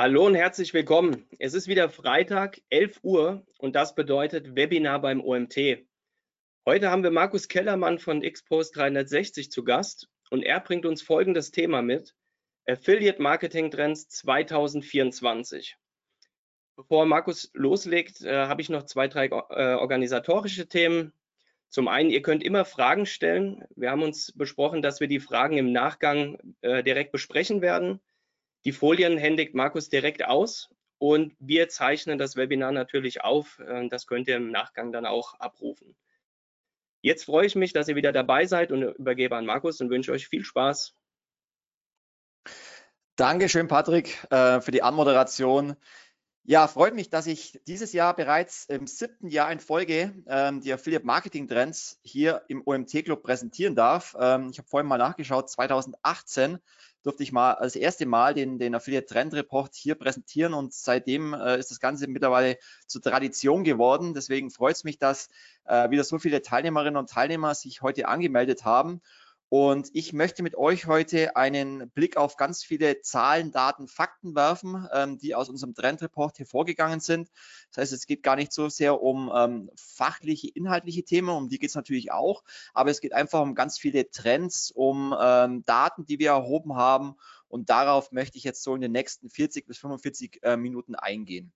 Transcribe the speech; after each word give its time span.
Hallo 0.00 0.26
und 0.26 0.36
herzlich 0.36 0.74
willkommen. 0.74 1.26
Es 1.40 1.54
ist 1.54 1.66
wieder 1.66 1.90
Freitag, 1.90 2.60
11 2.70 3.00
Uhr 3.02 3.44
und 3.58 3.74
das 3.74 3.96
bedeutet 3.96 4.54
Webinar 4.54 5.00
beim 5.00 5.20
OMT. 5.20 5.84
Heute 6.64 6.92
haben 6.92 7.02
wir 7.02 7.10
Markus 7.10 7.48
Kellermann 7.48 7.98
von 7.98 8.22
Xpost 8.22 8.76
360 8.76 9.50
zu 9.50 9.64
Gast 9.64 10.08
und 10.30 10.44
er 10.44 10.60
bringt 10.60 10.86
uns 10.86 11.02
folgendes 11.02 11.50
Thema 11.50 11.82
mit. 11.82 12.14
Affiliate 12.64 13.20
Marketing 13.20 13.72
Trends 13.72 14.08
2024. 14.08 15.76
Bevor 16.76 17.04
Markus 17.04 17.50
loslegt, 17.54 18.20
äh, 18.20 18.46
habe 18.46 18.62
ich 18.62 18.68
noch 18.68 18.84
zwei, 18.84 19.08
drei 19.08 19.26
äh, 19.26 19.74
organisatorische 19.74 20.68
Themen. 20.68 21.12
Zum 21.70 21.88
einen, 21.88 22.10
ihr 22.10 22.22
könnt 22.22 22.44
immer 22.44 22.64
Fragen 22.64 23.04
stellen. 23.04 23.64
Wir 23.74 23.90
haben 23.90 24.04
uns 24.04 24.30
besprochen, 24.36 24.80
dass 24.80 25.00
wir 25.00 25.08
die 25.08 25.18
Fragen 25.18 25.58
im 25.58 25.72
Nachgang 25.72 26.38
äh, 26.60 26.84
direkt 26.84 27.10
besprechen 27.10 27.62
werden. 27.62 28.00
Die 28.64 28.72
Folien 28.72 29.18
händigt 29.18 29.54
Markus 29.54 29.88
direkt 29.88 30.24
aus 30.24 30.70
und 30.98 31.34
wir 31.38 31.68
zeichnen 31.68 32.18
das 32.18 32.36
Webinar 32.36 32.72
natürlich 32.72 33.22
auf. 33.22 33.58
Äh, 33.60 33.88
das 33.88 34.06
könnt 34.06 34.28
ihr 34.28 34.36
im 34.36 34.50
Nachgang 34.50 34.92
dann 34.92 35.06
auch 35.06 35.34
abrufen. 35.34 35.96
Jetzt 37.00 37.24
freue 37.24 37.46
ich 37.46 37.54
mich, 37.54 37.72
dass 37.72 37.88
ihr 37.88 37.96
wieder 37.96 38.12
dabei 38.12 38.46
seid 38.46 38.72
und 38.72 38.82
übergebe 38.82 39.36
an 39.36 39.46
Markus 39.46 39.80
und 39.80 39.90
wünsche 39.90 40.12
euch 40.12 40.26
viel 40.26 40.44
Spaß. 40.44 40.94
Dankeschön, 43.14 43.68
Patrick, 43.68 44.26
äh, 44.30 44.60
für 44.60 44.70
die 44.70 44.82
Anmoderation. 44.82 45.76
Ja, 46.44 46.66
freut 46.66 46.94
mich, 46.94 47.10
dass 47.10 47.26
ich 47.26 47.60
dieses 47.66 47.92
Jahr 47.92 48.16
bereits 48.16 48.64
im 48.66 48.86
siebten 48.86 49.28
Jahr 49.28 49.52
in 49.52 49.60
Folge 49.60 50.14
ähm, 50.26 50.60
die 50.60 50.72
Affiliate 50.72 51.04
Marketing 51.04 51.46
Trends 51.46 52.00
hier 52.02 52.42
im 52.48 52.62
OMT 52.64 53.04
Club 53.04 53.22
präsentieren 53.22 53.74
darf. 53.74 54.16
Ähm, 54.18 54.48
ich 54.50 54.58
habe 54.58 54.66
vorhin 54.66 54.88
mal 54.88 54.98
nachgeschaut, 54.98 55.50
2018 55.50 56.58
durfte 57.02 57.22
ich 57.22 57.32
mal 57.32 57.56
das 57.60 57.76
erste 57.76 58.06
Mal 58.06 58.34
den, 58.34 58.58
den 58.58 58.74
Affiliate 58.74 59.06
Trend 59.06 59.34
Report 59.34 59.74
hier 59.74 59.94
präsentieren 59.94 60.54
und 60.54 60.74
seitdem 60.74 61.34
äh, 61.34 61.58
ist 61.58 61.70
das 61.70 61.80
Ganze 61.80 62.08
mittlerweile 62.08 62.58
zur 62.86 63.02
Tradition 63.02 63.64
geworden. 63.64 64.14
Deswegen 64.14 64.50
freut 64.50 64.76
es 64.76 64.84
mich, 64.84 64.98
dass 64.98 65.28
äh, 65.64 65.90
wieder 65.90 66.04
so 66.04 66.18
viele 66.18 66.42
Teilnehmerinnen 66.42 66.96
und 66.96 67.10
Teilnehmer 67.10 67.54
sich 67.54 67.82
heute 67.82 68.08
angemeldet 68.08 68.64
haben 68.64 69.00
und 69.50 69.88
ich 69.94 70.12
möchte 70.12 70.42
mit 70.42 70.56
euch 70.56 70.86
heute 70.86 71.34
einen 71.34 71.90
Blick 71.90 72.18
auf 72.18 72.36
ganz 72.36 72.62
viele 72.62 73.00
Zahlen, 73.00 73.50
Daten, 73.50 73.88
Fakten 73.88 74.34
werfen, 74.34 74.86
ähm, 74.92 75.18
die 75.18 75.34
aus 75.34 75.48
unserem 75.48 75.74
Trendreport 75.74 76.38
hervorgegangen 76.38 77.00
sind. 77.00 77.30
Das 77.70 77.82
heißt, 77.82 77.92
es 77.94 78.06
geht 78.06 78.22
gar 78.22 78.36
nicht 78.36 78.52
so 78.52 78.68
sehr 78.68 79.00
um 79.00 79.32
ähm, 79.34 79.70
fachliche, 79.74 80.48
inhaltliche 80.48 81.02
Themen, 81.02 81.30
um 81.30 81.48
die 81.48 81.58
geht 81.58 81.70
es 81.70 81.76
natürlich 81.76 82.12
auch, 82.12 82.44
aber 82.74 82.90
es 82.90 83.00
geht 83.00 83.14
einfach 83.14 83.40
um 83.40 83.54
ganz 83.54 83.78
viele 83.78 84.10
Trends, 84.10 84.70
um 84.70 85.14
ähm, 85.18 85.62
Daten, 85.64 86.04
die 86.04 86.18
wir 86.18 86.30
erhoben 86.30 86.76
haben. 86.76 87.14
Und 87.48 87.70
darauf 87.70 88.12
möchte 88.12 88.36
ich 88.36 88.44
jetzt 88.44 88.62
so 88.62 88.74
in 88.74 88.82
den 88.82 88.92
nächsten 88.92 89.30
40 89.30 89.66
bis 89.66 89.78
45 89.78 90.40
äh, 90.42 90.58
Minuten 90.58 90.94
eingehen. 90.94 91.54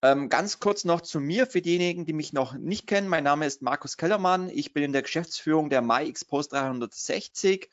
Ähm, 0.00 0.28
ganz 0.28 0.60
kurz 0.60 0.84
noch 0.84 1.00
zu 1.00 1.18
mir 1.18 1.46
für 1.48 1.60
diejenigen, 1.60 2.06
die 2.06 2.12
mich 2.12 2.32
noch 2.32 2.54
nicht 2.54 2.86
kennen. 2.86 3.08
Mein 3.08 3.24
Name 3.24 3.46
ist 3.46 3.62
Markus 3.62 3.96
Kellermann. 3.96 4.48
Ich 4.48 4.72
bin 4.72 4.84
in 4.84 4.92
der 4.92 5.02
Geschäftsführung 5.02 5.70
der 5.70 5.82
MyXpost 5.82 6.52
360. 6.52 7.68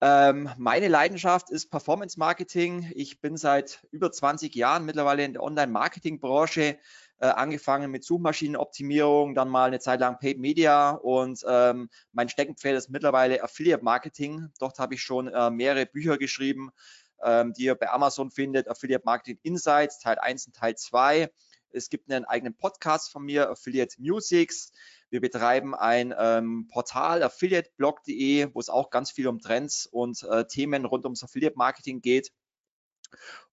Ähm, 0.00 0.48
meine 0.56 0.88
Leidenschaft 0.88 1.50
ist 1.50 1.70
Performance 1.70 2.18
Marketing. 2.18 2.90
Ich 2.94 3.20
bin 3.20 3.36
seit 3.36 3.86
über 3.90 4.10
20 4.10 4.54
Jahren 4.54 4.86
mittlerweile 4.86 5.22
in 5.22 5.34
der 5.34 5.42
Online-Marketing-Branche, 5.42 6.78
äh, 7.18 7.26
angefangen 7.26 7.90
mit 7.90 8.04
Suchmaschinenoptimierung, 8.04 9.34
dann 9.34 9.50
mal 9.50 9.66
eine 9.66 9.80
Zeit 9.80 10.00
lang 10.00 10.18
Paid 10.18 10.38
Media 10.38 10.92
und 10.92 11.44
ähm, 11.46 11.90
mein 12.12 12.30
Steckenpferd 12.30 12.78
ist 12.78 12.88
mittlerweile 12.88 13.42
Affiliate 13.42 13.84
Marketing. 13.84 14.48
Dort 14.58 14.78
habe 14.78 14.94
ich 14.94 15.02
schon 15.02 15.28
äh, 15.28 15.50
mehrere 15.50 15.84
Bücher 15.84 16.16
geschrieben, 16.16 16.70
ähm, 17.22 17.52
die 17.52 17.64
ihr 17.64 17.74
bei 17.74 17.90
Amazon 17.90 18.30
findet, 18.30 18.66
Affiliate 18.66 19.04
Marketing 19.04 19.38
Insights, 19.42 19.98
Teil 19.98 20.18
1 20.18 20.46
und 20.46 20.56
Teil 20.56 20.76
2. 20.76 21.30
Es 21.72 21.90
gibt 21.90 22.10
einen 22.10 22.24
eigenen 22.24 22.54
Podcast 22.54 23.10
von 23.10 23.24
mir, 23.24 23.50
Affiliate 23.50 24.00
Musics. 24.00 24.72
Wir 25.10 25.20
betreiben 25.20 25.74
ein 25.74 26.14
ähm, 26.16 26.68
Portal, 26.68 27.22
affiliateblog.de, 27.22 28.48
wo 28.54 28.60
es 28.60 28.68
auch 28.68 28.90
ganz 28.90 29.10
viel 29.10 29.28
um 29.28 29.40
Trends 29.40 29.86
und 29.86 30.22
äh, 30.24 30.46
Themen 30.46 30.84
rund 30.84 31.04
ums 31.04 31.22
Affiliate 31.22 31.56
Marketing 31.56 32.00
geht. 32.00 32.32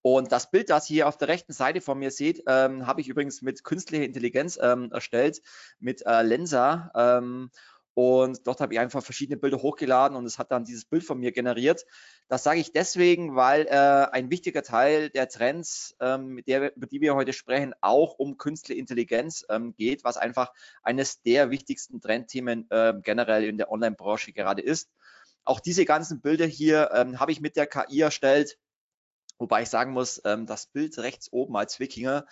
Und 0.01 0.31
das 0.31 0.51
Bild, 0.51 0.69
das 0.69 0.89
ihr 0.89 0.95
hier 0.95 1.07
auf 1.07 1.17
der 1.17 1.27
rechten 1.27 1.53
Seite 1.53 1.81
von 1.81 1.97
mir 1.97 2.11
seht, 2.11 2.43
ähm, 2.47 2.85
habe 2.85 3.01
ich 3.01 3.09
übrigens 3.09 3.41
mit 3.41 3.63
künstlicher 3.63 4.03
Intelligenz 4.03 4.57
ähm, 4.61 4.91
erstellt, 4.91 5.41
mit 5.79 6.05
äh, 6.05 6.21
Lensa. 6.21 6.91
Ähm, 6.95 7.49
und 7.97 8.45
dort 8.45 8.61
habe 8.61 8.75
ich 8.75 8.79
einfach 8.79 9.03
verschiedene 9.03 9.37
Bilder 9.37 9.63
hochgeladen 9.63 10.15
und 10.15 10.27
es 10.27 10.37
hat 10.37 10.51
dann 10.51 10.65
dieses 10.65 10.85
Bild 10.85 11.03
von 11.03 11.17
mir 11.17 11.31
generiert. 11.31 11.83
Das 12.27 12.43
sage 12.43 12.59
ich 12.59 12.71
deswegen, 12.71 13.35
weil 13.35 13.65
äh, 13.65 13.71
ein 14.11 14.29
wichtiger 14.29 14.61
Teil 14.61 15.09
der 15.09 15.27
Trends, 15.27 15.95
ähm, 15.99 16.39
der, 16.45 16.75
über 16.75 16.85
die 16.85 17.01
wir 17.01 17.15
heute 17.15 17.33
sprechen, 17.33 17.73
auch 17.81 18.13
um 18.19 18.37
künstliche 18.37 18.79
Intelligenz 18.79 19.45
ähm, 19.49 19.73
geht, 19.75 20.03
was 20.03 20.15
einfach 20.15 20.53
eines 20.83 21.23
der 21.23 21.49
wichtigsten 21.49 21.99
Trendthemen 21.99 22.67
äh, 22.69 22.93
generell 23.01 23.45
in 23.45 23.57
der 23.57 23.71
Online-Branche 23.71 24.31
gerade 24.31 24.61
ist. 24.61 24.91
Auch 25.43 25.59
diese 25.59 25.83
ganzen 25.83 26.21
Bilder 26.21 26.45
hier 26.45 26.91
ähm, 26.93 27.19
habe 27.19 27.31
ich 27.31 27.41
mit 27.41 27.55
der 27.55 27.65
KI 27.65 28.01
erstellt. 28.01 28.59
Wobei 29.39 29.63
ich 29.63 29.69
sagen 29.69 29.93
muss, 29.93 30.21
ähm, 30.23 30.45
das 30.45 30.67
Bild 30.67 30.95
rechts 30.99 31.33
oben 31.33 31.57
als 31.57 31.79
Wikinger 31.79 32.27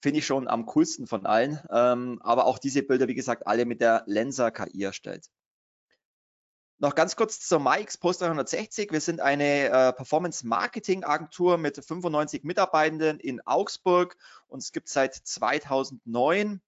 finde 0.00 0.20
ich 0.20 0.26
schon 0.26 0.48
am 0.48 0.66
coolsten 0.66 1.06
von 1.06 1.26
allen. 1.26 1.60
Ähm, 1.70 2.20
aber 2.22 2.46
auch 2.46 2.58
diese 2.58 2.82
Bilder, 2.82 3.08
wie 3.08 3.14
gesagt, 3.14 3.46
alle 3.46 3.64
mit 3.64 3.80
der 3.80 4.04
Lensa 4.06 4.50
KI 4.50 4.84
erstellt. 4.84 5.28
Noch 6.80 6.94
ganz 6.94 7.16
kurz 7.16 7.40
zur 7.40 7.58
MyX 7.58 7.98
Post 7.98 8.20
360. 8.20 8.92
Wir 8.92 9.00
sind 9.00 9.20
eine 9.20 9.64
äh, 9.64 9.92
Performance 9.92 10.46
Marketing 10.46 11.02
Agentur 11.02 11.58
mit 11.58 11.84
95 11.84 12.44
Mitarbeitenden 12.44 13.18
in 13.18 13.40
Augsburg 13.44 14.16
und 14.46 14.62
es 14.62 14.70
gibt 14.70 14.88
seit 14.88 15.14
2009. 15.14 16.60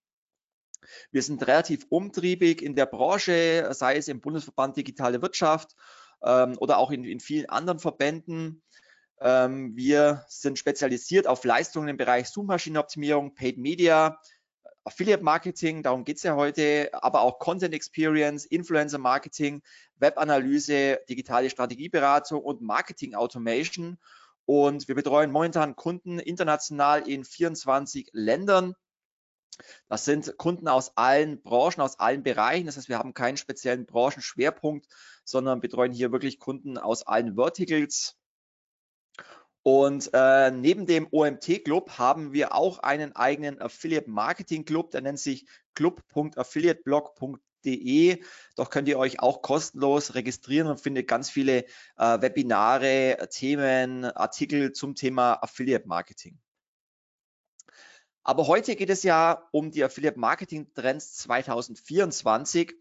Wir 1.13 1.23
sind 1.23 1.47
relativ 1.47 1.87
umtriebig 1.91 2.61
in 2.61 2.75
der 2.75 2.87
Branche, 2.87 3.69
sei 3.73 3.97
es 3.97 4.09
im 4.09 4.21
Bundesverband 4.21 4.77
Digitale 4.77 5.23
Wirtschaft 5.23 5.77
ähm, 6.25 6.57
oder 6.59 6.79
auch 6.79 6.91
in, 6.91 7.05
in 7.05 7.21
vielen 7.21 7.49
anderen 7.49 7.79
Verbänden. 7.79 8.63
Ähm, 9.21 9.77
wir 9.77 10.25
sind 10.29 10.59
spezialisiert 10.59 11.27
auf 11.27 11.45
Leistungen 11.45 11.89
im 11.89 11.97
Bereich 11.97 12.29
Suchmaschinenoptimierung, 12.29 13.35
Paid 13.35 13.59
Media, 13.59 14.19
Affiliate 14.85 15.23
Marketing, 15.23 15.83
darum 15.83 16.05
geht 16.05 16.17
es 16.17 16.23
ja 16.23 16.37
heute, 16.37 16.89
aber 16.93 17.21
auch 17.21 17.39
Content 17.39 17.75
Experience, 17.75 18.47
Influencer 18.47 18.99
Marketing, 18.99 19.63
Webanalyse, 19.97 21.01
digitale 21.09 21.51
Strategieberatung 21.51 22.41
und 22.41 22.63
Marketing 22.63 23.15
Automation. 23.15 23.99
Und 24.47 24.89
wir 24.89 24.95
betreuen 24.95 25.31
momentan 25.31 25.77
Kunden 25.77 26.19
international 26.19 27.07
in 27.07 27.25
24 27.25 28.09
Ländern. 28.13 28.75
Das 29.89 30.07
sind 30.07 30.39
Kunden 30.39 30.67
aus 30.67 30.97
allen 30.97 31.43
Branchen, 31.43 31.83
aus 31.83 32.01
allen 32.01 32.23
Bereichen. 32.23 32.67
Das 32.67 32.79
heißt, 32.79 32.89
wir 32.89 32.99
haben 32.99 33.13
keinen 33.13 33.37
speziellen 33.37 33.85
Branchenschwerpunkt, 33.85 34.87
sondern 35.25 35.61
betreuen 35.61 35.93
hier 35.93 36.11
wirklich 36.11 36.39
Kunden 36.39 36.79
aus 36.79 37.07
allen 37.07 37.35
Verticals. 37.35 38.20
Und 39.63 40.09
äh, 40.15 40.51
neben 40.51 40.87
dem 40.87 41.07
OMT 41.11 41.65
Club 41.65 41.99
haben 41.99 42.33
wir 42.33 42.55
auch 42.55 42.79
einen 42.79 43.15
eigenen 43.15 43.61
Affiliate 43.61 44.09
Marketing 44.09 44.65
Club, 44.65 44.91
der 44.91 45.03
nennt 45.03 45.19
sich 45.19 45.45
club.affiliateblog.de. 45.75 48.23
Doch 48.57 48.71
könnt 48.71 48.89
ihr 48.89 48.99
euch 48.99 49.21
auch 49.21 49.43
kostenlos 49.43 50.15
registrieren 50.15 50.69
und 50.69 50.81
findet 50.81 51.09
ganz 51.09 51.29
viele 51.29 51.67
äh, 51.99 52.23
Webinare, 52.23 53.29
Themen, 53.31 54.05
Artikel 54.05 54.73
zum 54.73 54.95
Thema 54.95 55.35
Affiliate 55.35 55.87
Marketing. 55.87 56.39
Aber 58.23 58.47
heute 58.47 58.77
geht 58.77 58.91
es 58.91 59.03
ja 59.03 59.47
um 59.51 59.71
die 59.71 59.85
Affiliate 59.85 60.19
Marketing 60.19 60.73
Trends 60.73 61.19
2024 61.19 62.75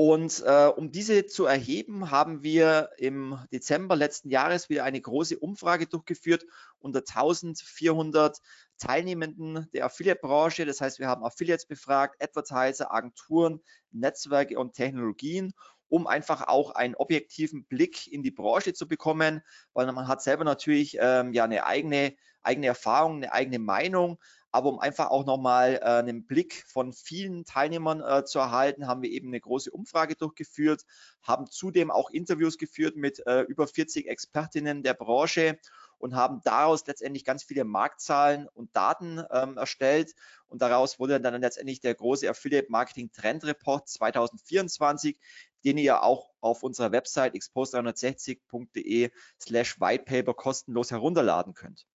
und 0.00 0.42
äh, 0.46 0.64
um 0.64 0.92
diese 0.92 1.26
zu 1.26 1.44
erheben, 1.44 2.10
haben 2.10 2.42
wir 2.42 2.88
im 2.96 3.38
Dezember 3.52 3.96
letzten 3.96 4.30
Jahres 4.30 4.70
wieder 4.70 4.84
eine 4.84 4.98
große 4.98 5.38
Umfrage 5.38 5.86
durchgeführt 5.86 6.46
unter 6.78 7.00
1400 7.00 8.38
Teilnehmenden 8.78 9.68
der 9.74 9.84
Affiliate-Branche. 9.84 10.64
Das 10.64 10.80
heißt, 10.80 11.00
wir 11.00 11.06
haben 11.06 11.22
Affiliates 11.22 11.66
befragt, 11.66 12.16
Advertiser, 12.22 12.90
Agenturen, 12.94 13.60
Netzwerke 13.90 14.58
und 14.58 14.72
Technologien 14.72 15.52
um 15.92 16.06
einfach 16.06 16.46
auch 16.46 16.70
einen 16.70 16.94
objektiven 16.94 17.64
Blick 17.64 18.06
in 18.06 18.22
die 18.22 18.30
Branche 18.30 18.72
zu 18.72 18.86
bekommen, 18.86 19.42
weil 19.74 19.90
man 19.90 20.06
hat 20.06 20.22
selber 20.22 20.44
natürlich 20.44 20.96
ähm, 21.00 21.32
ja 21.32 21.42
eine 21.42 21.66
eigene, 21.66 22.14
eigene 22.42 22.68
Erfahrung, 22.68 23.16
eine 23.16 23.32
eigene 23.32 23.58
Meinung, 23.58 24.18
aber 24.52 24.68
um 24.68 24.78
einfach 24.78 25.10
auch 25.10 25.24
nochmal 25.24 25.74
äh, 25.74 25.84
einen 25.84 26.26
Blick 26.26 26.64
von 26.66 26.92
vielen 26.92 27.44
Teilnehmern 27.44 28.00
äh, 28.00 28.24
zu 28.24 28.38
erhalten, 28.38 28.86
haben 28.86 29.02
wir 29.02 29.10
eben 29.10 29.28
eine 29.28 29.40
große 29.40 29.70
Umfrage 29.70 30.16
durchgeführt, 30.16 30.84
haben 31.22 31.46
zudem 31.50 31.90
auch 31.90 32.10
Interviews 32.10 32.58
geführt 32.58 32.96
mit 32.96 33.24
äh, 33.26 33.42
über 33.42 33.66
40 33.66 34.08
Expertinnen 34.08 34.82
der 34.82 34.94
Branche 34.94 35.58
und 35.98 36.14
haben 36.14 36.40
daraus 36.42 36.86
letztendlich 36.86 37.24
ganz 37.24 37.44
viele 37.44 37.64
Marktzahlen 37.64 38.48
und 38.48 38.74
Daten 38.74 39.22
ähm, 39.30 39.58
erstellt. 39.58 40.14
Und 40.48 40.62
daraus 40.62 40.98
wurde 40.98 41.20
dann 41.20 41.40
letztendlich 41.40 41.80
der 41.80 41.94
große 41.94 42.28
Affiliate 42.28 42.70
Marketing 42.70 43.12
Trend 43.12 43.44
Report 43.44 43.86
2024, 43.86 45.18
den 45.64 45.76
ihr 45.76 46.02
auch 46.02 46.30
auf 46.40 46.62
unserer 46.62 46.90
Website 46.90 47.34
expose360.de 47.34 49.10
slash 49.38 49.78
whitepaper 49.78 50.32
kostenlos 50.32 50.90
herunterladen 50.90 51.52
könnt. 51.54 51.86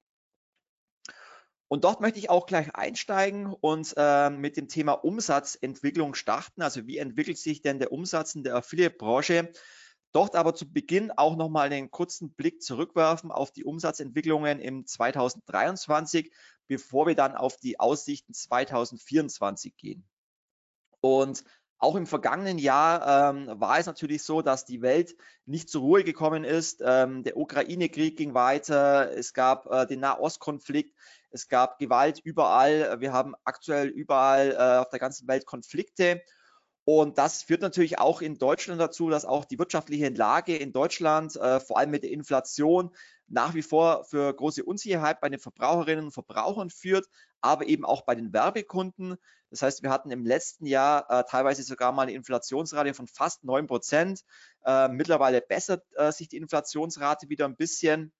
Und 1.68 1.84
dort 1.84 2.00
möchte 2.00 2.20
ich 2.20 2.30
auch 2.30 2.46
gleich 2.46 2.76
einsteigen 2.76 3.48
und 3.48 3.94
äh, 3.98 4.30
mit 4.30 4.56
dem 4.56 4.68
Thema 4.68 4.94
Umsatzentwicklung 4.94 6.14
starten. 6.14 6.62
Also 6.62 6.86
wie 6.86 6.98
entwickelt 6.98 7.38
sich 7.38 7.62
denn 7.62 7.80
der 7.80 7.92
Umsatz 7.92 8.36
in 8.36 8.44
der 8.44 8.56
Affiliate-Branche? 8.56 9.52
Dort 10.12 10.36
aber 10.36 10.54
zu 10.54 10.72
Beginn 10.72 11.12
auch 11.12 11.36
nochmal 11.36 11.72
einen 11.74 11.92
kurzen 11.92 12.34
Blick 12.34 12.62
zurückwerfen 12.62 13.32
auf 13.32 13.52
die 13.52 13.66
Umsatzentwicklungen 13.66 14.60
im 14.60 14.86
2023, 14.86 16.32
bevor 16.68 17.08
wir 17.08 17.16
dann 17.16 17.36
auf 17.36 17.58
die 17.58 17.80
Aussichten 17.80 18.34
2024 18.34 19.76
gehen. 19.76 20.08
Und 21.02 21.44
auch 21.78 21.96
im 21.96 22.08
vergangenen 22.08 22.58
Jahr 22.58 23.32
ähm, 23.36 23.60
war 23.60 23.78
es 23.78 23.86
natürlich 23.86 24.24
so, 24.24 24.42
dass 24.42 24.66
die 24.66 24.82
Welt 24.82 25.16
nicht 25.46 25.70
zur 25.70 25.82
Ruhe 25.82 26.04
gekommen 26.04 26.44
ist. 26.46 26.82
Ähm, 26.84 27.24
der 27.24 27.38
Ukraine-Krieg 27.38 28.16
ging 28.16 28.34
weiter, 28.34 29.12
es 29.12 29.34
gab 29.34 29.70
äh, 29.70 29.86
den 29.86 30.00
Nahostkonflikt, 30.00 30.96
es 31.36 31.50
gab 31.50 31.80
Gewalt 31.80 32.20
überall. 32.24 33.02
Wir 33.02 33.12
haben 33.12 33.36
aktuell 33.44 33.90
überall 33.90 34.52
äh, 34.54 34.80
auf 34.80 34.90
der 34.90 35.00
ganzen 35.00 35.28
Welt 35.28 35.46
Konflikte. 35.46 36.22
Und 36.86 37.18
das 37.18 37.44
führt 37.44 37.62
natürlich 37.62 38.00
auch 38.00 38.22
in 38.22 38.38
Deutschland 38.38 38.80
dazu, 38.80 39.10
dass 39.10 39.26
auch 39.26 39.44
die 39.44 39.60
wirtschaftliche 39.60 40.10
Lage 40.10 40.56
in 40.56 40.72
Deutschland, 40.72 41.36
äh, 41.36 41.60
vor 41.60 41.78
allem 41.78 41.92
mit 41.92 42.04
der 42.04 42.12
Inflation, 42.12 42.96
nach 43.28 43.54
wie 43.54 43.64
vor 43.64 44.06
für 44.06 44.34
große 44.34 44.64
Unsicherheit 44.64 45.20
bei 45.20 45.28
den 45.28 45.40
Verbraucherinnen 45.40 46.06
und 46.06 46.12
Verbrauchern 46.12 46.70
führt, 46.70 47.08
aber 47.42 47.66
eben 47.66 47.84
auch 47.84 48.04
bei 48.04 48.16
den 48.16 48.31
Werbekunden. 48.31 49.18
Das 49.50 49.62
heißt, 49.62 49.84
wir 49.84 49.90
hatten 49.90 50.12
im 50.12 50.26
letzten 50.26 50.68
Jahr 50.68 51.10
äh, 51.10 51.24
teilweise 51.28 51.64
sogar 51.64 51.92
mal 51.92 52.04
eine 52.04 52.14
Inflationsrate 52.14 52.94
von 52.94 53.08
fast 53.08 53.44
9 53.44 53.68
Prozent. 53.68 54.22
Äh, 54.64 54.88
mittlerweile 54.88 55.42
bessert 55.42 55.84
äh, 55.96 56.12
sich 56.12 56.30
die 56.30 56.38
Inflationsrate 56.38 57.28
wieder 57.28 57.46
ein 57.46 57.58
bisschen. 57.58 58.14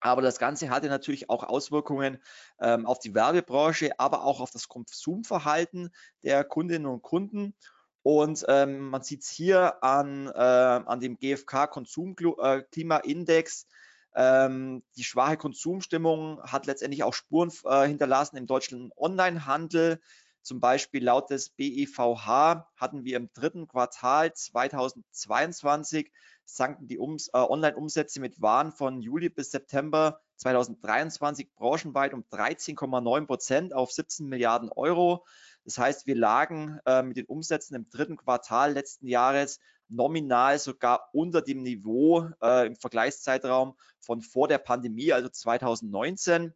Aber 0.00 0.22
das 0.22 0.38
Ganze 0.38 0.70
hatte 0.70 0.88
natürlich 0.88 1.30
auch 1.30 1.42
Auswirkungen 1.42 2.18
ähm, 2.60 2.86
auf 2.86 2.98
die 2.98 3.14
Werbebranche, 3.14 3.98
aber 3.98 4.24
auch 4.24 4.40
auf 4.40 4.50
das 4.50 4.68
Konsumverhalten 4.68 5.90
der 6.22 6.44
Kundinnen 6.44 6.86
und 6.86 7.02
Kunden. 7.02 7.54
Und 8.02 8.44
ähm, 8.48 8.90
man 8.90 9.02
sieht 9.02 9.22
es 9.22 9.30
hier 9.30 9.82
an, 9.82 10.28
äh, 10.28 10.38
an 10.38 11.00
dem 11.00 11.16
GfK 11.16 11.66
Konsumklimaindex. 11.66 13.66
Ähm, 14.14 14.82
die 14.96 15.04
schwache 15.04 15.36
Konsumstimmung 15.36 16.40
hat 16.42 16.66
letztendlich 16.66 17.02
auch 17.02 17.14
Spuren 17.14 17.50
äh, 17.64 17.86
hinterlassen 17.86 18.36
im 18.36 18.46
deutschen 18.46 18.92
Onlinehandel. 18.96 20.00
Zum 20.42 20.60
Beispiel 20.60 21.02
laut 21.02 21.30
des 21.30 21.50
BEVH 21.50 22.68
hatten 22.76 23.04
wir 23.04 23.16
im 23.16 23.32
dritten 23.32 23.66
Quartal 23.66 24.32
2022 24.32 26.12
sanken 26.46 26.88
die 26.88 26.98
Ums 26.98 27.28
äh, 27.28 27.38
Online-Umsätze 27.38 28.20
mit 28.20 28.40
Waren 28.40 28.72
von 28.72 29.02
Juli 29.02 29.28
bis 29.28 29.50
September 29.50 30.20
2023 30.36 31.54
branchenweit 31.54 32.14
um 32.14 32.24
13,9 32.30 33.26
Prozent 33.26 33.74
auf 33.74 33.92
17 33.92 34.26
Milliarden 34.26 34.70
Euro. 34.70 35.26
Das 35.64 35.78
heißt, 35.78 36.06
wir 36.06 36.14
lagen 36.14 36.78
äh, 36.86 37.02
mit 37.02 37.16
den 37.16 37.26
Umsätzen 37.26 37.74
im 37.74 37.90
dritten 37.90 38.16
Quartal 38.16 38.72
letzten 38.72 39.08
Jahres 39.08 39.60
nominal 39.88 40.58
sogar 40.58 41.08
unter 41.12 41.42
dem 41.42 41.62
Niveau 41.62 42.28
äh, 42.42 42.66
im 42.66 42.76
Vergleichszeitraum 42.76 43.76
von 44.00 44.20
vor 44.20 44.48
der 44.48 44.58
Pandemie, 44.58 45.12
also 45.12 45.28
2019. 45.28 46.54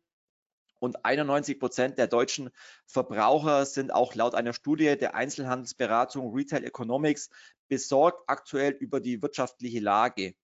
Und 0.80 1.04
91 1.04 1.60
Prozent 1.60 1.98
der 1.98 2.08
deutschen 2.08 2.50
Verbraucher 2.86 3.66
sind 3.66 3.92
auch 3.92 4.14
laut 4.14 4.34
einer 4.34 4.54
Studie 4.54 4.96
der 4.96 5.14
Einzelhandelsberatung 5.14 6.34
Retail 6.34 6.64
Economics 6.64 7.30
besorgt 7.68 8.24
aktuell 8.26 8.72
über 8.72 8.98
die 8.98 9.22
wirtschaftliche 9.22 9.80
Lage. 9.80 10.34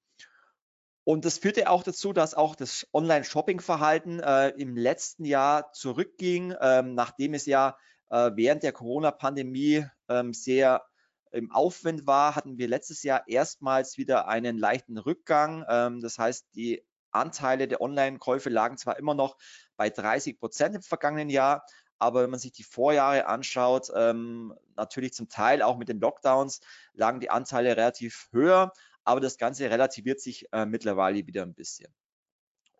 Und 1.04 1.24
das 1.24 1.38
führte 1.38 1.70
auch 1.70 1.82
dazu, 1.82 2.12
dass 2.12 2.34
auch 2.34 2.54
das 2.54 2.86
Online-Shopping-Verhalten 2.92 4.20
äh, 4.20 4.48
im 4.50 4.76
letzten 4.76 5.24
Jahr 5.24 5.72
zurückging, 5.72 6.54
ähm, 6.60 6.94
nachdem 6.94 7.32
es 7.34 7.46
ja 7.46 7.78
äh, 8.10 8.32
während 8.34 8.62
der 8.62 8.72
Corona-Pandemie 8.72 9.86
ähm, 10.08 10.34
sehr 10.34 10.84
im 11.30 11.52
Aufwind 11.52 12.06
war, 12.06 12.34
hatten 12.34 12.58
wir 12.58 12.68
letztes 12.68 13.02
Jahr 13.02 13.26
erstmals 13.28 13.98
wieder 13.98 14.28
einen 14.28 14.58
leichten 14.58 14.98
Rückgang. 14.98 15.64
Ähm, 15.68 16.00
das 16.00 16.18
heißt, 16.18 16.48
die 16.54 16.84
Anteile 17.16 17.68
der 17.68 17.80
Online-Käufe 17.80 18.50
lagen 18.50 18.76
zwar 18.78 18.98
immer 18.98 19.14
noch 19.14 19.36
bei 19.76 19.90
30 19.90 20.38
Prozent 20.38 20.74
im 20.76 20.82
vergangenen 20.82 21.30
Jahr, 21.30 21.64
aber 21.98 22.22
wenn 22.22 22.30
man 22.30 22.40
sich 22.40 22.52
die 22.52 22.62
Vorjahre 22.62 23.26
anschaut, 23.26 23.90
ähm, 23.94 24.54
natürlich 24.76 25.14
zum 25.14 25.28
Teil 25.28 25.62
auch 25.62 25.78
mit 25.78 25.88
den 25.88 26.00
Lockdowns, 26.00 26.60
lagen 26.92 27.20
die 27.20 27.30
Anteile 27.30 27.76
relativ 27.76 28.28
höher, 28.32 28.72
aber 29.04 29.20
das 29.20 29.38
Ganze 29.38 29.70
relativiert 29.70 30.20
sich 30.20 30.46
äh, 30.52 30.66
mittlerweile 30.66 31.26
wieder 31.26 31.42
ein 31.42 31.54
bisschen. 31.54 31.92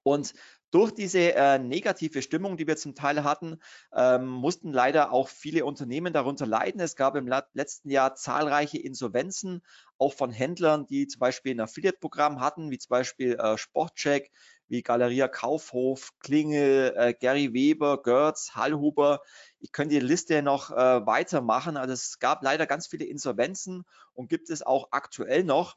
Und 0.03 0.35
durch 0.71 0.93
diese 0.93 1.35
äh, 1.35 1.59
negative 1.59 2.23
Stimmung, 2.23 2.57
die 2.57 2.67
wir 2.67 2.77
zum 2.77 2.95
Teil 2.95 3.25
hatten, 3.25 3.59
ähm, 3.95 4.27
mussten 4.27 4.73
leider 4.73 5.13
auch 5.13 5.29
viele 5.29 5.65
Unternehmen 5.65 6.13
darunter 6.13 6.47
leiden. 6.47 6.81
Es 6.81 6.97
gab 6.97 7.17
im 7.17 7.29
letzten 7.53 7.91
Jahr 7.91 8.15
zahlreiche 8.15 8.79
Insolvenzen, 8.79 9.63
auch 9.99 10.13
von 10.13 10.31
Händlern, 10.31 10.87
die 10.87 11.07
zum 11.07 11.21
Beispiel 11.21 11.55
ein 11.55 11.61
Affiliate-Programm 11.61 12.41
hatten, 12.41 12.71
wie 12.71 12.79
zum 12.79 12.91
Beispiel 12.91 13.35
äh, 13.35 13.57
Sportcheck, 13.57 14.31
wie 14.69 14.83
Galeria 14.83 15.29
Kaufhof, 15.29 16.11
Klingel, 16.19 16.93
äh, 16.97 17.15
Gary 17.15 17.53
Weber, 17.53 18.03
Görz, 18.03 18.51
Hallhuber. 18.55 19.21
Ich 19.61 19.73
könnte 19.73 19.95
die 19.95 20.05
Liste 20.05 20.43
noch 20.43 20.71
äh, 20.71 21.07
weitermachen. 21.07 21.77
Also 21.77 21.93
es 21.93 22.19
gab 22.19 22.43
leider 22.43 22.67
ganz 22.67 22.87
viele 22.87 23.05
Insolvenzen 23.05 23.85
und 24.13 24.29
gibt 24.29 24.51
es 24.51 24.63
auch 24.63 24.89
aktuell 24.91 25.45
noch. 25.45 25.77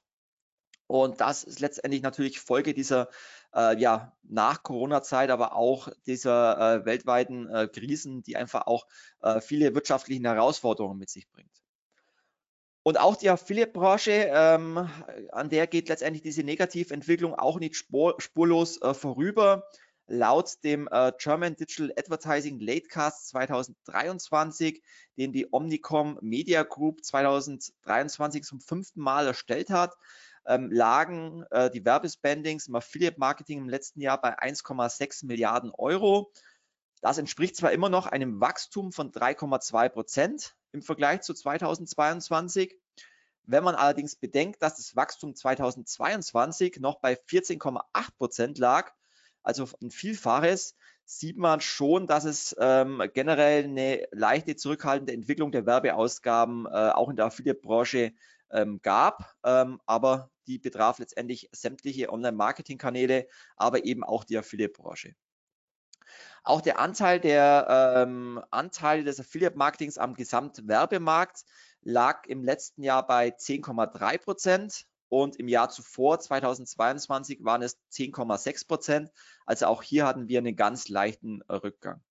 Und 0.90 1.22
das 1.22 1.44
ist 1.44 1.60
letztendlich 1.60 2.02
natürlich 2.02 2.40
Folge 2.40 2.74
dieser 2.74 3.10
äh, 3.54 3.80
ja, 3.80 4.18
nach 4.24 4.64
Corona-Zeit, 4.64 5.30
aber 5.30 5.56
auch 5.56 5.88
dieser 6.08 6.80
äh, 6.82 6.86
weltweiten 6.86 7.48
äh, 7.48 7.68
Krisen, 7.68 8.24
die 8.24 8.36
einfach 8.36 8.66
auch 8.66 8.88
äh, 9.22 9.40
viele 9.40 9.76
wirtschaftliche 9.76 10.24
Herausforderungen 10.24 10.98
mit 10.98 11.12
sich 11.12 11.30
bringt. 11.30 11.52
Und 12.82 13.00
auch 13.00 13.18
die 13.18 13.30
Affiliate-Branche, 13.30 14.32
ähm, 14.34 14.90
an 15.32 15.50
der 15.50 15.68
geht 15.68 15.90
letztendlich 15.90 16.24
diese 16.24 16.42
Negativentwicklung 16.42 17.36
auch 17.36 17.60
nicht 17.60 17.76
spur, 17.76 18.16
spurlos 18.18 18.82
äh, 18.82 18.96
vorüber. 18.96 19.66
Laut 20.08 20.56
dem 20.64 20.90
äh, 20.92 21.12
German 21.20 21.56
Digital 21.56 21.94
Advertising 21.96 22.60
Latecast 22.60 23.28
2023, 23.28 24.82
den 25.20 25.34
die 25.34 25.48
Omnicom 25.52 26.18
Media 26.24 26.64
Group 26.64 27.06
2023 27.06 28.42
zum 28.44 28.60
fünften 28.60 29.02
Mal 29.02 29.28
erstellt 29.28 29.70
hat, 29.70 29.96
ähm, 30.50 30.72
lagen 30.72 31.46
äh, 31.52 31.70
die 31.70 31.86
Werbespendings 31.86 32.68
im 32.68 32.76
Affiliate 32.76 33.20
Marketing 33.20 33.60
im 33.60 33.70
letzten 33.70 34.02
Jahr 34.02 34.20
bei 34.20 34.38
1,6 34.38 35.26
Milliarden 35.28 35.72
Euro. 35.72 36.32
Das 37.02 37.18
entspricht 37.18 37.56
zwar 37.56 37.72
immer 37.72 37.90
noch 37.90 38.08
einem 38.08 38.42
Wachstum 38.42 38.92
von 38.92 39.12
3,2 39.12 39.90
Prozent 39.90 40.56
im 40.72 40.82
Vergleich 40.82 41.22
zu 41.22 41.34
2022. 41.34 42.76
Wenn 43.44 43.64
man 43.64 43.76
allerdings 43.76 44.16
bedenkt, 44.16 44.62
dass 44.62 44.76
das 44.76 44.96
Wachstum 44.96 45.36
2022 45.36 46.78
noch 46.80 47.00
bei 47.00 47.14
14,8 47.14 47.82
Prozent 48.18 48.58
lag, 48.58 48.92
also 49.44 49.68
ein 49.82 49.92
Vielfaches, 49.92 50.76
sieht 51.06 51.38
man 51.38 51.62
schon, 51.62 52.06
dass 52.06 52.26
es 52.26 52.56
ähm, 52.60 53.02
generell 53.14 53.64
eine 53.64 54.08
leichte 54.12 54.56
zurückhaltende 54.56 55.14
Entwicklung 55.14 55.52
der 55.52 55.66
Werbeausgaben 55.66 56.66
äh, 56.68 56.70
auch 56.70 57.10
in 57.10 57.16
der 57.16 57.26
Affiliate-Branche 57.26 58.14
ähm, 58.52 58.82
gab, 58.82 59.36
ähm, 59.44 59.80
aber 59.86 60.32
die 60.48 60.60
betraf 60.60 61.00
letztendlich 61.00 61.50
sämtliche 61.52 62.12
Online-Marketing-Kanäle, 62.12 63.28
aber 63.56 63.86
eben 63.86 64.04
auch 64.04 64.24
die 64.24 64.38
Affiliate-Branche. 64.38 65.16
Auch 66.44 66.62
der 66.62 66.80
Anteil 66.80 67.20
der 67.20 67.96
ähm, 67.96 68.44
Anteile 68.50 69.04
des 69.04 69.20
Affiliate-Marketings 69.20 69.98
am 69.98 70.16
Gesamtwerbemarkt 70.16 71.44
lag 71.82 72.26
im 72.26 72.44
letzten 72.44 72.84
Jahr 72.84 73.06
bei 73.06 73.30
10,3 73.30 74.18
Prozent 74.18 74.86
und 75.10 75.36
im 75.38 75.48
Jahr 75.48 75.70
zuvor, 75.70 76.20
2022, 76.20 77.44
waren 77.44 77.62
es 77.62 77.80
10,6 77.92 78.68
Prozent. 78.68 79.12
Also 79.46 79.66
auch 79.66 79.84
hier 79.84 80.06
hatten 80.06 80.28
wir 80.28 80.40
einen 80.40 80.56
ganz 80.56 80.88
leichten 80.88 81.42
Rückgang. 81.44 82.02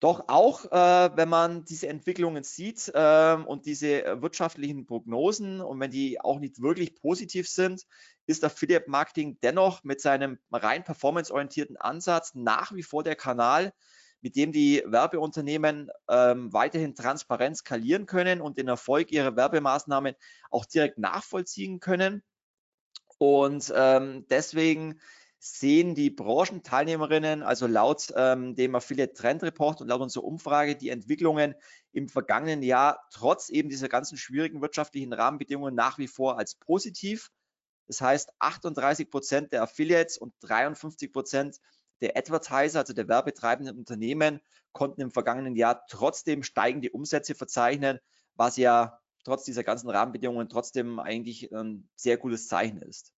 Doch 0.00 0.24
auch, 0.28 0.64
äh, 0.64 1.10
wenn 1.14 1.28
man 1.28 1.66
diese 1.66 1.88
Entwicklungen 1.88 2.42
sieht 2.42 2.90
äh, 2.94 3.34
und 3.34 3.66
diese 3.66 4.02
äh, 4.02 4.22
wirtschaftlichen 4.22 4.86
Prognosen 4.86 5.60
und 5.60 5.78
wenn 5.78 5.90
die 5.90 6.18
auch 6.18 6.38
nicht 6.38 6.62
wirklich 6.62 6.94
positiv 6.94 7.46
sind, 7.46 7.86
ist 8.26 8.42
Affiliate 8.42 8.90
Marketing 8.90 9.38
dennoch 9.42 9.84
mit 9.84 10.00
seinem 10.00 10.38
rein 10.50 10.84
performanceorientierten 10.84 11.76
Ansatz 11.76 12.34
nach 12.34 12.72
wie 12.72 12.82
vor 12.82 13.02
der 13.02 13.14
Kanal, 13.14 13.74
mit 14.22 14.36
dem 14.36 14.52
die 14.52 14.82
Werbeunternehmen 14.86 15.90
ähm, 16.08 16.50
weiterhin 16.50 16.94
transparent 16.94 17.58
skalieren 17.58 18.06
können 18.06 18.40
und 18.40 18.56
den 18.56 18.68
Erfolg 18.68 19.12
ihrer 19.12 19.36
Werbemaßnahmen 19.36 20.14
auch 20.50 20.64
direkt 20.64 20.96
nachvollziehen 20.96 21.78
können. 21.78 22.22
Und 23.18 23.70
ähm, 23.76 24.24
deswegen 24.30 24.98
sehen 25.42 25.94
die 25.94 26.10
Branchenteilnehmerinnen, 26.10 27.42
also 27.42 27.66
laut 27.66 28.12
ähm, 28.14 28.54
dem 28.54 28.74
Affiliate 28.74 29.14
Trend 29.14 29.42
Report 29.42 29.80
und 29.80 29.88
laut 29.88 30.02
unserer 30.02 30.24
Umfrage, 30.24 30.76
die 30.76 30.90
Entwicklungen 30.90 31.54
im 31.92 32.08
vergangenen 32.10 32.62
Jahr 32.62 33.06
trotz 33.10 33.48
eben 33.48 33.70
dieser 33.70 33.88
ganzen 33.88 34.18
schwierigen 34.18 34.60
wirtschaftlichen 34.60 35.14
Rahmenbedingungen 35.14 35.74
nach 35.74 35.96
wie 35.96 36.08
vor 36.08 36.38
als 36.38 36.56
positiv. 36.56 37.30
Das 37.86 38.02
heißt, 38.02 38.34
38 38.38 39.10
Prozent 39.10 39.52
der 39.52 39.62
Affiliates 39.62 40.18
und 40.18 40.34
53 40.42 41.10
Prozent 41.10 41.56
der 42.02 42.18
Advertiser, 42.18 42.80
also 42.80 42.92
der 42.92 43.08
werbetreibenden 43.08 43.78
Unternehmen, 43.78 44.40
konnten 44.72 45.00
im 45.00 45.10
vergangenen 45.10 45.56
Jahr 45.56 45.86
trotzdem 45.88 46.42
steigende 46.42 46.90
Umsätze 46.90 47.34
verzeichnen, 47.34 47.98
was 48.34 48.58
ja 48.58 49.00
trotz 49.24 49.44
dieser 49.44 49.64
ganzen 49.64 49.88
Rahmenbedingungen 49.88 50.50
trotzdem 50.50 50.98
eigentlich 50.98 51.50
ein 51.50 51.88
sehr 51.96 52.18
gutes 52.18 52.46
Zeichen 52.46 52.82
ist. 52.82 53.14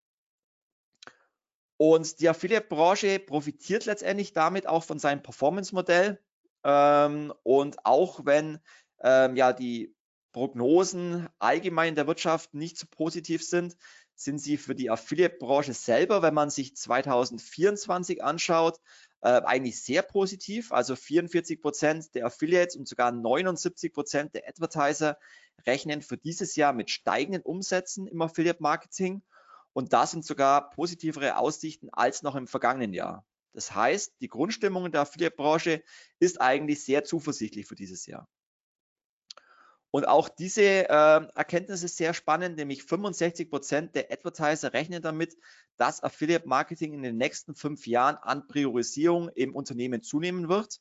Und 1.82 2.20
die 2.20 2.28
Affiliate-Branche 2.28 3.18
profitiert 3.18 3.86
letztendlich 3.86 4.32
damit 4.32 4.68
auch 4.68 4.84
von 4.84 5.00
seinem 5.00 5.20
Performance-Modell. 5.20 6.22
Ähm, 6.62 7.34
und 7.42 7.84
auch 7.84 8.24
wenn 8.24 8.60
ähm, 9.02 9.34
ja 9.34 9.52
die 9.52 9.92
Prognosen 10.30 11.28
allgemein 11.40 11.88
in 11.88 11.94
der 11.96 12.06
Wirtschaft 12.06 12.54
nicht 12.54 12.78
so 12.78 12.86
positiv 12.88 13.42
sind, 13.42 13.76
sind 14.14 14.38
sie 14.38 14.58
für 14.58 14.76
die 14.76 14.90
Affiliate-Branche 14.90 15.74
selber, 15.74 16.22
wenn 16.22 16.34
man 16.34 16.50
sich 16.50 16.76
2024 16.76 18.22
anschaut, 18.22 18.78
äh, 19.20 19.42
eigentlich 19.42 19.82
sehr 19.82 20.02
positiv. 20.02 20.70
Also 20.70 20.94
44 20.94 21.60
Prozent 21.60 22.14
der 22.14 22.26
Affiliates 22.26 22.76
und 22.76 22.86
sogar 22.86 23.10
79 23.10 23.92
Prozent 23.92 24.36
der 24.36 24.48
Advertiser 24.48 25.18
rechnen 25.66 26.00
für 26.00 26.16
dieses 26.16 26.54
Jahr 26.54 26.74
mit 26.74 26.90
steigenden 26.90 27.42
Umsätzen 27.42 28.06
im 28.06 28.22
Affiliate-Marketing. 28.22 29.24
Und 29.72 29.92
da 29.92 30.06
sind 30.06 30.24
sogar 30.24 30.70
positivere 30.70 31.36
Aussichten 31.36 31.88
als 31.90 32.22
noch 32.22 32.34
im 32.34 32.46
vergangenen 32.46 32.92
Jahr. 32.92 33.24
Das 33.52 33.74
heißt, 33.74 34.14
die 34.20 34.28
Grundstimmung 34.28 34.86
in 34.86 34.92
der 34.92 35.02
Affiliate-Branche 35.02 35.82
ist 36.18 36.40
eigentlich 36.40 36.84
sehr 36.84 37.04
zuversichtlich 37.04 37.66
für 37.66 37.74
dieses 37.74 38.06
Jahr. 38.06 38.28
Und 39.90 40.08
auch 40.08 40.30
diese 40.30 40.62
äh, 40.62 40.86
Erkenntnis 41.34 41.82
ist 41.82 41.98
sehr 41.98 42.14
spannend, 42.14 42.56
nämlich 42.56 42.82
65 42.82 43.50
Prozent 43.50 43.94
der 43.94 44.10
Advertiser 44.10 44.72
rechnen 44.72 45.02
damit, 45.02 45.36
dass 45.76 46.02
Affiliate 46.02 46.48
Marketing 46.48 46.94
in 46.94 47.02
den 47.02 47.18
nächsten 47.18 47.54
fünf 47.54 47.86
Jahren 47.86 48.16
an 48.16 48.48
Priorisierung 48.48 49.28
im 49.34 49.54
Unternehmen 49.54 50.02
zunehmen 50.02 50.48
wird. 50.48 50.80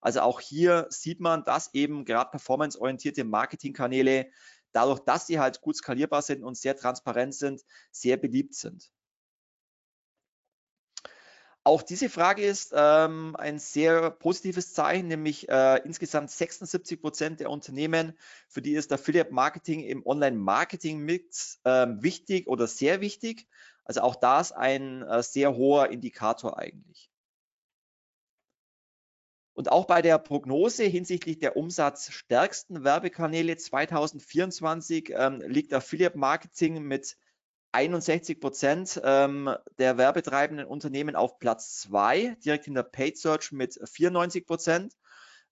Also 0.00 0.20
auch 0.20 0.40
hier 0.40 0.86
sieht 0.88 1.20
man, 1.20 1.44
dass 1.44 1.74
eben 1.74 2.06
gerade 2.06 2.30
performanceorientierte 2.30 3.24
Marketingkanäle 3.24 4.30
dadurch, 4.76 5.00
dass 5.00 5.26
sie 5.26 5.40
halt 5.40 5.62
gut 5.62 5.76
skalierbar 5.76 6.22
sind 6.22 6.44
und 6.44 6.56
sehr 6.56 6.76
transparent 6.76 7.34
sind, 7.34 7.62
sehr 7.90 8.18
beliebt 8.18 8.54
sind. 8.54 8.92
Auch 11.64 11.82
diese 11.82 12.08
Frage 12.08 12.42
ist 12.44 12.72
ähm, 12.76 13.34
ein 13.36 13.58
sehr 13.58 14.10
positives 14.10 14.72
Zeichen, 14.72 15.08
nämlich 15.08 15.48
äh, 15.48 15.80
insgesamt 15.84 16.30
76 16.30 17.00
Prozent 17.00 17.40
der 17.40 17.50
Unternehmen, 17.50 18.16
für 18.46 18.62
die 18.62 18.74
ist 18.74 18.92
Affiliate 18.92 19.32
Marketing 19.34 19.82
im 19.82 20.06
Online-Marketing-Mix 20.06 21.62
äh, 21.64 21.86
wichtig 21.98 22.46
oder 22.46 22.68
sehr 22.68 23.00
wichtig. 23.00 23.48
Also 23.84 24.02
auch 24.02 24.14
das 24.14 24.52
ein 24.52 25.02
äh, 25.02 25.24
sehr 25.24 25.56
hoher 25.56 25.90
Indikator 25.90 26.56
eigentlich. 26.56 27.10
Und 29.56 29.72
auch 29.72 29.86
bei 29.86 30.02
der 30.02 30.18
Prognose 30.18 30.84
hinsichtlich 30.84 31.38
der 31.38 31.56
umsatzstärksten 31.56 32.84
Werbekanäle 32.84 33.56
2024 33.56 35.14
ähm, 35.16 35.40
liegt 35.46 35.72
Affiliate 35.72 36.18
Marketing 36.18 36.82
mit 36.82 37.16
61 37.72 38.38
Prozent 38.38 39.00
ähm, 39.02 39.54
der 39.78 39.96
werbetreibenden 39.96 40.66
Unternehmen 40.66 41.16
auf 41.16 41.38
Platz 41.38 41.80
2, 41.80 42.36
direkt 42.44 42.66
hinter 42.66 42.82
Paid 42.82 43.16
Search 43.16 43.50
mit 43.50 43.80
94 43.82 44.46
Prozent. 44.46 44.92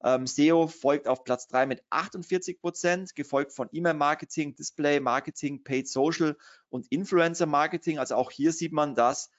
Ähm, 0.02 0.26
SEO 0.26 0.66
folgt 0.66 1.08
auf 1.08 1.24
Platz 1.24 1.46
3 1.48 1.64
mit 1.64 1.82
48 1.88 2.60
Prozent, 2.60 3.14
gefolgt 3.14 3.54
von 3.54 3.70
E-Mail-Marketing, 3.72 4.54
Display-Marketing, 4.54 5.64
Paid 5.64 5.88
Social 5.88 6.36
und 6.68 6.86
Influencer-Marketing. 6.88 7.98
Also 7.98 8.16
auch 8.16 8.30
hier 8.30 8.52
sieht 8.52 8.72
man, 8.72 8.94
dass 8.94 9.30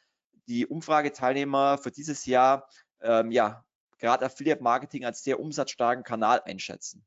die 0.48 0.66
Umfrageteilnehmer 0.66 1.78
für 1.78 1.92
dieses 1.92 2.26
Jahr 2.26 2.68
ähm, 3.02 3.32
ja, 3.32 3.65
gerade 4.00 4.26
Affiliate 4.26 4.64
Marketing 4.64 5.06
als 5.06 5.24
sehr 5.24 5.40
umsatzstarken 5.40 6.04
Kanal 6.04 6.42
einschätzen. 6.42 7.06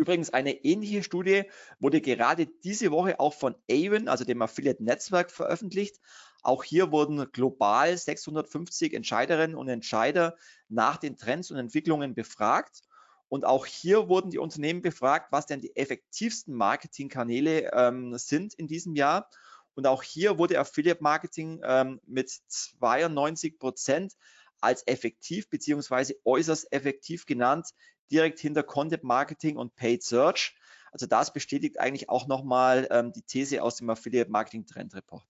Übrigens 0.00 0.30
eine 0.30 0.64
ähnliche 0.64 1.02
Studie 1.02 1.44
wurde 1.78 2.00
gerade 2.00 2.46
diese 2.46 2.90
Woche 2.90 3.20
auch 3.20 3.34
von 3.34 3.54
Avon, 3.70 4.08
also 4.08 4.24
dem 4.24 4.40
Affiliate 4.40 4.82
Netzwerk, 4.82 5.30
veröffentlicht. 5.30 6.00
Auch 6.42 6.64
hier 6.64 6.90
wurden 6.90 7.30
global 7.32 7.94
650 7.94 8.94
Entscheiderinnen 8.94 9.54
und 9.54 9.68
Entscheider 9.68 10.36
nach 10.70 10.96
den 10.96 11.18
Trends 11.18 11.50
und 11.50 11.58
Entwicklungen 11.58 12.14
befragt. 12.14 12.80
Und 13.28 13.44
auch 13.44 13.66
hier 13.66 14.08
wurden 14.08 14.30
die 14.30 14.38
Unternehmen 14.38 14.80
befragt, 14.80 15.32
was 15.32 15.44
denn 15.44 15.60
die 15.60 15.76
effektivsten 15.76 16.54
Marketingkanäle 16.54 17.70
ähm, 17.74 18.16
sind 18.16 18.54
in 18.54 18.68
diesem 18.68 18.96
Jahr. 18.96 19.28
Und 19.74 19.86
auch 19.86 20.02
hier 20.02 20.38
wurde 20.38 20.58
Affiliate 20.58 21.02
Marketing 21.02 21.60
ähm, 21.62 22.00
mit 22.06 22.30
92 22.30 23.58
Prozent 23.58 24.14
als 24.60 24.86
effektiv 24.86 25.48
beziehungsweise 25.48 26.14
äußerst 26.24 26.72
effektiv 26.72 27.26
genannt, 27.26 27.68
direkt 28.10 28.38
hinter 28.38 28.62
Content 28.62 29.04
Marketing 29.04 29.56
und 29.56 29.74
Paid 29.76 30.02
Search. 30.02 30.56
Also 30.92 31.06
das 31.06 31.32
bestätigt 31.32 31.78
eigentlich 31.78 32.08
auch 32.08 32.26
nochmal 32.26 32.88
ähm, 32.90 33.12
die 33.12 33.22
These 33.22 33.62
aus 33.62 33.76
dem 33.76 33.90
Affiliate 33.90 34.30
Marketing 34.30 34.66
Trend 34.66 34.94
Report. 34.94 35.26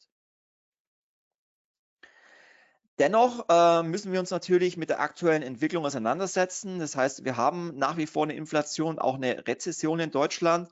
Dennoch 2.99 3.47
äh, 3.49 3.83
müssen 3.83 4.13
wir 4.13 4.21
uns 4.21 4.31
natürlich 4.31 4.77
mit 4.77 4.91
der 4.91 5.01
aktuellen 5.01 5.43
Entwicklung 5.43 5.87
auseinandersetzen. 5.87 6.79
Das 6.79 6.97
heißt, 6.97 7.25
wir 7.25 7.39
haben 7.39 7.77
nach 7.79 7.97
wie 7.97 8.07
vor 8.07 8.25
eine 8.25 8.35
Inflation, 8.35 8.99
auch 8.99 9.15
eine 9.15 9.47
Rezession 9.49 10.01
in 10.01 10.11
Deutschland. 10.11 10.71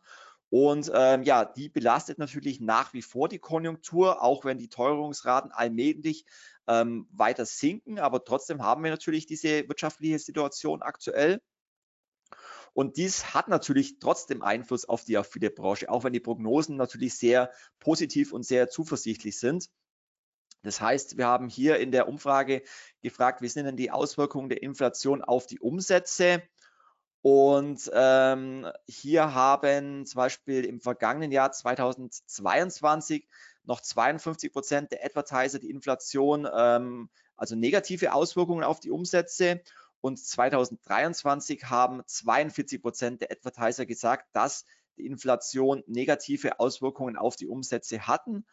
Und 0.51 0.91
ähm, 0.95 1.23
ja, 1.23 1.45
die 1.45 1.69
belastet 1.69 2.19
natürlich 2.19 2.61
nach 2.61 2.95
wie 2.95 3.03
vor 3.03 3.29
die 3.29 3.39
Konjunktur, 3.39 4.23
auch 4.23 4.45
wenn 4.45 4.59
die 4.59 4.69
Teuerungsraten 4.69 5.53
allmählich 5.53 6.25
ähm, 6.67 7.07
weiter 7.13 7.45
sinken. 7.45 7.99
Aber 7.99 8.25
trotzdem 8.25 8.63
haben 8.63 8.83
wir 8.83 8.91
natürlich 8.91 9.27
diese 9.27 9.69
wirtschaftliche 9.69 10.19
Situation 10.19 10.83
aktuell. 10.83 11.41
Und 12.73 12.97
dies 12.97 13.35
hat 13.35 13.49
natürlich 13.49 13.99
trotzdem 13.99 14.43
Einfluss 14.43 14.85
auf 14.85 15.05
die 15.05 15.17
Affiliate-Branche, 15.19 15.89
auch 15.89 16.05
wenn 16.05 16.13
die 16.13 16.21
Prognosen 16.21 16.77
natürlich 16.77 17.17
sehr 17.17 17.51
positiv 17.81 18.33
und 18.33 18.45
sehr 18.45 18.69
zuversichtlich 18.69 19.39
sind. 19.39 19.69
Das 20.63 20.81
heißt, 20.81 21.17
wir 21.17 21.27
haben 21.27 21.49
hier 21.49 21.79
in 21.79 21.93
der 21.93 22.09
Umfrage 22.09 22.63
gefragt, 23.03 23.43
wie 23.43 23.49
sind 23.49 23.67
denn 23.67 23.77
die 23.77 23.91
Auswirkungen 23.91 24.49
der 24.49 24.63
Inflation 24.63 25.23
auf 25.23 25.47
die 25.47 25.61
Umsätze? 25.61 26.43
Und 27.23 27.91
ähm, 27.93 28.71
hier 28.87 29.35
haben 29.35 30.07
zum 30.07 30.19
Beispiel 30.19 30.65
im 30.65 30.81
vergangenen 30.81 31.33
Jahr 31.33 31.51
2022 31.51 33.29
noch 33.65 33.81
52 33.81 34.53
Prozent 34.53 34.93
der 34.93 35.05
Advertiser 35.05 35.59
die 35.59 35.71
Inflation, 35.71 36.49
ähm, 36.53 37.11
also 37.37 37.55
negative 37.55 38.13
Auswirkungen 38.13 38.65
auf 38.65 38.81
die 38.81 38.91
Umsätze. 38.91 39.63
Und 40.01 40.19
2023 40.19 41.65
haben 41.65 42.03
42 42.07 42.81
Prozent 42.81 43.21
der 43.21 43.33
Advertiser 43.33 43.85
gesagt, 43.85 44.29
dass 44.33 44.65
die 44.97 45.07
Inflation 45.07 45.83
negative 45.87 46.61
Auswirkungen 46.61 47.17
auf 47.17 47.37
die 47.37 47.49
Umsätze 47.49 48.07
hatten. 48.07 48.47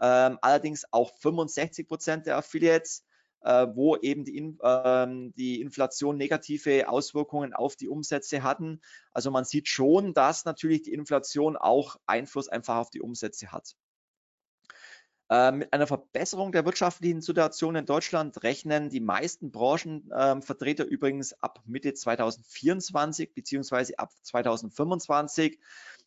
Ähm, 0.00 0.38
allerdings 0.40 0.84
auch 0.90 1.12
65 1.18 1.88
Prozent 1.88 2.26
der 2.26 2.36
Affiliates, 2.36 3.04
äh, 3.44 3.66
wo 3.74 3.96
eben 3.96 4.24
die, 4.24 4.36
in, 4.36 4.58
ähm, 4.62 5.32
die 5.36 5.60
Inflation 5.60 6.16
negative 6.16 6.88
Auswirkungen 6.88 7.52
auf 7.52 7.76
die 7.76 7.88
Umsätze 7.88 8.42
hatten. 8.42 8.80
Also 9.12 9.30
man 9.30 9.44
sieht 9.44 9.68
schon, 9.68 10.14
dass 10.14 10.44
natürlich 10.44 10.82
die 10.82 10.92
Inflation 10.92 11.56
auch 11.56 11.96
Einfluss 12.06 12.48
einfach 12.48 12.76
auf 12.76 12.90
die 12.90 13.00
Umsätze 13.00 13.52
hat. 13.52 13.74
Ähm, 15.30 15.58
mit 15.58 15.72
einer 15.72 15.86
Verbesserung 15.86 16.52
der 16.52 16.66
wirtschaftlichen 16.66 17.22
Situation 17.22 17.74
in 17.74 17.86
Deutschland 17.86 18.42
rechnen 18.42 18.90
die 18.90 19.00
meisten 19.00 19.50
Branchenvertreter 19.50 20.84
übrigens 20.84 21.32
ab 21.40 21.62
Mitte 21.64 21.94
2024 21.94 23.32
beziehungsweise 23.32 23.98
ab 23.98 24.10
2025. 24.24 25.58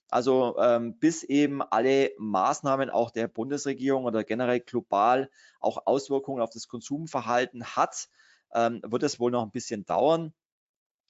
Also 0.10 0.58
ähm, 0.60 0.98
bis 1.00 1.24
eben 1.24 1.62
alle 1.62 2.12
Maßnahmen 2.18 2.90
auch 2.90 3.12
der 3.12 3.28
Bundesregierung 3.28 4.06
oder 4.06 4.24
generell 4.24 4.60
global 4.60 5.30
auch 5.60 5.88
Auswirkungen 5.88 6.42
auf 6.42 6.52
das 6.52 6.68
Konsumverhalten 6.68 7.66
hat, 7.66 8.08
ähm, 8.54 8.82
wird 8.86 9.04
es 9.04 9.20
wohl 9.20 9.32
noch 9.32 9.44
ein 9.44 9.52
bisschen 9.52 9.86
dauern. 9.86 10.34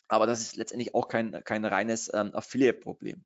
Aber 0.07 0.27
das 0.27 0.41
ist 0.41 0.55
letztendlich 0.55 0.93
auch 0.93 1.07
kein, 1.07 1.43
kein 1.43 1.65
reines 1.65 2.11
ähm, 2.13 2.33
Affiliate-Problem. 2.33 3.23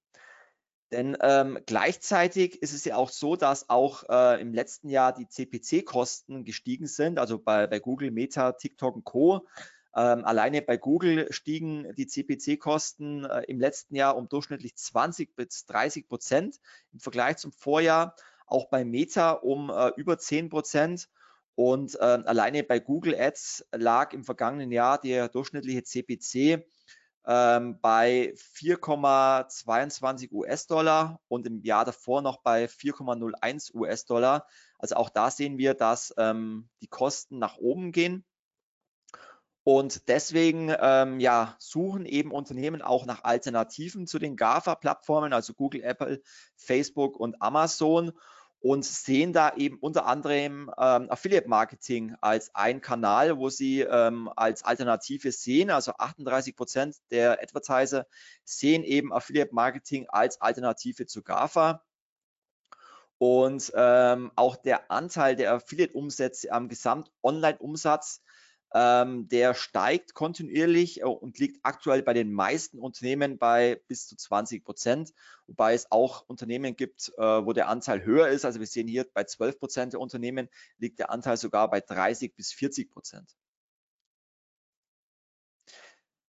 Denn 0.91 1.15
ähm, 1.21 1.59
gleichzeitig 1.67 2.61
ist 2.63 2.73
es 2.73 2.83
ja 2.83 2.95
auch 2.95 3.09
so, 3.09 3.35
dass 3.35 3.69
auch 3.69 4.03
äh, 4.09 4.41
im 4.41 4.53
letzten 4.53 4.89
Jahr 4.89 5.13
die 5.13 5.27
CPC-Kosten 5.27 6.45
gestiegen 6.45 6.87
sind, 6.87 7.19
also 7.19 7.37
bei, 7.37 7.67
bei 7.67 7.79
Google, 7.79 8.09
Meta, 8.09 8.53
TikTok 8.53 8.95
und 8.95 9.03
Co. 9.03 9.47
Ähm, 9.95 10.23
alleine 10.23 10.61
bei 10.61 10.77
Google 10.77 11.31
stiegen 11.31 11.93
die 11.95 12.07
CPC-Kosten 12.07 13.25
äh, 13.25 13.41
im 13.47 13.59
letzten 13.59 13.95
Jahr 13.95 14.15
um 14.15 14.29
durchschnittlich 14.29 14.75
20 14.75 15.35
bis 15.35 15.65
30 15.65 16.07
Prozent 16.07 16.59
im 16.93 16.99
Vergleich 16.99 17.37
zum 17.37 17.51
Vorjahr, 17.51 18.15
auch 18.45 18.69
bei 18.69 18.85
Meta 18.85 19.31
um 19.31 19.69
äh, 19.69 19.91
über 19.97 20.17
10 20.17 20.49
Prozent. 20.49 21.09
Und 21.55 21.95
äh, 21.95 22.03
alleine 22.03 22.63
bei 22.63 22.79
Google 22.79 23.15
Ads 23.19 23.65
lag 23.73 24.13
im 24.13 24.23
vergangenen 24.23 24.71
Jahr 24.71 24.99
der 24.99 25.27
durchschnittliche 25.27 25.83
CPC 25.83 26.65
ähm, 27.25 27.79
bei 27.81 28.33
4,22 28.37 30.31
US-Dollar 30.31 31.19
und 31.27 31.45
im 31.45 31.61
Jahr 31.63 31.85
davor 31.85 32.21
noch 32.21 32.41
bei 32.41 32.65
4,01 32.65 33.75
US-Dollar. 33.75 34.47
Also 34.77 34.95
auch 34.95 35.09
da 35.09 35.29
sehen 35.29 35.57
wir, 35.57 35.73
dass 35.73 36.13
ähm, 36.17 36.69
die 36.81 36.87
Kosten 36.87 37.39
nach 37.39 37.57
oben 37.57 37.91
gehen. 37.91 38.25
Und 39.71 40.07
deswegen 40.07 40.73
ähm, 40.81 41.19
ja, 41.19 41.55
suchen 41.59 42.07
eben 42.07 42.31
Unternehmen 42.31 42.81
auch 42.81 43.05
nach 43.05 43.23
Alternativen 43.23 44.07
zu 44.07 44.17
den 44.17 44.35
GAFA-Plattformen, 44.35 45.31
also 45.31 45.53
Google, 45.53 45.83
Apple, 45.83 46.23
Facebook 46.55 47.19
und 47.19 47.39
Amazon 47.39 48.13
und 48.61 48.83
sehen 48.83 49.31
da 49.31 49.53
eben 49.55 49.77
unter 49.77 50.07
anderem 50.07 50.71
ähm, 50.75 51.11
Affiliate 51.11 51.47
Marketing 51.47 52.15
als 52.19 52.55
ein 52.55 52.81
Kanal, 52.81 53.37
wo 53.37 53.49
sie 53.49 53.81
ähm, 53.81 54.27
als 54.35 54.63
Alternative 54.63 55.31
sehen. 55.31 55.69
Also 55.69 55.91
38 55.99 56.55
Prozent 56.55 56.95
der 57.11 57.39
Advertiser 57.39 58.07
sehen 58.43 58.83
eben 58.83 59.13
Affiliate 59.13 59.53
Marketing 59.53 60.07
als 60.09 60.41
Alternative 60.41 61.05
zu 61.05 61.21
GAFA. 61.21 61.83
Und 63.19 63.71
ähm, 63.75 64.31
auch 64.35 64.55
der 64.55 64.89
Anteil 64.89 65.35
der 65.35 65.53
Affiliate-Umsätze 65.53 66.51
am 66.51 66.69
Gesamt-Online-Umsatz 66.69 68.23
ähm, 68.73 69.27
der 69.29 69.55
steigt 69.55 70.13
kontinuierlich 70.13 71.01
äh, 71.01 71.05
und 71.05 71.39
liegt 71.39 71.59
aktuell 71.63 72.03
bei 72.03 72.13
den 72.13 72.31
meisten 72.31 72.79
Unternehmen 72.79 73.37
bei 73.37 73.81
bis 73.87 74.07
zu 74.07 74.15
20 74.15 74.63
Prozent, 74.63 75.13
wobei 75.47 75.73
es 75.73 75.91
auch 75.91 76.27
Unternehmen 76.27 76.75
gibt, 76.75 77.11
äh, 77.17 77.21
wo 77.21 77.53
der 77.53 77.67
Anteil 77.67 78.03
höher 78.03 78.27
ist. 78.27 78.45
Also 78.45 78.59
wir 78.59 78.67
sehen 78.67 78.87
hier 78.87 79.05
bei 79.11 79.23
12 79.23 79.59
Prozent 79.59 79.93
der 79.93 79.99
Unternehmen 79.99 80.49
liegt 80.77 80.99
der 80.99 81.09
Anteil 81.09 81.37
sogar 81.37 81.69
bei 81.69 81.81
30 81.81 82.35
bis 82.35 82.53
40 82.53 82.91
Prozent. 82.91 83.35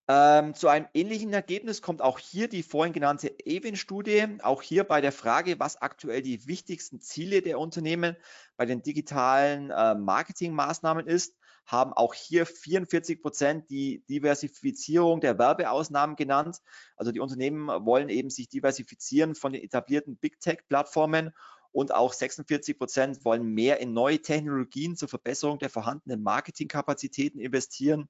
Ähm, 0.09 0.55
zu 0.55 0.67
einem 0.67 0.89
ähnlichen 0.93 1.33
Ergebnis 1.33 1.83
kommt 1.83 2.03
auch 2.03 2.19
hier 2.19 2.49
die 2.49 2.65
vorhin 2.65 2.93
genannte 2.93 3.33
Evin-Studie. 3.47 4.39
Auch 4.43 4.61
hier 4.61 4.83
bei 4.83 5.01
der 5.01 5.13
Frage, 5.13 5.61
was 5.61 5.81
aktuell 5.81 6.21
die 6.21 6.49
wichtigsten 6.49 7.01
Ziele 7.01 7.43
der 7.43 7.61
Unternehmen 7.61 8.17
bei 8.57 8.67
den 8.67 8.83
digitalen 8.83 9.71
äh, 9.71 9.95
Marketingmaßnahmen 9.95 11.07
ist 11.07 11.37
haben 11.71 11.93
auch 11.93 12.15
hier 12.15 12.47
44 12.47 13.23
Prozent 13.23 13.71
die 13.71 14.05
Diversifizierung 14.09 15.21
der 15.21 15.39
Werbeausnahmen 15.39 16.17
genannt. 16.17 16.59
Also 16.97 17.13
die 17.13 17.21
Unternehmen 17.21 17.69
wollen 17.85 18.09
eben 18.09 18.31
sich 18.31 18.49
diversifizieren 18.49 19.35
von 19.35 19.53
den 19.53 19.63
etablierten 19.63 20.17
Big 20.17 20.41
Tech-Plattformen 20.41 21.33
und 21.73 21.95
auch 21.95 22.13
46 22.13 22.79
Prozent 22.79 23.25
wollen 23.25 23.45
mehr 23.45 23.79
in 23.81 23.93
neue 23.93 24.21
Technologien 24.21 24.97
zur 24.97 25.09
Verbesserung 25.09 25.59
der 25.59 25.71
vorhandenen 25.71 26.23
Marketingkapazitäten 26.23 27.41
investieren. 27.41 28.09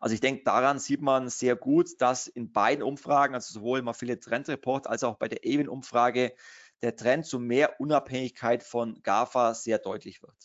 Also 0.00 0.14
ich 0.14 0.20
denke, 0.20 0.44
daran 0.44 0.78
sieht 0.78 1.00
man 1.00 1.30
sehr 1.30 1.56
gut, 1.56 2.00
dass 2.00 2.26
in 2.26 2.52
beiden 2.52 2.82
Umfragen, 2.82 3.34
also 3.34 3.54
sowohl 3.54 3.78
im 3.78 3.88
Affiliate 3.88 4.20
Trend 4.20 4.48
Report 4.48 4.86
als 4.86 5.02
auch 5.02 5.16
bei 5.16 5.28
der 5.28 5.46
Evin-Umfrage, 5.46 6.34
der 6.82 6.94
Trend 6.94 7.24
zu 7.24 7.38
mehr 7.38 7.80
Unabhängigkeit 7.80 8.62
von 8.62 9.02
GAFA 9.02 9.54
sehr 9.54 9.78
deutlich 9.78 10.22
wird. 10.22 10.36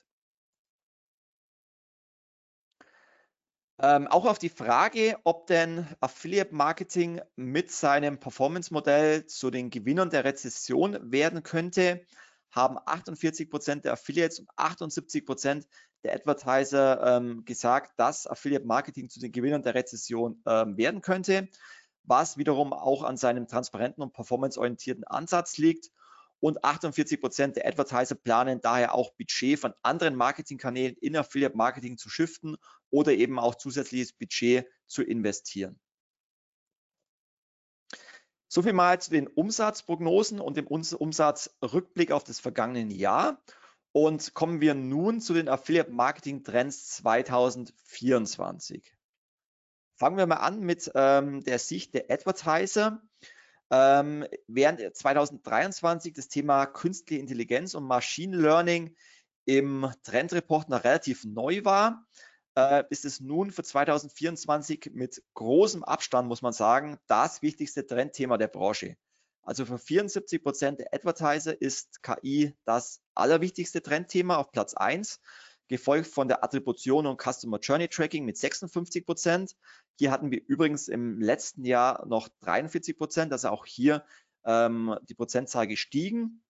Ähm, 3.84 4.08
auch 4.08 4.26
auf 4.26 4.38
die 4.38 4.50
Frage, 4.50 5.18
ob 5.24 5.48
denn 5.48 5.88
Affiliate 6.02 6.54
Marketing 6.54 7.20
mit 7.36 7.72
seinem 7.72 8.20
Performance-Modell 8.20 9.26
zu 9.26 9.50
den 9.50 9.72
Gewinnern 9.72 10.12
der 10.12 10.24
Rezession 10.24 11.12
werden 11.12 11.42
könnte, 11.42 12.06
haben 12.52 12.78
48 12.86 13.50
Prozent 13.50 13.86
der 13.86 13.94
Affiliates 13.94 14.38
und 14.38 14.50
78 14.56 15.26
Prozent 15.26 15.68
der 16.04 16.14
Advertiser 16.14 17.18
ähm, 17.18 17.44
gesagt, 17.44 17.94
dass 17.98 18.28
Affiliate 18.28 18.68
Marketing 18.68 19.10
zu 19.10 19.20
den 19.20 19.32
Gewinnern 19.32 19.64
der 19.64 19.74
Rezession 19.74 20.44
ähm, 20.46 20.78
werden 20.78 21.02
könnte, 21.02 21.50
was 22.04 22.38
wiederum 22.38 22.74
auch 22.74 23.02
an 23.02 23.18
seinem 23.18 23.48
transparenten 23.48 24.04
und 24.04 24.14
performanceorientierten 24.14 25.06
Ansatz 25.06 25.58
liegt 25.58 25.90
und 26.42 26.64
48 26.66 27.22
Prozent 27.22 27.56
der 27.56 27.68
Advertiser 27.68 28.16
planen 28.16 28.60
daher 28.60 28.94
auch 28.94 29.14
Budget 29.14 29.60
von 29.60 29.74
anderen 29.84 30.16
Marketingkanälen 30.16 30.98
in 30.98 31.16
Affiliate 31.16 31.56
Marketing 31.56 31.98
zu 31.98 32.10
shiften 32.10 32.58
oder 32.90 33.14
eben 33.14 33.40
auch 33.40 33.56
zusätzliches 33.56 34.12
Budget 34.12 34.66
zu 34.88 35.04
investieren. 35.04 35.80
So 38.50 38.64
viel 38.64 38.74
mal 38.74 39.00
zu 39.00 39.12
den 39.12 39.28
Umsatzprognosen 39.28 40.42
und 40.42 40.58
dem 40.58 40.68
Umsatzrückblick 40.68 42.12
auf 42.12 42.26
das 42.26 42.42
vergangene 42.42 42.94
Jahr. 42.94 43.42
Und 43.94 44.34
kommen 44.34 44.60
wir 44.62 44.74
nun 44.74 45.22
zu 45.22 45.34
den 45.34 45.48
Affiliate 45.48 45.92
Marketing 45.92 46.44
Trends 46.44 46.96
2024. 46.98 48.94
Fangen 49.96 50.18
wir 50.18 50.28
mal 50.28 50.38
an 50.38 50.62
mit 50.62 50.92
ähm, 50.96 51.44
der 51.44 51.60
Sicht 51.60 51.94
der 51.94 52.10
Advertiser. 52.10 53.02
Ähm, 53.72 54.28
während 54.48 54.82
2023 54.96 56.14
das 56.14 56.28
Thema 56.28 56.66
künstliche 56.66 57.22
Intelligenz 57.22 57.74
und 57.74 57.86
Machine 57.86 58.36
Learning 58.36 58.96
im 59.46 59.90
Trendreport 60.04 60.68
noch 60.68 60.84
relativ 60.84 61.24
neu 61.24 61.64
war, 61.64 62.06
äh, 62.58 62.84
ist 62.90 63.06
es 63.06 63.22
nun 63.22 63.50
für 63.52 63.64
2024 63.64 64.92
mit 64.94 65.24
großem 65.36 65.84
Abstand, 65.86 66.28
muss 66.28 66.42
man 66.42 66.52
sagen, 66.52 66.98
das 67.08 67.42
wichtigste 67.42 67.88
Trendthema 67.88 68.38
der 68.38 68.50
Branche. 68.50 68.98
Also 69.42 69.66
für 69.66 69.80
74 69.80 70.44
Prozent 70.44 70.80
der 70.80 70.94
Advertiser 70.94 71.60
ist 71.60 72.04
KI 72.04 72.54
das 72.66 73.02
allerwichtigste 73.16 73.82
Trendthema 73.82 74.36
auf 74.36 74.52
Platz 74.52 74.74
1 74.74 75.20
gefolgt 75.72 76.08
von 76.08 76.28
der 76.28 76.44
Attribution 76.44 77.08
und 77.08 77.20
Customer 77.20 77.58
Journey 77.58 77.88
Tracking 77.88 78.26
mit 78.26 78.38
56 78.38 79.06
Prozent. 79.06 79.56
Hier 79.98 80.12
hatten 80.12 80.30
wir 80.30 80.42
übrigens 80.46 80.90
im 80.90 81.22
letzten 81.22 81.64
Jahr 81.64 82.06
noch 82.06 82.28
43 82.42 82.98
Prozent, 82.98 83.32
also 83.32 83.50
auch 83.50 83.66
hier 83.66 84.04
ähm, 84.44 84.98
die 85.10 85.16
Prozentzahl 85.16 85.68
gestiegen. 85.68 86.44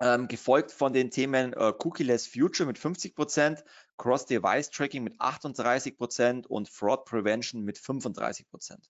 Ähm, 0.00 0.28
gefolgt 0.28 0.70
von 0.70 0.94
den 0.94 1.10
Themen 1.10 1.52
äh, 1.52 1.74
Cookie-less 1.78 2.26
Future 2.26 2.66
mit 2.66 2.78
50 2.78 3.14
Prozent, 3.14 3.64
Cross-Device 3.98 4.70
Tracking 4.70 5.02
mit 5.02 5.20
38 5.20 5.98
Prozent 5.98 6.46
und 6.46 6.70
Fraud 6.70 7.04
Prevention 7.04 7.64
mit 7.64 7.76
35 7.76 8.48
Prozent. 8.48 8.88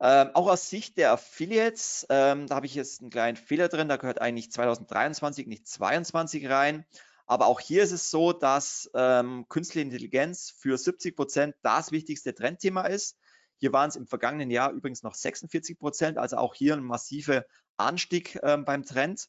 Ähm, 0.00 0.30
auch 0.34 0.46
aus 0.48 0.70
Sicht 0.70 0.96
der 0.96 1.12
Affiliates, 1.12 2.06
ähm, 2.08 2.46
da 2.46 2.56
habe 2.56 2.66
ich 2.66 2.74
jetzt 2.74 3.00
einen 3.00 3.10
kleinen 3.10 3.36
Fehler 3.36 3.68
drin, 3.68 3.88
da 3.88 3.96
gehört 3.96 4.20
eigentlich 4.20 4.52
2023, 4.52 5.46
nicht 5.46 5.66
2022 5.66 6.48
rein. 6.48 6.84
Aber 7.26 7.46
auch 7.46 7.60
hier 7.60 7.82
ist 7.82 7.92
es 7.92 8.10
so, 8.10 8.32
dass 8.32 8.90
ähm, 8.94 9.46
künstliche 9.48 9.84
Intelligenz 9.84 10.50
für 10.50 10.78
70 10.78 11.14
Prozent 11.14 11.56
das 11.62 11.92
wichtigste 11.92 12.34
Trendthema 12.34 12.82
ist. 12.82 13.18
Hier 13.58 13.72
waren 13.72 13.90
es 13.90 13.96
im 13.96 14.06
vergangenen 14.06 14.50
Jahr 14.50 14.70
übrigens 14.70 15.02
noch 15.02 15.14
46 15.14 15.78
Prozent, 15.78 16.16
also 16.16 16.36
auch 16.36 16.54
hier 16.54 16.74
ein 16.74 16.82
massiver 16.84 17.44
Anstieg 17.76 18.38
ähm, 18.42 18.64
beim 18.64 18.84
Trend. 18.84 19.28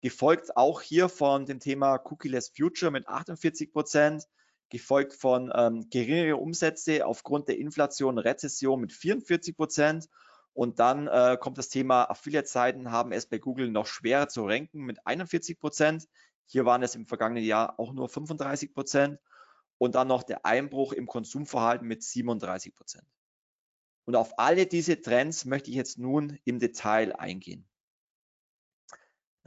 Gefolgt 0.00 0.56
auch 0.56 0.80
hier 0.80 1.08
von 1.08 1.44
dem 1.44 1.58
Thema 1.58 1.96
Cookie-less 1.96 2.52
Future 2.56 2.92
mit 2.92 3.08
48 3.08 3.72
Prozent 3.72 4.24
gefolgt 4.70 5.14
von 5.14 5.52
ähm, 5.54 5.88
geringere 5.90 6.36
Umsätze 6.36 7.06
aufgrund 7.06 7.48
der 7.48 7.58
Inflation, 7.58 8.18
Rezession 8.18 8.80
mit 8.80 8.92
44 8.92 9.56
Prozent. 9.56 10.08
Und 10.52 10.80
dann 10.80 11.06
äh, 11.06 11.36
kommt 11.40 11.58
das 11.58 11.68
Thema 11.68 12.04
Affiliate-Seiten 12.10 12.90
haben 12.90 13.12
es 13.12 13.26
bei 13.26 13.38
Google 13.38 13.70
noch 13.70 13.86
schwerer 13.86 14.28
zu 14.28 14.44
ranken 14.44 14.80
mit 14.80 15.06
41 15.06 15.58
Prozent. 15.58 16.08
Hier 16.46 16.64
waren 16.64 16.82
es 16.82 16.94
im 16.94 17.06
vergangenen 17.06 17.44
Jahr 17.44 17.78
auch 17.78 17.92
nur 17.92 18.08
35 18.08 18.74
Prozent. 18.74 19.18
Und 19.78 19.94
dann 19.94 20.08
noch 20.08 20.24
der 20.24 20.44
Einbruch 20.44 20.92
im 20.92 21.06
Konsumverhalten 21.06 21.86
mit 21.86 22.02
37 22.02 22.74
Prozent. 22.74 23.06
Und 24.04 24.16
auf 24.16 24.38
alle 24.38 24.66
diese 24.66 25.00
Trends 25.00 25.44
möchte 25.44 25.70
ich 25.70 25.76
jetzt 25.76 25.98
nun 25.98 26.38
im 26.44 26.58
Detail 26.58 27.14
eingehen. 27.14 27.67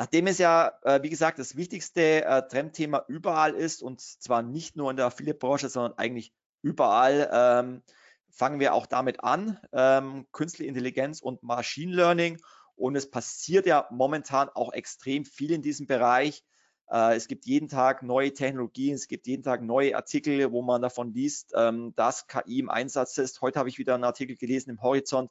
Nachdem 0.01 0.25
es 0.25 0.39
ja, 0.39 0.79
äh, 0.81 1.03
wie 1.03 1.11
gesagt, 1.11 1.37
das 1.37 1.55
wichtigste 1.55 2.25
äh, 2.25 2.41
Trendthema 2.47 3.05
überall 3.07 3.53
ist 3.53 3.83
und 3.83 4.01
zwar 4.01 4.41
nicht 4.41 4.75
nur 4.75 4.89
in 4.89 4.97
der 4.97 5.05
Affiliate-Branche, 5.05 5.69
sondern 5.69 5.95
eigentlich 5.95 6.33
überall, 6.63 7.29
ähm, 7.31 7.83
fangen 8.31 8.59
wir 8.59 8.73
auch 8.73 8.87
damit 8.87 9.23
an. 9.23 9.59
Ähm, 9.71 10.25
Künstliche 10.31 10.69
Intelligenz 10.69 11.21
und 11.21 11.43
Machine 11.43 11.93
Learning. 11.93 12.41
Und 12.75 12.95
es 12.95 13.11
passiert 13.11 13.67
ja 13.67 13.87
momentan 13.91 14.49
auch 14.49 14.73
extrem 14.73 15.23
viel 15.23 15.51
in 15.51 15.61
diesem 15.61 15.85
Bereich. 15.85 16.43
Äh, 16.89 17.15
es 17.15 17.27
gibt 17.27 17.45
jeden 17.45 17.67
Tag 17.67 18.01
neue 18.01 18.33
Technologien, 18.33 18.95
es 18.95 19.07
gibt 19.07 19.27
jeden 19.27 19.43
Tag 19.43 19.61
neue 19.61 19.95
Artikel, 19.95 20.51
wo 20.51 20.63
man 20.63 20.81
davon 20.81 21.13
liest, 21.13 21.53
ähm, 21.55 21.93
dass 21.95 22.25
KI 22.25 22.57
im 22.57 22.71
Einsatz 22.71 23.19
ist. 23.19 23.41
Heute 23.41 23.59
habe 23.59 23.69
ich 23.69 23.77
wieder 23.77 23.93
einen 23.93 24.05
Artikel 24.05 24.35
gelesen 24.35 24.71
im 24.71 24.81
Horizont, 24.81 25.29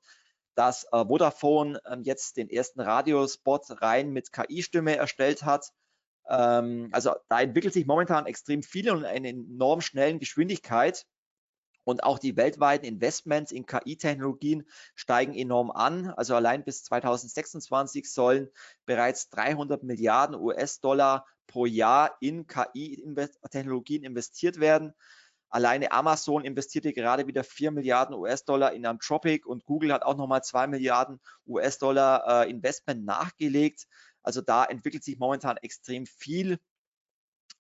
dass 0.60 0.84
äh, 0.92 1.06
Vodafone 1.06 1.80
ähm, 1.90 2.02
jetzt 2.02 2.36
den 2.36 2.50
ersten 2.50 2.82
Radiospot 2.82 3.80
rein 3.80 4.10
mit 4.10 4.30
KI-Stimme 4.30 4.94
erstellt 4.94 5.42
hat. 5.42 5.72
Ähm, 6.28 6.90
also 6.92 7.14
da 7.30 7.40
entwickelt 7.40 7.72
sich 7.72 7.86
momentan 7.86 8.26
extrem 8.26 8.62
viel 8.62 8.90
und 8.90 9.04
in 9.04 9.24
enorm 9.24 9.80
schnellen 9.80 10.18
Geschwindigkeit. 10.18 11.06
Und 11.84 12.04
auch 12.04 12.18
die 12.18 12.36
weltweiten 12.36 12.84
Investments 12.84 13.52
in 13.52 13.64
KI-Technologien 13.64 14.68
steigen 14.94 15.32
enorm 15.32 15.70
an. 15.70 16.10
Also 16.10 16.34
allein 16.34 16.62
bis 16.62 16.84
2026 16.84 18.12
sollen 18.12 18.50
bereits 18.84 19.30
300 19.30 19.82
Milliarden 19.82 20.36
US-Dollar 20.36 21.24
pro 21.46 21.64
Jahr 21.64 22.18
in 22.20 22.46
KI-Technologien 22.46 24.04
investiert 24.04 24.60
werden. 24.60 24.92
Alleine 25.50 25.90
Amazon 25.90 26.44
investierte 26.44 26.92
gerade 26.92 27.26
wieder 27.26 27.42
4 27.42 27.72
Milliarden 27.72 28.14
US-Dollar 28.14 28.72
in 28.72 28.86
Anthropic 28.86 29.44
und 29.44 29.64
Google 29.64 29.92
hat 29.92 30.04
auch 30.04 30.16
nochmal 30.16 30.42
2 30.42 30.68
Milliarden 30.68 31.20
US-Dollar 31.46 32.44
äh, 32.44 32.50
Investment 32.50 33.04
nachgelegt. 33.04 33.86
Also 34.22 34.42
da 34.42 34.64
entwickelt 34.64 35.02
sich 35.02 35.18
momentan 35.18 35.56
extrem 35.56 36.06
viel. 36.06 36.58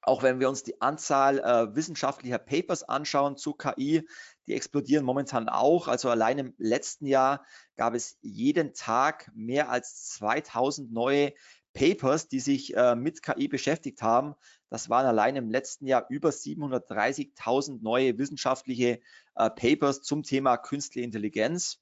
Auch 0.02 0.22
wenn 0.22 0.40
wir 0.40 0.48
uns 0.48 0.62
die 0.62 0.80
Anzahl 0.80 1.40
äh, 1.40 1.74
wissenschaftlicher 1.74 2.38
Papers 2.38 2.84
anschauen 2.84 3.36
zu 3.36 3.52
KI, 3.52 4.08
die 4.46 4.54
explodieren 4.54 5.04
momentan 5.04 5.48
auch. 5.48 5.88
Also 5.88 6.08
allein 6.08 6.38
im 6.38 6.54
letzten 6.58 7.06
Jahr 7.06 7.44
gab 7.76 7.94
es 7.94 8.16
jeden 8.22 8.72
Tag 8.72 9.30
mehr 9.34 9.68
als 9.68 10.06
2000 10.10 10.92
neue 10.92 11.34
Papers, 11.74 12.28
die 12.28 12.40
sich 12.40 12.74
äh, 12.76 12.96
mit 12.96 13.22
KI 13.22 13.48
beschäftigt 13.48 14.00
haben. 14.00 14.34
Das 14.70 14.88
waren 14.88 15.04
allein 15.04 15.36
im 15.36 15.50
letzten 15.50 15.86
Jahr 15.86 16.06
über 16.08 16.30
730.000 16.30 17.82
neue 17.82 18.16
wissenschaftliche 18.18 19.00
äh, 19.34 19.50
Papers 19.50 20.02
zum 20.02 20.22
Thema 20.22 20.56
künstliche 20.56 21.04
Intelligenz. 21.04 21.80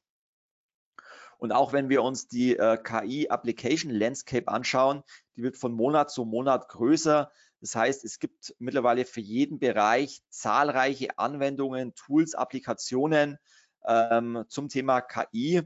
Und 1.36 1.52
auch 1.52 1.72
wenn 1.72 1.88
wir 1.88 2.02
uns 2.02 2.26
die 2.26 2.56
äh, 2.56 2.78
KI 2.82 3.28
Application 3.28 3.92
Landscape 3.92 4.48
anschauen, 4.48 5.04
die 5.36 5.42
wird 5.42 5.56
von 5.56 5.72
Monat 5.72 6.10
zu 6.10 6.24
Monat 6.24 6.68
größer. 6.68 7.30
Das 7.60 7.76
heißt, 7.76 8.04
es 8.04 8.18
gibt 8.18 8.54
mittlerweile 8.58 9.04
für 9.04 9.20
jeden 9.20 9.58
Bereich 9.58 10.22
zahlreiche 10.30 11.18
Anwendungen, 11.18 11.94
Tools, 11.94 12.34
Applikationen 12.34 13.38
ähm, 13.86 14.44
zum 14.48 14.68
Thema 14.68 15.00
KI. 15.00 15.62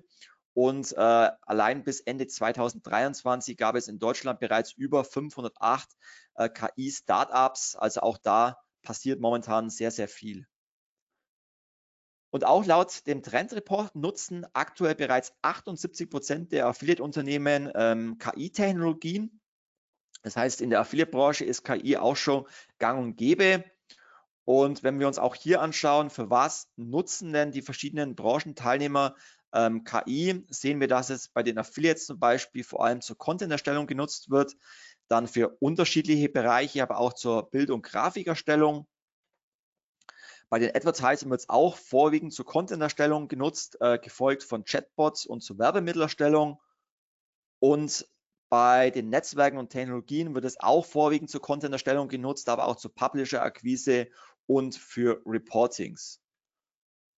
Und 0.54 0.92
äh, 0.92 1.30
allein 1.42 1.82
bis 1.82 2.00
Ende 2.00 2.26
2023 2.26 3.56
gab 3.56 3.74
es 3.74 3.88
in 3.88 3.98
Deutschland 3.98 4.40
bereits 4.40 4.72
über 4.72 5.02
508 5.04 5.88
äh, 6.34 6.48
KI-Startups. 6.48 7.76
Also 7.76 8.00
auch 8.00 8.18
da 8.18 8.58
passiert 8.82 9.20
momentan 9.20 9.70
sehr, 9.70 9.90
sehr 9.90 10.08
viel. 10.08 10.46
Und 12.30 12.44
auch 12.44 12.64
laut 12.64 13.06
dem 13.06 13.22
Trendreport 13.22 13.94
nutzen 13.94 14.46
aktuell 14.54 14.94
bereits 14.94 15.34
78 15.42 16.08
Prozent 16.08 16.52
der 16.52 16.66
Affiliate-Unternehmen 16.66 17.70
ähm, 17.74 18.18
KI-Technologien. 18.18 19.40
Das 20.22 20.36
heißt, 20.36 20.60
in 20.60 20.70
der 20.70 20.80
Affiliate-Branche 20.80 21.44
ist 21.44 21.64
KI 21.64 21.96
auch 21.96 22.16
schon 22.16 22.46
gang 22.78 22.98
und 22.98 23.16
gäbe. 23.16 23.64
Und 24.44 24.82
wenn 24.82 24.98
wir 24.98 25.06
uns 25.06 25.18
auch 25.18 25.34
hier 25.34 25.60
anschauen, 25.60 26.10
für 26.10 26.30
was 26.30 26.68
nutzen 26.76 27.32
denn 27.32 27.52
die 27.52 27.62
verschiedenen 27.62 28.16
Branchenteilnehmer 28.16 29.14
ähm, 29.52 29.84
KI, 29.84 30.44
sehen 30.50 30.80
wir, 30.80 30.88
dass 30.88 31.10
es 31.10 31.28
bei 31.28 31.42
den 31.42 31.58
Affiliates 31.58 32.06
zum 32.06 32.18
Beispiel 32.18 32.64
vor 32.64 32.84
allem 32.84 33.00
zur 33.00 33.18
Content-Erstellung 33.18 33.86
genutzt 33.86 34.30
wird, 34.30 34.56
dann 35.08 35.28
für 35.28 35.56
unterschiedliche 35.60 36.28
Bereiche, 36.28 36.82
aber 36.82 36.98
auch 36.98 37.12
zur 37.12 37.50
Bild- 37.50 37.70
und 37.70 37.82
Grafikerstellung. 37.82 38.86
Bei 40.48 40.58
den 40.58 40.74
Advertisern 40.74 41.30
wird 41.30 41.40
es 41.40 41.48
auch 41.48 41.76
vorwiegend 41.76 42.32
zur 42.32 42.44
Content-Erstellung 42.44 43.28
genutzt, 43.28 43.78
äh, 43.80 43.98
gefolgt 43.98 44.42
von 44.42 44.64
Chatbots 44.64 45.26
und 45.26 45.42
zur 45.42 45.58
Werbemittelerstellung. 45.58 46.60
Und 47.58 48.06
bei 48.48 48.90
den 48.90 49.08
Netzwerken 49.08 49.56
und 49.56 49.70
Technologien 49.70 50.34
wird 50.34 50.44
es 50.44 50.60
auch 50.60 50.84
vorwiegend 50.84 51.30
zur 51.30 51.40
Content-Erstellung 51.40 52.08
genutzt, 52.08 52.48
aber 52.48 52.66
auch 52.66 52.76
zur 52.76 52.94
Publisher-Akquise 52.94 54.08
und 54.46 54.74
für 54.74 55.22
Reportings. 55.24 56.21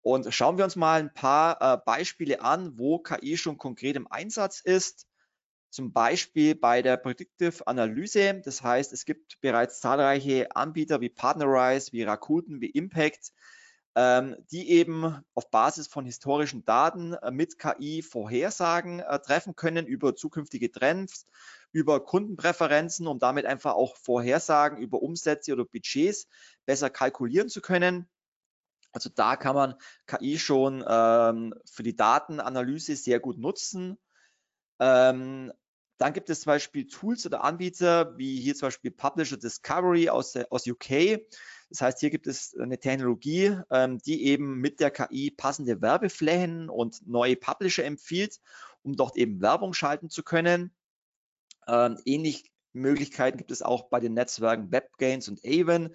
Und 0.05 0.31
schauen 0.31 0.59
wir 0.59 0.65
uns 0.65 0.75
mal 0.75 0.99
ein 0.99 1.11
paar 1.11 1.59
äh, 1.59 1.77
Beispiele 1.83 2.41
an, 2.41 2.77
wo 2.77 2.99
KI 2.99 3.37
schon 3.37 3.57
konkret 3.57 3.95
im 3.95 4.05
Einsatz 4.05 4.61
ist. 4.61 5.07
Zum 5.71 5.93
Beispiel 5.93 6.53
bei 6.53 6.83
der 6.83 6.97
Predictive 6.97 7.65
Analyse. 7.65 8.39
Das 8.45 8.61
heißt, 8.61 8.93
es 8.93 9.05
gibt 9.05 9.41
bereits 9.41 9.79
zahlreiche 9.79 10.55
Anbieter 10.55 11.01
wie 11.01 11.09
Partnerize, 11.09 11.91
wie 11.91 12.03
Rakuten, 12.03 12.61
wie 12.61 12.69
Impact, 12.69 13.31
ähm, 13.95 14.35
die 14.51 14.69
eben 14.69 15.23
auf 15.33 15.49
Basis 15.49 15.87
von 15.87 16.05
historischen 16.05 16.63
Daten 16.65 17.13
äh, 17.13 17.31
mit 17.31 17.57
KI 17.57 18.03
Vorhersagen 18.03 18.99
äh, 18.99 19.17
treffen 19.17 19.55
können 19.55 19.87
über 19.87 20.15
zukünftige 20.15 20.71
Trends, 20.71 21.25
über 21.71 22.05
Kundenpräferenzen, 22.05 23.07
um 23.07 23.17
damit 23.17 23.47
einfach 23.47 23.73
auch 23.73 23.97
Vorhersagen 23.97 24.77
über 24.77 25.01
Umsätze 25.01 25.51
oder 25.53 25.65
Budgets 25.65 26.27
besser 26.67 26.91
kalkulieren 26.91 27.49
zu 27.49 27.59
können. 27.59 28.07
Also 28.95 29.09
da 29.13 29.35
kann 29.35 29.55
man 29.55 29.75
KI 30.07 30.39
schon 30.39 30.83
ähm, 30.87 31.53
für 31.69 31.83
die 31.83 31.97
Datenanalyse 31.97 32.95
sehr 32.95 33.19
gut 33.19 33.37
nutzen. 33.37 33.97
Ähm, 34.79 35.51
dann 35.97 36.13
gibt 36.13 36.29
es 36.29 36.41
zum 36.41 36.51
Beispiel 36.51 36.87
Tools 36.87 37.25
oder 37.25 37.43
Anbieter, 37.43 38.17
wie 38.17 38.39
hier 38.39 38.55
zum 38.55 38.67
Beispiel 38.67 38.91
Publisher 38.91 39.35
Discovery 39.35 40.07
aus, 40.07 40.37
aus 40.49 40.65
UK. 40.65 41.19
Das 41.69 41.81
heißt, 41.81 41.99
hier 41.99 42.09
gibt 42.09 42.25
es 42.25 42.55
eine 42.57 42.79
Technologie, 42.79 43.59
ähm, 43.69 43.99
die 43.99 44.23
eben 44.27 44.61
mit 44.61 44.79
der 44.79 44.91
KI 44.91 45.29
passende 45.29 45.81
Werbeflächen 45.81 46.69
und 46.69 47.05
neue 47.05 47.35
Publisher 47.35 47.83
empfiehlt, 47.83 48.39
um 48.81 48.95
dort 48.95 49.17
eben 49.17 49.41
Werbung 49.41 49.73
schalten 49.73 50.09
zu 50.09 50.23
können. 50.23 50.73
Ähm, 51.67 51.97
ähnlich 52.05 52.49
Möglichkeiten 52.71 53.37
gibt 53.37 53.51
es 53.51 53.61
auch 53.61 53.89
bei 53.89 53.99
den 53.99 54.13
Netzwerken 54.13 54.71
WebGains 54.71 55.27
und 55.27 55.41
Avon. 55.45 55.93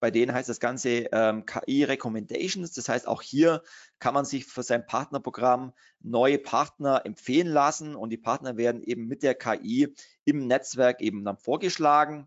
Bei 0.00 0.10
denen 0.10 0.32
heißt 0.32 0.48
das 0.48 0.60
Ganze 0.60 1.08
ähm, 1.12 1.44
KI 1.44 1.84
Recommendations. 1.84 2.72
Das 2.72 2.88
heißt, 2.88 3.06
auch 3.06 3.20
hier 3.20 3.62
kann 3.98 4.14
man 4.14 4.24
sich 4.24 4.46
für 4.46 4.62
sein 4.62 4.86
Partnerprogramm 4.86 5.74
neue 6.00 6.38
Partner 6.38 7.02
empfehlen 7.04 7.48
lassen 7.48 7.94
und 7.94 8.08
die 8.08 8.16
Partner 8.16 8.56
werden 8.56 8.82
eben 8.82 9.06
mit 9.06 9.22
der 9.22 9.34
KI 9.34 9.94
im 10.24 10.46
Netzwerk 10.46 11.02
eben 11.02 11.22
dann 11.24 11.36
vorgeschlagen. 11.36 12.26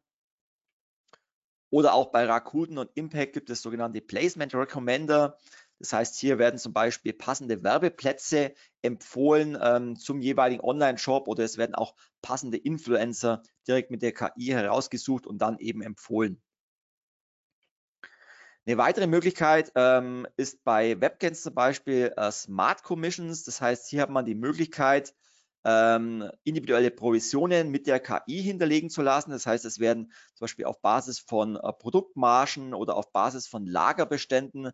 Oder 1.72 1.96
auch 1.96 2.12
bei 2.12 2.26
Rakuten 2.26 2.78
und 2.78 2.92
Impact 2.94 3.34
gibt 3.34 3.50
es 3.50 3.64
sogenannte 3.64 4.00
Placement 4.00 4.54
Recommender. 4.54 5.40
Das 5.80 5.92
heißt, 5.92 6.20
hier 6.20 6.38
werden 6.38 6.60
zum 6.60 6.72
Beispiel 6.72 7.14
passende 7.14 7.64
Werbeplätze 7.64 8.54
empfohlen 8.84 9.58
ähm, 9.60 9.96
zum 9.96 10.22
jeweiligen 10.22 10.62
Online-Shop 10.62 11.28
oder 11.28 11.44
es 11.44 11.58
werden 11.58 11.74
auch 11.74 11.96
passende 12.22 12.58
Influencer 12.58 13.42
direkt 13.68 13.90
mit 13.90 14.04
der 14.04 14.14
KI 14.14 14.46
herausgesucht 14.46 15.26
und 15.26 15.40
dann 15.40 15.58
eben 15.58 15.82
empfohlen. 15.82 16.43
Eine 18.66 18.78
weitere 18.78 19.08
Möglichkeit 19.08 19.74
ähm, 19.76 20.26
ist 20.38 20.64
bei 20.64 21.00
Webcams 21.02 21.42
zum 21.42 21.54
Beispiel 21.54 22.14
äh, 22.16 22.32
Smart 22.32 22.84
Commissions. 22.84 23.44
Das 23.44 23.60
heißt, 23.60 23.90
hier 23.90 24.02
hat 24.02 24.10
man 24.10 24.26
die 24.26 24.36
Möglichkeit, 24.36 25.14
ähm, 25.66 26.30
individuelle 26.44 26.92
Provisionen 26.92 27.72
mit 27.72 27.88
der 27.88 28.00
KI 28.00 28.42
hinterlegen 28.42 28.90
zu 28.90 29.02
lassen. 29.02 29.32
Das 29.32 29.46
heißt, 29.46 29.66
es 29.66 29.80
werden 29.80 30.14
zum 30.36 30.46
Beispiel 30.46 30.66
auf 30.66 30.82
Basis 30.82 31.20
von 31.20 31.58
äh, 31.58 31.74
Produktmargen 31.74 32.74
oder 32.74 32.96
auf 32.96 33.12
Basis 33.12 33.48
von 33.48 33.66
Lagerbeständen 33.66 34.72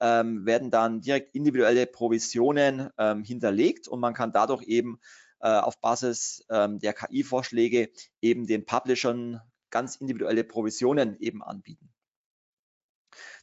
ähm, 0.00 0.46
werden 0.46 0.70
dann 0.70 1.00
direkt 1.00 1.34
individuelle 1.34 1.86
Provisionen 1.86 2.90
ähm, 2.98 3.22
hinterlegt 3.22 3.86
und 3.88 4.00
man 4.00 4.14
kann 4.14 4.32
dadurch 4.32 4.62
eben 4.64 4.98
äh, 5.40 5.48
auf 5.48 5.80
Basis 5.80 6.44
ähm, 6.50 6.78
der 6.78 6.94
KI-Vorschläge 6.94 7.90
eben 8.20 8.46
den 8.46 8.64
Publishern 8.64 9.40
ganz 9.70 9.96
individuelle 9.96 10.44
Provisionen 10.44 11.16
eben 11.20 11.42
anbieten. 11.42 11.89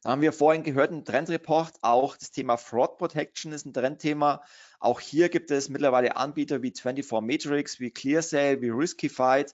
Da 0.03 0.11
haben 0.11 0.21
wir 0.21 0.33
vorhin 0.33 0.63
gehört, 0.63 0.91
ein 0.91 1.05
Trendreport, 1.05 1.75
auch 1.81 2.17
das 2.17 2.31
Thema 2.31 2.57
Fraud 2.57 2.97
Protection 2.97 3.51
ist 3.51 3.65
ein 3.65 3.73
Trendthema. 3.73 4.43
Auch 4.79 4.99
hier 4.99 5.29
gibt 5.29 5.51
es 5.51 5.69
mittlerweile 5.69 6.15
Anbieter 6.15 6.61
wie 6.61 6.71
24 6.71 7.21
Matrix, 7.21 7.79
wie 7.79 7.91
ClearSale, 7.91 8.61
wie 8.61 8.69
Riskified, 8.69 9.53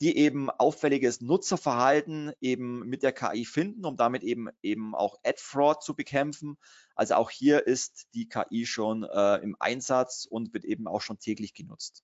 die 0.00 0.16
eben 0.16 0.50
auffälliges 0.50 1.20
Nutzerverhalten 1.20 2.32
eben 2.40 2.80
mit 2.80 3.02
der 3.02 3.12
KI 3.12 3.44
finden, 3.44 3.84
um 3.84 3.96
damit 3.96 4.22
eben 4.22 4.48
eben 4.62 4.94
auch 4.94 5.18
Ad 5.24 5.38
Fraud 5.38 5.82
zu 5.82 5.94
bekämpfen. 5.94 6.56
Also 6.94 7.14
auch 7.14 7.30
hier 7.30 7.66
ist 7.66 8.08
die 8.14 8.28
KI 8.28 8.66
schon 8.66 9.04
äh, 9.04 9.36
im 9.36 9.56
Einsatz 9.58 10.26
und 10.28 10.52
wird 10.52 10.64
eben 10.64 10.86
auch 10.86 11.00
schon 11.00 11.18
täglich 11.18 11.54
genutzt. 11.54 12.02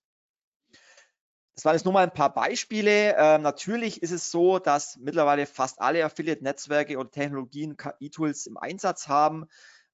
Das 1.61 1.65
waren 1.65 1.75
jetzt 1.75 1.83
nur 1.83 1.93
mal 1.93 2.01
ein 2.01 2.11
paar 2.11 2.33
Beispiele. 2.33 3.15
Ähm, 3.19 3.43
natürlich 3.43 4.01
ist 4.01 4.09
es 4.09 4.31
so, 4.31 4.57
dass 4.57 4.97
mittlerweile 4.97 5.45
fast 5.45 5.79
alle 5.79 6.03
Affiliate-Netzwerke 6.03 6.97
und 6.97 7.11
Technologien 7.11 7.77
KI-Tools 7.77 8.47
im 8.47 8.57
Einsatz 8.57 9.07
haben. 9.07 9.45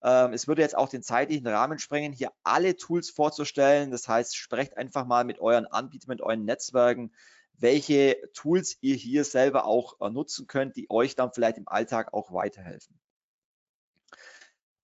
Ähm, 0.02 0.32
es 0.32 0.48
würde 0.48 0.62
jetzt 0.62 0.78
auch 0.78 0.88
den 0.88 1.04
zeitlichen 1.04 1.46
Rahmen 1.46 1.78
sprengen, 1.78 2.14
hier 2.14 2.32
alle 2.42 2.78
Tools 2.78 3.10
vorzustellen. 3.10 3.92
Das 3.92 4.08
heißt, 4.08 4.38
sprecht 4.38 4.78
einfach 4.78 5.06
mal 5.06 5.26
mit 5.26 5.42
euren 5.42 5.66
Anbietern, 5.66 6.08
mit 6.08 6.22
euren 6.22 6.46
Netzwerken, 6.46 7.12
welche 7.58 8.16
Tools 8.32 8.78
ihr 8.80 8.96
hier 8.96 9.26
selber 9.26 9.66
auch 9.66 10.00
äh, 10.00 10.10
nutzen 10.10 10.48
könnt, 10.48 10.78
die 10.78 10.90
euch 10.90 11.16
dann 11.16 11.34
vielleicht 11.34 11.58
im 11.58 11.68
Alltag 11.68 12.14
auch 12.14 12.32
weiterhelfen. 12.32 12.98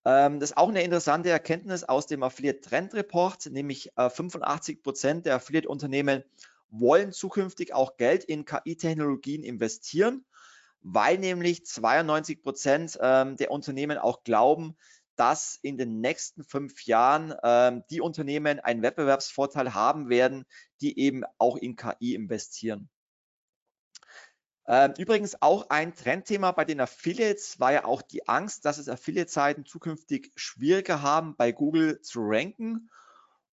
Ähm, 0.04 0.38
das 0.38 0.50
ist 0.50 0.58
auch 0.58 0.68
eine 0.68 0.82
interessante 0.82 1.30
Erkenntnis 1.30 1.82
aus 1.82 2.06
dem 2.06 2.22
Affiliate 2.22 2.60
Trend 2.60 2.92
Report, 2.92 3.46
nämlich 3.46 3.90
85 3.96 4.76
äh, 4.76 4.82
Prozent 4.82 5.24
der 5.24 5.36
Affiliate-Unternehmen 5.36 6.24
wollen 6.70 7.12
zukünftig 7.12 7.72
auch 7.72 7.96
Geld 7.96 8.24
in 8.24 8.44
KI-Technologien 8.44 9.42
investieren, 9.42 10.24
weil 10.80 11.18
nämlich 11.18 11.64
92 11.66 12.42
Prozent 12.42 12.98
ähm, 13.00 13.36
der 13.36 13.50
Unternehmen 13.50 13.98
auch 13.98 14.24
glauben, 14.24 14.76
dass 15.16 15.58
in 15.62 15.78
den 15.78 16.00
nächsten 16.00 16.44
fünf 16.44 16.84
Jahren 16.84 17.34
ähm, 17.42 17.84
die 17.90 18.00
Unternehmen 18.00 18.60
einen 18.60 18.82
Wettbewerbsvorteil 18.82 19.74
haben 19.74 20.08
werden, 20.08 20.44
die 20.80 20.98
eben 20.98 21.22
auch 21.38 21.56
in 21.56 21.76
KI 21.76 22.14
investieren. 22.14 22.90
Ähm, 24.66 24.94
übrigens 24.96 25.40
auch 25.42 25.68
ein 25.68 25.94
Trendthema 25.94 26.52
bei 26.52 26.64
den 26.64 26.80
Affiliates 26.80 27.60
war 27.60 27.72
ja 27.72 27.84
auch 27.84 28.00
die 28.00 28.26
Angst, 28.28 28.64
dass 28.64 28.78
es 28.78 28.88
Affiliate-Seiten 28.88 29.66
zukünftig 29.66 30.32
schwieriger 30.36 31.02
haben, 31.02 31.36
bei 31.36 31.52
Google 31.52 32.00
zu 32.00 32.20
ranken. 32.22 32.90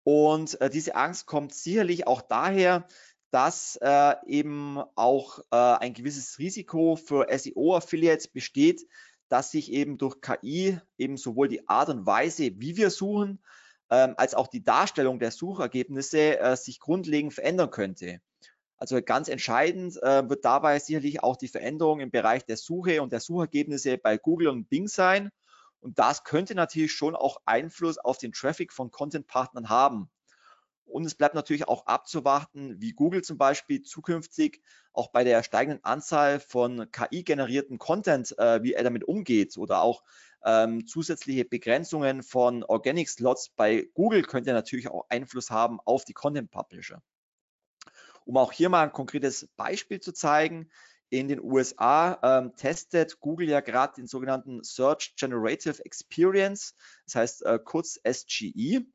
Und 0.04 0.60
äh, 0.62 0.70
diese 0.70 0.96
Angst 0.96 1.26
kommt 1.26 1.54
sicherlich 1.54 2.08
auch 2.08 2.22
daher, 2.22 2.88
dass 3.32 3.78
äh, 3.82 4.16
eben 4.26 4.78
auch 4.96 5.40
äh, 5.52 5.56
ein 5.56 5.94
gewisses 5.94 6.38
Risiko 6.40 6.96
für 6.96 7.28
SEO-Affiliates 7.30 8.28
besteht, 8.28 8.86
dass 9.30 9.52
sich 9.52 9.72
eben 9.72 9.98
durch 9.98 10.20
KI 10.20 10.80
eben 10.98 11.16
sowohl 11.16 11.48
die 11.48 11.68
Art 11.68 11.90
und 11.90 12.06
Weise, 12.06 12.52
wie 12.60 12.76
wir 12.76 12.90
suchen, 12.90 13.42
ähm, 13.90 14.16
als 14.18 14.34
auch 14.34 14.48
die 14.48 14.64
Darstellung 14.64 15.20
der 15.20 15.32
Suchergebnisse 15.32 16.40
äh, 16.40 16.58
sich 16.58 16.80
grundlegend 16.80 17.34
verändern 17.34 17.72
könnte. 17.72 18.20
Also 18.78 19.02
ganz 19.02 19.30
entscheidend 19.30 20.02
äh, 20.02 20.28
wird 20.28 20.44
dabei 20.44 20.80
sicherlich 20.80 21.24
auch 21.24 21.38
die 21.38 21.48
Veränderung 21.48 22.00
im 22.00 22.12
Bereich 22.12 22.44
der 22.46 22.58
Suche 22.58 23.02
und 23.02 23.14
der 23.14 23.20
Suchergebnisse 23.20 23.98
bei 23.98 24.18
Google 24.18 24.48
und 24.48 24.70
Bing 24.70 24.88
sein. 24.88 25.30
Und 25.82 26.00
das 26.00 26.24
könnte 26.24 26.56
natürlich 26.56 26.94
schon 26.94 27.16
auch 27.16 27.42
Einfluss 27.46 27.98
auf 27.98 28.18
den 28.18 28.32
Traffic 28.32 28.72
von 28.72 28.92
Content-Partnern 28.92 29.70
haben. 29.70 30.10
Und 30.86 31.06
es 31.06 31.16
bleibt 31.16 31.36
natürlich 31.36 31.68
auch 31.68 31.86
abzuwarten, 31.88 32.80
wie 32.80 32.92
Google 32.92 33.24
zum 33.24 33.38
Beispiel 33.38 33.82
zukünftig 33.82 34.62
auch 34.94 35.12
bei 35.12 35.24
der 35.24 35.42
steigenden 35.42 35.84
Anzahl 35.84 36.40
von 36.40 36.92
KI-generierten 36.92 37.78
Content, 37.78 38.38
äh, 38.38 38.62
wie 38.62 38.74
er 38.74 38.84
damit 38.84 39.06
umgeht 39.06 39.58
oder 39.58 39.82
auch 39.82 40.04
ähm, 40.44 40.86
zusätzliche 40.88 41.46
Begrenzungen 41.46 42.24
von 42.24 42.64
Organic 42.64 43.10
Slots 43.10 43.50
bei 43.56 43.90
Google 43.94 44.24
könnte 44.24 44.54
natürlich 44.54 44.90
auch 44.90 45.06
Einfluss 45.10 45.50
haben 45.50 45.80
auf 45.80 46.04
die 46.04 46.14
Content 46.14 46.52
Publisher. 46.52 47.02
Um 48.26 48.38
auch 48.38 48.52
hier 48.52 48.70
mal 48.70 48.84
ein 48.84 48.92
konkretes 48.92 49.48
Beispiel 49.56 50.00
zu 50.00 50.12
zeigen, 50.12 50.70
in 51.12 51.28
den 51.28 51.42
USA 51.42 52.18
ähm, 52.24 52.56
testet 52.56 53.20
Google 53.20 53.50
ja 53.50 53.60
gerade 53.60 53.94
den 53.96 54.08
sogenannten 54.08 54.64
Search 54.64 55.14
Generative 55.18 55.84
Experience, 55.86 56.74
das 57.06 57.16
heißt 57.16 57.46
äh, 57.46 57.60
kurz 57.64 58.00
SGE. 58.10 58.86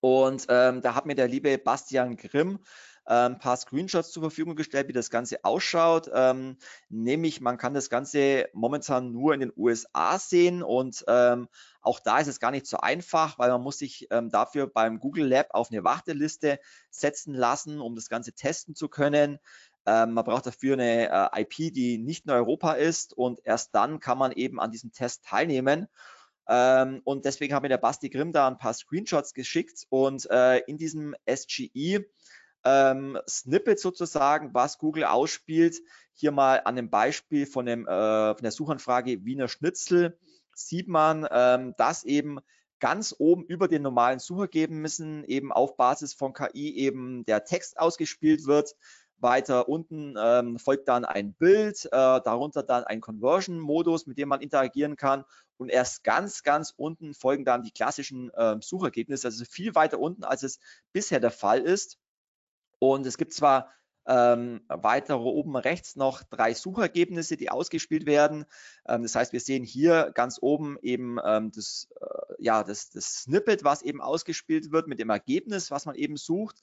Und 0.00 0.46
ähm, 0.48 0.80
da 0.80 0.94
hat 0.94 1.06
mir 1.06 1.14
der 1.14 1.28
liebe 1.28 1.56
Bastian 1.58 2.16
Grimm 2.16 2.58
ein 3.10 3.32
ähm, 3.32 3.38
paar 3.38 3.56
Screenshots 3.56 4.12
zur 4.12 4.22
Verfügung 4.22 4.54
gestellt, 4.54 4.88
wie 4.88 4.92
das 4.92 5.10
Ganze 5.10 5.44
ausschaut. 5.44 6.08
Ähm, 6.12 6.56
nämlich, 6.88 7.40
man 7.40 7.58
kann 7.58 7.74
das 7.74 7.90
Ganze 7.90 8.48
momentan 8.52 9.10
nur 9.10 9.34
in 9.34 9.40
den 9.40 9.52
USA 9.56 10.18
sehen 10.18 10.62
und 10.62 11.04
ähm, 11.08 11.48
auch 11.82 11.98
da 11.98 12.18
ist 12.18 12.28
es 12.28 12.40
gar 12.40 12.50
nicht 12.50 12.66
so 12.66 12.76
einfach, 12.76 13.38
weil 13.38 13.50
man 13.50 13.62
muss 13.62 13.78
sich 13.78 14.06
ähm, 14.10 14.30
dafür 14.30 14.68
beim 14.68 15.00
Google 15.00 15.26
Lab 15.26 15.48
auf 15.50 15.70
eine 15.70 15.82
Warteliste 15.82 16.60
setzen 16.90 17.34
lassen, 17.34 17.80
um 17.80 17.96
das 17.96 18.08
Ganze 18.08 18.32
testen 18.32 18.74
zu 18.74 18.88
können. 18.88 19.38
Ähm, 19.86 20.12
man 20.12 20.24
braucht 20.24 20.46
dafür 20.46 20.74
eine 20.74 21.10
äh, 21.10 21.42
IP, 21.42 21.72
die 21.72 21.98
nicht 21.98 22.26
in 22.26 22.32
Europa 22.32 22.72
ist 22.72 23.16
und 23.16 23.40
erst 23.44 23.74
dann 23.74 24.00
kann 24.00 24.18
man 24.18 24.32
eben 24.32 24.60
an 24.60 24.70
diesem 24.70 24.92
Test 24.92 25.24
teilnehmen. 25.24 25.88
Ähm, 26.48 27.00
und 27.04 27.24
deswegen 27.24 27.54
hat 27.54 27.62
mir 27.62 27.68
der 27.68 27.78
Basti 27.78 28.10
Grimm 28.10 28.32
da 28.32 28.48
ein 28.48 28.58
paar 28.58 28.74
Screenshots 28.74 29.34
geschickt 29.34 29.86
und 29.88 30.28
äh, 30.30 30.58
in 30.66 30.78
diesem 30.78 31.14
SGE 31.28 32.04
ähm, 32.64 33.18
Snippet 33.28 33.80
sozusagen, 33.80 34.52
was 34.52 34.78
Google 34.78 35.04
ausspielt, 35.04 35.76
hier 36.12 36.32
mal 36.32 36.60
an 36.64 36.76
dem 36.76 36.90
Beispiel 36.90 37.46
von, 37.46 37.66
dem, 37.66 37.86
äh, 37.86 38.34
von 38.34 38.42
der 38.42 38.50
Suchanfrage 38.50 39.24
Wiener 39.24 39.48
Schnitzel 39.48 40.18
sieht 40.54 40.88
man, 40.88 41.26
ähm, 41.30 41.74
dass 41.78 42.04
eben 42.04 42.40
ganz 42.80 43.14
oben 43.18 43.44
über 43.44 43.68
den 43.68 43.82
normalen 43.82 44.18
Suchergebnissen 44.18 45.24
eben 45.24 45.52
auf 45.52 45.76
Basis 45.76 46.14
von 46.14 46.32
KI 46.32 46.76
eben 46.76 47.24
der 47.26 47.44
Text 47.44 47.78
ausgespielt 47.78 48.46
wird. 48.46 48.74
Weiter 49.20 49.68
unten 49.68 50.16
ähm, 50.18 50.58
folgt 50.58 50.88
dann 50.88 51.04
ein 51.04 51.32
Bild, 51.34 51.86
äh, 51.86 51.88
darunter 51.90 52.62
dann 52.62 52.84
ein 52.84 53.00
Conversion-Modus, 53.00 54.06
mit 54.06 54.18
dem 54.18 54.28
man 54.28 54.40
interagieren 54.40 54.96
kann. 54.96 55.24
Und 55.56 55.68
erst 55.68 56.04
ganz, 56.04 56.42
ganz 56.42 56.72
unten 56.76 57.14
folgen 57.14 57.44
dann 57.44 57.62
die 57.62 57.70
klassischen 57.70 58.30
äh, 58.34 58.56
Suchergebnisse, 58.60 59.28
also 59.28 59.44
viel 59.44 59.74
weiter 59.74 59.98
unten, 59.98 60.24
als 60.24 60.42
es 60.42 60.58
bisher 60.92 61.20
der 61.20 61.30
Fall 61.30 61.60
ist. 61.60 61.98
Und 62.78 63.06
es 63.06 63.18
gibt 63.18 63.34
zwar 63.34 63.70
ähm, 64.06 64.62
weiter 64.68 65.20
oben 65.20 65.56
rechts 65.56 65.94
noch 65.94 66.22
drei 66.24 66.54
Suchergebnisse, 66.54 67.36
die 67.36 67.50
ausgespielt 67.50 68.06
werden. 68.06 68.46
Ähm, 68.88 69.02
das 69.02 69.14
heißt, 69.14 69.32
wir 69.32 69.40
sehen 69.40 69.62
hier 69.62 70.10
ganz 70.14 70.38
oben 70.40 70.78
eben 70.82 71.18
ähm, 71.24 71.52
das, 71.52 71.88
äh, 72.00 72.34
ja, 72.38 72.64
das, 72.64 72.90
das 72.90 73.22
Snippet, 73.22 73.62
was 73.62 73.82
eben 73.82 74.00
ausgespielt 74.00 74.72
wird 74.72 74.88
mit 74.88 74.98
dem 74.98 75.10
Ergebnis, 75.10 75.70
was 75.70 75.86
man 75.86 75.94
eben 75.94 76.16
sucht. 76.16 76.60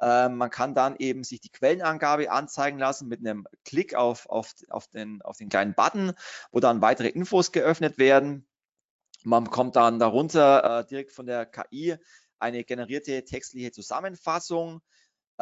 Ähm, 0.00 0.36
man 0.36 0.50
kann 0.50 0.74
dann 0.74 0.96
eben 0.98 1.24
sich 1.24 1.40
die 1.40 1.50
Quellenangabe 1.50 2.30
anzeigen 2.30 2.78
lassen 2.78 3.08
mit 3.08 3.20
einem 3.20 3.46
Klick 3.64 3.94
auf, 3.94 4.28
auf, 4.28 4.52
auf, 4.68 4.88
den, 4.88 5.22
auf 5.22 5.36
den 5.36 5.48
kleinen 5.48 5.74
Button, 5.74 6.12
wo 6.52 6.60
dann 6.60 6.82
weitere 6.82 7.08
Infos 7.08 7.52
geöffnet 7.52 7.98
werden. 7.98 8.46
Man 9.24 9.44
bekommt 9.44 9.76
dann 9.76 9.98
darunter 9.98 10.80
äh, 10.80 10.86
direkt 10.86 11.12
von 11.12 11.26
der 11.26 11.46
KI 11.46 11.96
eine 12.38 12.64
generierte 12.64 13.24
textliche 13.24 13.72
Zusammenfassung 13.72 14.80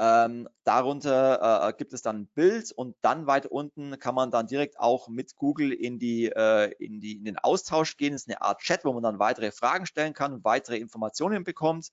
ähm, 0.01 0.49
darunter 0.62 1.68
äh, 1.68 1.73
gibt 1.73 1.92
es 1.92 2.03
dann 2.03 2.21
ein 2.21 2.27
Bild 2.29 2.71
und 2.71 2.94
dann 3.01 3.27
weiter 3.27 3.51
unten 3.51 3.99
kann 3.99 4.14
man 4.14 4.31
dann 4.31 4.47
direkt 4.47 4.79
auch 4.79 5.09
mit 5.09 5.35
Google 5.35 5.73
in, 5.73 5.99
die, 5.99 6.27
äh, 6.27 6.71
in, 6.79 7.01
die, 7.01 7.16
in 7.16 7.25
den 7.25 7.37
Austausch 7.37 7.97
gehen. 7.97 8.12
Das 8.12 8.23
ist 8.23 8.29
eine 8.29 8.40
Art 8.40 8.61
Chat, 8.61 8.85
wo 8.85 8.92
man 8.92 9.03
dann 9.03 9.18
weitere 9.18 9.51
Fragen 9.51 9.87
stellen 9.87 10.14
kann 10.14 10.33
und 10.33 10.44
weitere 10.44 10.77
Informationen 10.77 11.42
bekommt. 11.42 11.88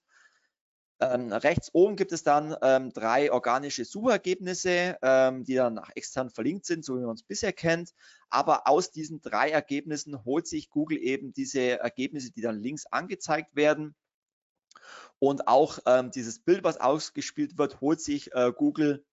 Ähm, 1.01 1.33
rechts 1.33 1.69
oben 1.73 1.97
gibt 1.97 2.13
es 2.13 2.23
dann 2.23 2.55
ähm, 2.61 2.93
drei 2.93 3.31
organische 3.31 3.83
Suchergebnisse, 3.83 4.97
ähm, 5.01 5.43
die 5.43 5.55
dann 5.55 5.73
nach 5.73 5.89
extern 5.93 6.29
verlinkt 6.29 6.65
sind, 6.65 6.85
so 6.85 6.97
wie 6.97 7.05
man 7.05 7.15
es 7.15 7.23
bisher 7.23 7.51
kennt. 7.51 7.93
Aber 8.29 8.67
aus 8.67 8.91
diesen 8.91 9.21
drei 9.21 9.49
Ergebnissen 9.49 10.23
holt 10.23 10.47
sich 10.47 10.69
Google 10.69 10.97
eben 10.97 11.33
diese 11.33 11.79
Ergebnisse, 11.79 12.31
die 12.31 12.41
dann 12.41 12.59
links 12.59 12.85
angezeigt 12.85 13.55
werden. 13.55 13.93
Und 15.19 15.47
auch 15.47 15.79
ähm, 15.85 16.11
dieses 16.11 16.39
Bild, 16.39 16.63
was 16.63 16.79
ausgespielt 16.79 17.57
wird, 17.57 17.81
holt 17.81 17.99
sich 17.99 18.33
äh, 18.33 18.53
Google 18.55 19.05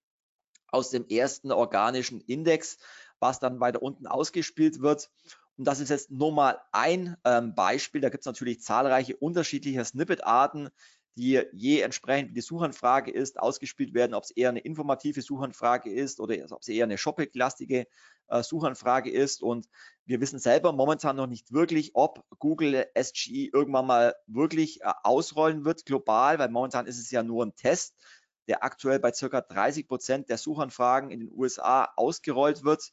aus 0.68 0.90
dem 0.90 1.06
ersten 1.08 1.50
organischen 1.50 2.20
Index, 2.20 2.78
was 3.18 3.40
dann 3.40 3.60
weiter 3.60 3.82
unten 3.82 4.06
ausgespielt 4.06 4.80
wird. 4.80 5.10
Und 5.56 5.66
das 5.66 5.80
ist 5.80 5.90
jetzt 5.90 6.10
nur 6.10 6.32
mal 6.32 6.60
ein 6.72 7.16
ähm, 7.24 7.54
Beispiel. 7.54 8.00
Da 8.00 8.08
gibt 8.08 8.22
es 8.22 8.26
natürlich 8.26 8.62
zahlreiche 8.62 9.16
unterschiedliche 9.16 9.84
Snippet-Arten, 9.84 10.70
die 11.16 11.42
je 11.52 11.80
entsprechend 11.80 12.30
wie 12.30 12.34
die 12.34 12.40
Suchanfrage 12.40 13.10
ist, 13.10 13.38
ausgespielt 13.38 13.94
werden, 13.94 14.14
ob 14.14 14.24
es 14.24 14.30
eher 14.30 14.48
eine 14.48 14.60
informative 14.60 15.20
Suchanfrage 15.20 15.92
ist 15.92 16.20
oder 16.20 16.36
ob 16.50 16.62
es 16.62 16.68
eher 16.68 16.84
eine 16.84 16.98
Shopping-lastige 16.98 17.86
äh, 18.28 18.42
Suchanfrage 18.42 19.10
ist. 19.10 19.42
Und 19.42 19.68
wir 20.06 20.20
wissen 20.20 20.38
selber 20.38 20.72
momentan 20.72 21.16
noch 21.16 21.26
nicht 21.26 21.52
wirklich, 21.52 21.90
ob 21.94 22.24
Google 22.38 22.86
SGE 22.98 23.50
irgendwann 23.52 23.86
mal 23.86 24.14
wirklich 24.26 24.80
äh, 24.80 24.92
ausrollen 25.02 25.64
wird 25.64 25.84
global, 25.84 26.38
weil 26.38 26.48
momentan 26.48 26.86
ist 26.86 26.98
es 26.98 27.10
ja 27.10 27.22
nur 27.22 27.44
ein 27.44 27.54
Test, 27.56 27.94
der 28.48 28.64
aktuell 28.64 28.98
bei 28.98 29.12
circa 29.12 29.40
30 29.40 29.86
Prozent 29.86 30.28
der 30.28 30.38
Suchanfragen 30.38 31.10
in 31.10 31.20
den 31.20 31.32
USA 31.32 31.92
ausgerollt 31.96 32.64
wird. 32.64 32.92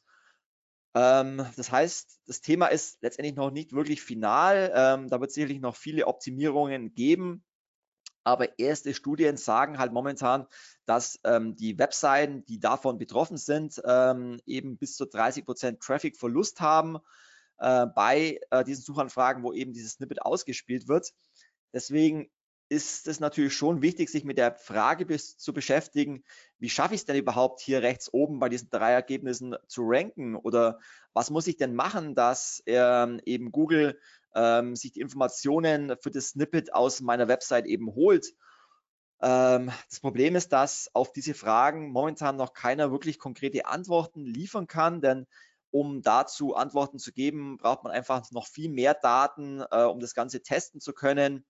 Ähm, 0.94 1.44
das 1.56 1.72
heißt, 1.72 2.20
das 2.26 2.40
Thema 2.40 2.66
ist 2.66 3.00
letztendlich 3.02 3.36
noch 3.36 3.50
nicht 3.50 3.72
wirklich 3.72 4.02
final. 4.02 4.72
Ähm, 4.74 5.08
da 5.08 5.20
wird 5.20 5.32
sicherlich 5.32 5.60
noch 5.60 5.76
viele 5.76 6.06
Optimierungen 6.06 6.94
geben. 6.94 7.44
Aber 8.24 8.58
erste 8.58 8.94
Studien 8.94 9.36
sagen 9.36 9.78
halt 9.78 9.92
momentan, 9.92 10.46
dass 10.84 11.18
ähm, 11.24 11.56
die 11.56 11.78
Webseiten, 11.78 12.44
die 12.46 12.60
davon 12.60 12.98
betroffen 12.98 13.36
sind, 13.36 13.80
ähm, 13.84 14.40
eben 14.46 14.76
bis 14.76 14.96
zu 14.96 15.06
30 15.06 15.44
Prozent 15.44 15.80
Traffic-Verlust 15.80 16.60
haben 16.60 16.98
äh, 17.58 17.86
bei 17.86 18.40
äh, 18.50 18.64
diesen 18.64 18.82
Suchanfragen, 18.82 19.42
wo 19.42 19.52
eben 19.52 19.72
dieses 19.72 19.92
Snippet 19.92 20.22
ausgespielt 20.22 20.88
wird. 20.88 21.12
Deswegen 21.72 22.30
ist 22.70 23.08
es 23.08 23.18
natürlich 23.18 23.54
schon 23.54 23.82
wichtig, 23.82 24.10
sich 24.10 24.24
mit 24.24 24.38
der 24.38 24.54
Frage 24.54 25.04
bis, 25.04 25.36
zu 25.36 25.52
beschäftigen, 25.52 26.22
wie 26.58 26.70
schaffe 26.70 26.94
ich 26.94 27.00
es 27.00 27.04
denn 27.04 27.16
überhaupt 27.16 27.60
hier 27.60 27.82
rechts 27.82 28.12
oben 28.12 28.38
bei 28.38 28.48
diesen 28.48 28.70
drei 28.70 28.92
Ergebnissen 28.92 29.56
zu 29.66 29.82
ranken 29.84 30.36
oder 30.36 30.78
was 31.12 31.30
muss 31.30 31.48
ich 31.48 31.56
denn 31.56 31.74
machen, 31.74 32.14
dass 32.14 32.62
ähm, 32.66 33.20
eben 33.24 33.50
Google 33.50 33.98
ähm, 34.34 34.76
sich 34.76 34.92
die 34.92 35.00
Informationen 35.00 35.96
für 36.00 36.10
das 36.10 36.28
Snippet 36.28 36.72
aus 36.72 37.00
meiner 37.00 37.28
Website 37.28 37.66
eben 37.66 37.94
holt. 37.94 38.26
Ähm, 39.22 39.70
das 39.88 40.00
Problem 40.00 40.36
ist, 40.36 40.52
dass 40.52 40.90
auf 40.94 41.12
diese 41.12 41.34
Fragen 41.34 41.90
momentan 41.90 42.36
noch 42.36 42.52
keiner 42.52 42.90
wirklich 42.90 43.18
konkrete 43.18 43.66
Antworten 43.66 44.24
liefern 44.24 44.66
kann, 44.66 45.00
denn 45.00 45.26
um 45.70 46.02
dazu 46.02 46.56
Antworten 46.56 46.98
zu 46.98 47.12
geben, 47.12 47.56
braucht 47.58 47.84
man 47.84 47.92
einfach 47.92 48.28
noch 48.32 48.48
viel 48.48 48.70
mehr 48.70 48.94
Daten, 48.94 49.62
äh, 49.70 49.84
um 49.84 50.00
das 50.00 50.14
Ganze 50.14 50.42
testen 50.42 50.80
zu 50.80 50.92
können. 50.92 51.44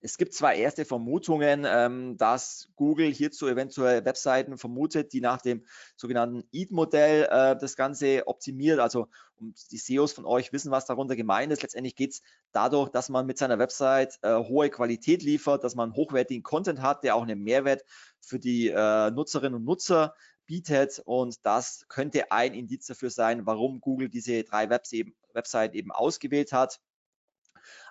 Es 0.00 0.18
gibt 0.18 0.34
zwar 0.34 0.54
erste 0.54 0.84
Vermutungen, 0.84 1.64
ähm, 1.66 2.16
dass 2.16 2.68
Google 2.76 3.10
hierzu 3.12 3.46
eventuell 3.48 4.04
Webseiten 4.04 4.58
vermutet, 4.58 5.12
die 5.12 5.20
nach 5.20 5.40
dem 5.40 5.64
sogenannten 5.96 6.44
EAT-Modell 6.52 7.28
äh, 7.30 7.56
das 7.56 7.76
Ganze 7.76 8.26
optimiert. 8.26 8.80
Also 8.80 9.08
um 9.36 9.54
die 9.70 9.78
SEOs 9.78 10.12
von 10.12 10.24
euch 10.24 10.52
wissen, 10.52 10.70
was 10.70 10.86
darunter 10.86 11.16
gemeint 11.16 11.52
ist. 11.52 11.62
Letztendlich 11.62 11.96
geht 11.96 12.12
es 12.12 12.22
dadurch, 12.52 12.90
dass 12.90 13.08
man 13.08 13.26
mit 13.26 13.38
seiner 13.38 13.58
Website 13.58 14.18
äh, 14.22 14.34
hohe 14.36 14.70
Qualität 14.70 15.22
liefert, 15.22 15.64
dass 15.64 15.74
man 15.74 15.94
hochwertigen 15.94 16.42
Content 16.42 16.80
hat, 16.80 17.04
der 17.04 17.16
auch 17.16 17.22
einen 17.22 17.42
Mehrwert 17.42 17.82
für 18.20 18.38
die 18.38 18.68
äh, 18.68 19.10
Nutzerinnen 19.10 19.54
und 19.54 19.64
Nutzer 19.64 20.14
bietet. 20.46 21.02
Und 21.04 21.44
das 21.44 21.86
könnte 21.88 22.30
ein 22.30 22.54
Indiz 22.54 22.86
dafür 22.86 23.10
sein, 23.10 23.46
warum 23.46 23.80
Google 23.80 24.08
diese 24.08 24.44
drei 24.44 24.70
Webs 24.70 24.92
Webseiten 25.32 25.76
eben 25.76 25.90
ausgewählt 25.90 26.52
hat. 26.52 26.80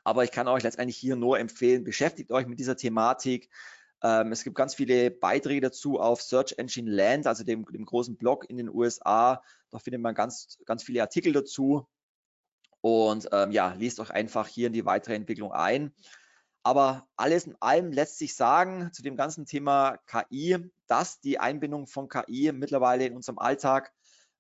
Aber 0.04 0.24
ich 0.24 0.32
kann 0.32 0.48
euch 0.48 0.64
letztendlich 0.64 0.98
hier 0.98 1.16
nur 1.16 1.40
empfehlen, 1.40 1.84
beschäftigt 1.84 2.32
euch 2.32 2.48
mit 2.48 2.60
dieser 2.60 2.76
Thematik. 2.76 3.50
Ähm, 4.04 4.32
es 4.32 4.44
gibt 4.44 4.56
ganz 4.56 4.76
viele 4.76 5.12
Beiträge 5.12 5.62
dazu 5.62 6.00
auf 6.00 6.22
Search 6.22 6.56
Engine 6.58 6.92
Land, 6.92 7.26
also 7.26 7.44
dem, 7.44 7.66
dem 7.66 7.86
großen 7.86 8.18
Blog 8.18 8.50
in 8.50 8.58
den 8.58 8.70
USA. 8.70 9.42
Da 9.70 9.80
findet 9.80 10.02
man 10.02 10.14
ganz, 10.14 10.60
ganz 10.66 10.84
viele 10.84 11.02
Artikel 11.02 11.32
dazu. 11.32 11.88
Und 12.82 13.30
ähm, 13.32 13.52
ja, 13.52 13.74
liest 13.74 14.02
euch 14.02 14.12
einfach 14.12 14.48
hier 14.48 14.68
in 14.68 14.74
die 14.74 14.86
weitere 14.86 15.16
Entwicklung 15.16 15.54
ein. 15.54 15.94
Aber 16.64 17.08
alles 17.16 17.46
in 17.46 17.56
allem 17.62 17.92
lässt 17.92 18.18
sich 18.18 18.36
sagen 18.36 18.90
zu 18.94 19.04
dem 19.04 19.16
ganzen 19.16 19.46
Thema 19.46 19.98
KI, 20.06 20.58
dass 20.88 21.22
die 21.22 21.40
Einbindung 21.40 21.88
von 21.88 22.10
KI 22.10 22.52
mittlerweile 22.54 23.06
in 23.06 23.16
unserem 23.16 23.40
Alltag 23.40 23.94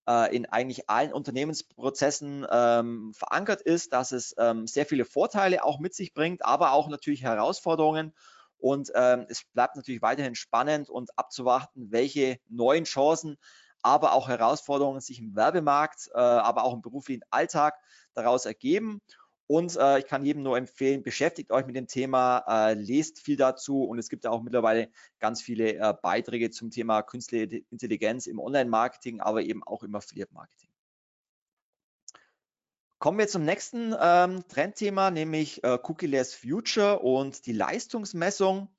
äh, 0.07 0.35
in 0.35 0.45
eigentlich 0.45 0.89
allen 0.89 1.13
Unternehmensprozessen 1.13 2.45
ähm, 2.49 3.13
verankert 3.13 3.61
ist, 3.61 3.93
dass 3.93 4.11
es 4.11 4.35
ähm, 4.37 4.67
sehr 4.67 4.85
viele 4.85 5.05
Vorteile 5.05 5.63
auch 5.63 5.79
mit 5.79 5.93
sich 5.93 6.13
bringt, 6.13 6.43
aber 6.43 6.73
auch 6.73 6.89
natürlich 6.89 7.23
Herausforderungen. 7.23 8.13
Und 8.57 8.91
ähm, 8.95 9.25
es 9.27 9.43
bleibt 9.53 9.75
natürlich 9.75 10.01
weiterhin 10.01 10.35
spannend 10.35 10.89
und 10.89 11.17
abzuwarten, 11.17 11.91
welche 11.91 12.39
neuen 12.47 12.85
Chancen, 12.85 13.37
aber 13.81 14.13
auch 14.13 14.29
Herausforderungen 14.29 15.01
sich 15.01 15.19
im 15.19 15.35
Werbemarkt, 15.35 16.09
äh, 16.13 16.17
aber 16.17 16.63
auch 16.63 16.73
im 16.73 16.81
beruflichen 16.81 17.23
Alltag 17.29 17.75
daraus 18.13 18.45
ergeben. 18.45 19.01
Und 19.47 19.75
äh, 19.75 19.99
ich 19.99 20.05
kann 20.05 20.23
jedem 20.23 20.43
nur 20.43 20.57
empfehlen, 20.57 21.03
beschäftigt 21.03 21.51
euch 21.51 21.65
mit 21.65 21.75
dem 21.75 21.87
Thema, 21.87 22.43
äh, 22.47 22.73
lest 22.75 23.19
viel 23.19 23.35
dazu 23.35 23.83
und 23.83 23.99
es 23.99 24.09
gibt 24.09 24.25
auch 24.25 24.41
mittlerweile 24.41 24.89
ganz 25.19 25.41
viele 25.41 25.75
äh, 25.75 25.93
Beiträge 26.01 26.49
zum 26.49 26.71
Thema 26.71 27.01
künstliche 27.01 27.63
Intelligenz 27.69 28.27
im 28.27 28.39
Online-Marketing, 28.39 29.19
aber 29.19 29.41
eben 29.41 29.63
auch 29.63 29.83
im 29.83 29.95
Affiliate-Marketing. 29.95 30.69
Kommen 32.99 33.19
wir 33.19 33.27
zum 33.27 33.43
nächsten 33.43 33.93
ähm, 33.99 34.47
Trendthema, 34.47 35.11
nämlich 35.11 35.61
äh, 35.65 35.77
Cookie-less 35.83 36.33
Future 36.35 36.99
und 36.99 37.45
die 37.45 37.51
Leistungsmessung. 37.51 38.69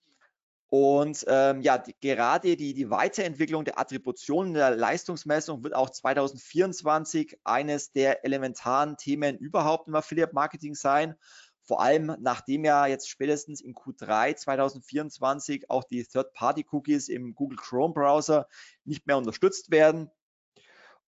Und 0.77 1.25
ähm, 1.29 1.61
ja, 1.61 1.79
die, 1.79 1.95
gerade 2.01 2.57
die, 2.57 2.75
die 2.75 2.91
Weiterentwicklung 2.91 3.65
der 3.65 3.79
Attributionen 3.79 4.55
der 4.55 4.75
Leistungsmessung 4.75 5.63
wird 5.63 5.73
auch 5.73 5.89
2024 5.89 7.39
eines 7.45 7.93
der 7.93 8.25
elementaren 8.25 8.97
Themen 8.97 9.39
überhaupt 9.39 9.87
im 9.87 9.95
Affiliate 9.95 10.35
Marketing 10.35 10.75
sein. 10.75 11.15
Vor 11.63 11.81
allem 11.81 12.17
nachdem 12.19 12.65
ja 12.65 12.89
jetzt 12.89 13.09
spätestens 13.09 13.61
in 13.61 13.73
Q3 13.73 14.35
2024 14.35 15.71
auch 15.71 15.85
die 15.85 16.03
Third-Party-Cookies 16.03 17.09
im 17.09 17.37
Google 17.37 17.59
Chrome 17.59 17.95
Browser 17.95 18.49
nicht 18.85 19.07
mehr 19.07 19.17
unterstützt 19.17 19.71
werden. 19.71 20.11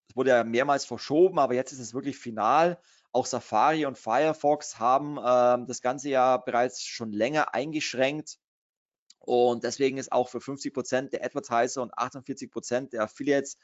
Es 0.09 0.17
wurde 0.17 0.31
ja 0.31 0.43
mehrmals 0.43 0.87
verschoben, 0.87 1.39
aber 1.39 1.53
jetzt 1.53 1.73
ist 1.73 1.81
es 1.81 1.93
wirklich 1.93 2.17
final. 2.17 2.81
Auch 3.13 3.27
Safari 3.27 3.85
und 3.85 3.99
Firefox 3.99 4.79
haben 4.79 5.19
äh, 5.19 5.67
das 5.67 5.83
ganze 5.83 6.09
ja 6.09 6.39
bereits 6.39 6.83
schon 6.83 7.13
länger 7.13 7.53
eingeschränkt 7.53 8.39
und 9.21 9.65
deswegen 9.65 9.99
ist 9.99 10.13
auch 10.13 10.29
für 10.29 10.41
50 10.41 10.73
Prozent 10.73 11.13
der 11.13 11.25
Advertiser 11.25 11.83
und 11.83 11.97
48 11.97 12.51
Prozent 12.51 12.93
der 12.93 13.03
Affiliates 13.05 13.59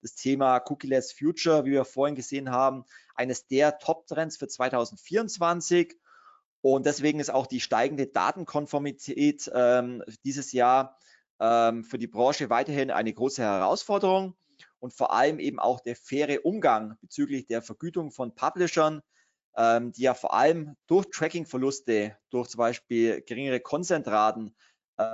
das 0.00 0.14
Thema 0.14 0.60
Cookie-less 0.68 1.12
Future, 1.12 1.64
wie 1.64 1.72
wir 1.72 1.84
vorhin 1.84 2.16
gesehen 2.16 2.50
haben, 2.50 2.84
eines 3.14 3.46
der 3.46 3.78
Top-Trends 3.78 4.36
für 4.36 4.48
2024. 4.48 5.96
Und 6.60 6.86
deswegen 6.86 7.20
ist 7.20 7.30
auch 7.30 7.46
die 7.46 7.60
steigende 7.60 8.06
Datenkonformität 8.06 9.50
ähm, 9.54 10.02
dieses 10.24 10.52
Jahr 10.52 10.98
ähm, 11.40 11.84
für 11.84 11.98
die 11.98 12.06
Branche 12.06 12.50
weiterhin 12.50 12.90
eine 12.90 13.12
große 13.12 13.42
Herausforderung 13.42 14.36
und 14.78 14.92
vor 14.92 15.12
allem 15.12 15.38
eben 15.38 15.58
auch 15.58 15.80
der 15.80 15.96
faire 15.96 16.44
Umgang 16.44 16.96
bezüglich 17.00 17.46
der 17.46 17.62
Vergütung 17.62 18.10
von 18.10 18.34
Publishern, 18.34 19.02
ähm, 19.56 19.92
die 19.92 20.02
ja 20.02 20.14
vor 20.14 20.34
allem 20.34 20.76
durch 20.86 21.06
Tracking-Verluste, 21.10 22.16
durch 22.30 22.48
zum 22.48 22.58
Beispiel 22.58 23.22
geringere 23.22 23.60
Konzentraten, 23.60 24.54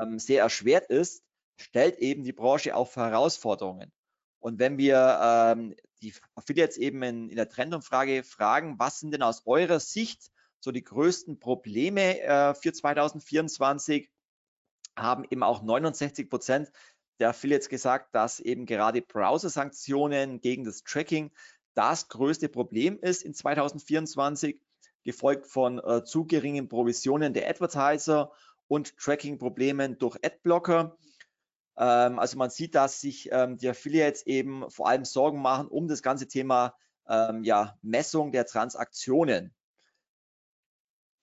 ähm, 0.03 0.19
sehr 0.19 0.43
erschwert 0.43 0.87
ist, 0.87 1.23
stellt 1.57 1.99
eben 1.99 2.25
die 2.25 2.33
Branche 2.33 2.75
auch 2.77 2.89
für 2.89 3.01
Herausforderungen. 3.01 3.93
Und 4.41 4.59
wenn 4.59 4.79
wir 4.79 5.19
ähm, 5.23 5.75
die 6.03 6.15
Affiliates 6.35 6.77
eben 6.77 7.03
in, 7.03 7.29
in 7.29 7.37
der 7.37 7.49
Trendumfrage 7.49 8.23
fragen, 8.23 8.79
was 8.79 9.01
sind 9.01 9.13
denn 9.13 9.23
aus 9.23 9.43
eurer 9.47 9.81
Sicht 9.81 10.31
so 10.61 10.71
die 10.73 10.85
größten 10.85 11.39
Probleme 11.39 12.21
äh, 12.21 12.55
für 12.55 12.73
2024, 12.73 14.09
haben 14.97 15.25
eben 15.31 15.43
auch 15.43 15.63
69 15.63 16.29
Prozent 16.29 16.73
der 17.21 17.31
Affiliates 17.31 17.69
gesagt, 17.69 18.15
dass 18.15 18.41
eben 18.41 18.67
gerade 18.67 19.03
Browser-Sanktionen 19.03 20.41
gegen 20.41 20.65
das 20.65 20.83
Tracking 20.83 21.33
das 21.75 22.09
größte 22.09 22.49
Problem 22.49 22.99
ist 22.99 23.23
in 23.23 23.35
2024, 23.35 24.61
gefolgt 25.05 25.47
von 25.47 25.79
äh, 25.79 26.05
zu 26.05 26.27
geringen 26.27 26.69
Provisionen 26.69 27.35
der 27.35 27.49
Advertiser 27.49 28.33
und 28.69 28.97
Tracking-Problemen 28.97 29.99
durch 29.99 30.17
Adblocker. 30.23 30.97
Ähm, 31.77 32.19
also 32.19 32.37
man 32.39 32.51
sieht, 32.51 32.75
dass 32.75 33.01
sich 33.01 33.31
ähm, 33.33 33.57
die 33.57 33.69
Affiliates 33.69 34.27
eben 34.27 34.71
vor 34.71 34.89
allem 34.89 35.05
Sorgen 35.05 35.41
machen 35.43 35.69
um 35.69 35.89
das 35.89 36.03
ganze 36.03 36.29
Thema 36.29 36.75
ähm, 37.09 37.43
ja, 37.43 37.77
Messung 37.83 38.33
der 38.33 38.47
Transaktionen. 38.47 39.55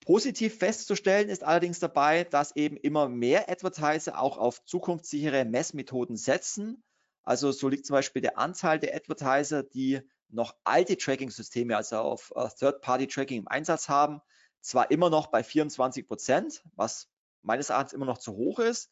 Positiv 0.05 0.59
festzustellen 0.59 1.29
ist 1.29 1.43
allerdings 1.43 1.79
dabei, 1.79 2.25
dass 2.25 2.55
eben 2.55 2.77
immer 2.77 3.09
mehr 3.09 3.49
Advertiser 3.49 4.19
auch 4.19 4.37
auf 4.37 4.63
zukunftssichere 4.63 5.45
Messmethoden 5.45 6.15
setzen. 6.15 6.83
Also 7.23 7.51
so 7.51 7.69
liegt 7.69 7.87
zum 7.87 7.95
Beispiel 7.95 8.21
der 8.21 8.37
Anteil 8.37 8.79
der 8.79 8.95
Advertiser, 8.95 9.63
die 9.63 10.01
noch 10.29 10.55
alte 10.63 10.95
Tracking-Systeme, 10.97 11.75
also 11.75 11.97
auf 11.97 12.31
uh, 12.35 12.47
Third-Party-Tracking 12.47 13.39
im 13.39 13.47
Einsatz 13.47 13.89
haben, 13.89 14.21
zwar 14.61 14.91
immer 14.91 15.09
noch 15.09 15.27
bei 15.27 15.43
24 15.43 16.07
Prozent, 16.07 16.63
was 16.75 17.07
meines 17.45 17.69
Erachtens 17.69 17.93
immer 17.93 18.05
noch 18.05 18.17
zu 18.17 18.33
hoch 18.35 18.59
ist. 18.59 18.91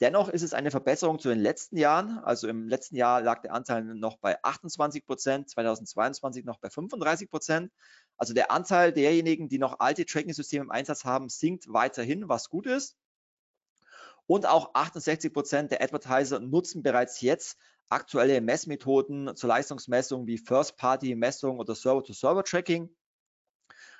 Dennoch 0.00 0.28
ist 0.28 0.42
es 0.42 0.52
eine 0.52 0.70
Verbesserung 0.70 1.18
zu 1.18 1.30
den 1.30 1.38
letzten 1.38 1.78
Jahren. 1.78 2.18
Also 2.18 2.48
im 2.48 2.68
letzten 2.68 2.96
Jahr 2.96 3.22
lag 3.22 3.40
der 3.40 3.54
Anteil 3.54 3.82
noch 3.82 4.18
bei 4.18 4.42
28 4.42 5.06
Prozent, 5.06 5.48
2022 5.48 6.44
noch 6.44 6.58
bei 6.58 6.68
35 6.68 7.30
Prozent. 7.30 7.72
Also 8.18 8.34
der 8.34 8.50
Anteil 8.50 8.92
derjenigen, 8.92 9.48
die 9.48 9.58
noch 9.58 9.80
alte 9.80 10.04
Tracking-Systeme 10.04 10.64
im 10.64 10.70
Einsatz 10.70 11.04
haben, 11.04 11.30
sinkt 11.30 11.72
weiterhin, 11.72 12.28
was 12.28 12.50
gut 12.50 12.66
ist. 12.66 12.96
Und 14.26 14.44
auch 14.44 14.74
68 14.74 15.32
Prozent 15.32 15.70
der 15.70 15.82
Advertiser 15.82 16.40
nutzen 16.40 16.82
bereits 16.82 17.20
jetzt 17.22 17.56
aktuelle 17.88 18.40
Messmethoden 18.40 19.34
zur 19.36 19.48
Leistungsmessung 19.48 20.26
wie 20.26 20.38
First-Party-Messung 20.38 21.58
oder 21.58 21.74
Server-to-Server-Tracking. 21.74 22.94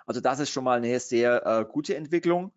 Also 0.05 0.21
das 0.21 0.41
ist 0.41 0.51
schon 0.51 0.65
mal 0.65 0.79
eine 0.79 1.01
sehr 1.01 1.47
äh, 1.47 1.65
gute 1.65 1.97
Entwicklung 1.97 2.53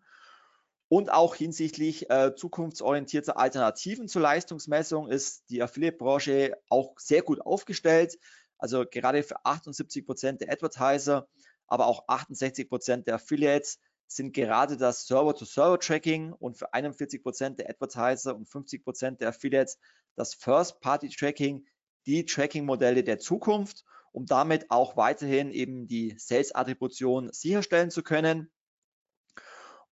und 0.90 1.12
auch 1.12 1.36
hinsichtlich 1.36 2.10
äh, 2.10 2.34
zukunftsorientierter 2.34 3.36
Alternativen 3.36 4.08
zur 4.08 4.22
Leistungsmessung 4.22 5.08
ist 5.08 5.48
die 5.48 5.62
Affiliate-Branche 5.62 6.56
auch 6.68 6.98
sehr 6.98 7.22
gut 7.22 7.40
aufgestellt. 7.40 8.18
Also 8.58 8.84
gerade 8.90 9.22
für 9.22 9.46
78 9.46 10.04
Prozent 10.04 10.40
der 10.40 10.52
Advertiser, 10.52 11.28
aber 11.68 11.86
auch 11.86 12.08
68 12.08 12.68
Prozent 12.68 13.06
der 13.06 13.14
Affiliates 13.14 13.78
sind 14.08 14.32
gerade 14.32 14.76
das 14.76 15.06
Server-to-Server-Tracking 15.06 16.32
und 16.32 16.58
für 16.58 16.74
41 16.74 17.22
Prozent 17.22 17.60
der 17.60 17.70
Advertiser 17.70 18.34
und 18.34 18.48
50 18.48 18.82
Prozent 18.82 19.20
der 19.20 19.28
Affiliates 19.28 19.78
das 20.16 20.34
First-Party-Tracking 20.34 21.66
die 22.06 22.26
Tracking-Modelle 22.26 23.04
der 23.04 23.20
Zukunft, 23.20 23.84
um 24.10 24.26
damit 24.26 24.72
auch 24.72 24.96
weiterhin 24.96 25.52
eben 25.52 25.86
die 25.86 26.16
Sales-Attribution 26.18 27.32
sicherstellen 27.32 27.92
zu 27.92 28.02
können. 28.02 28.50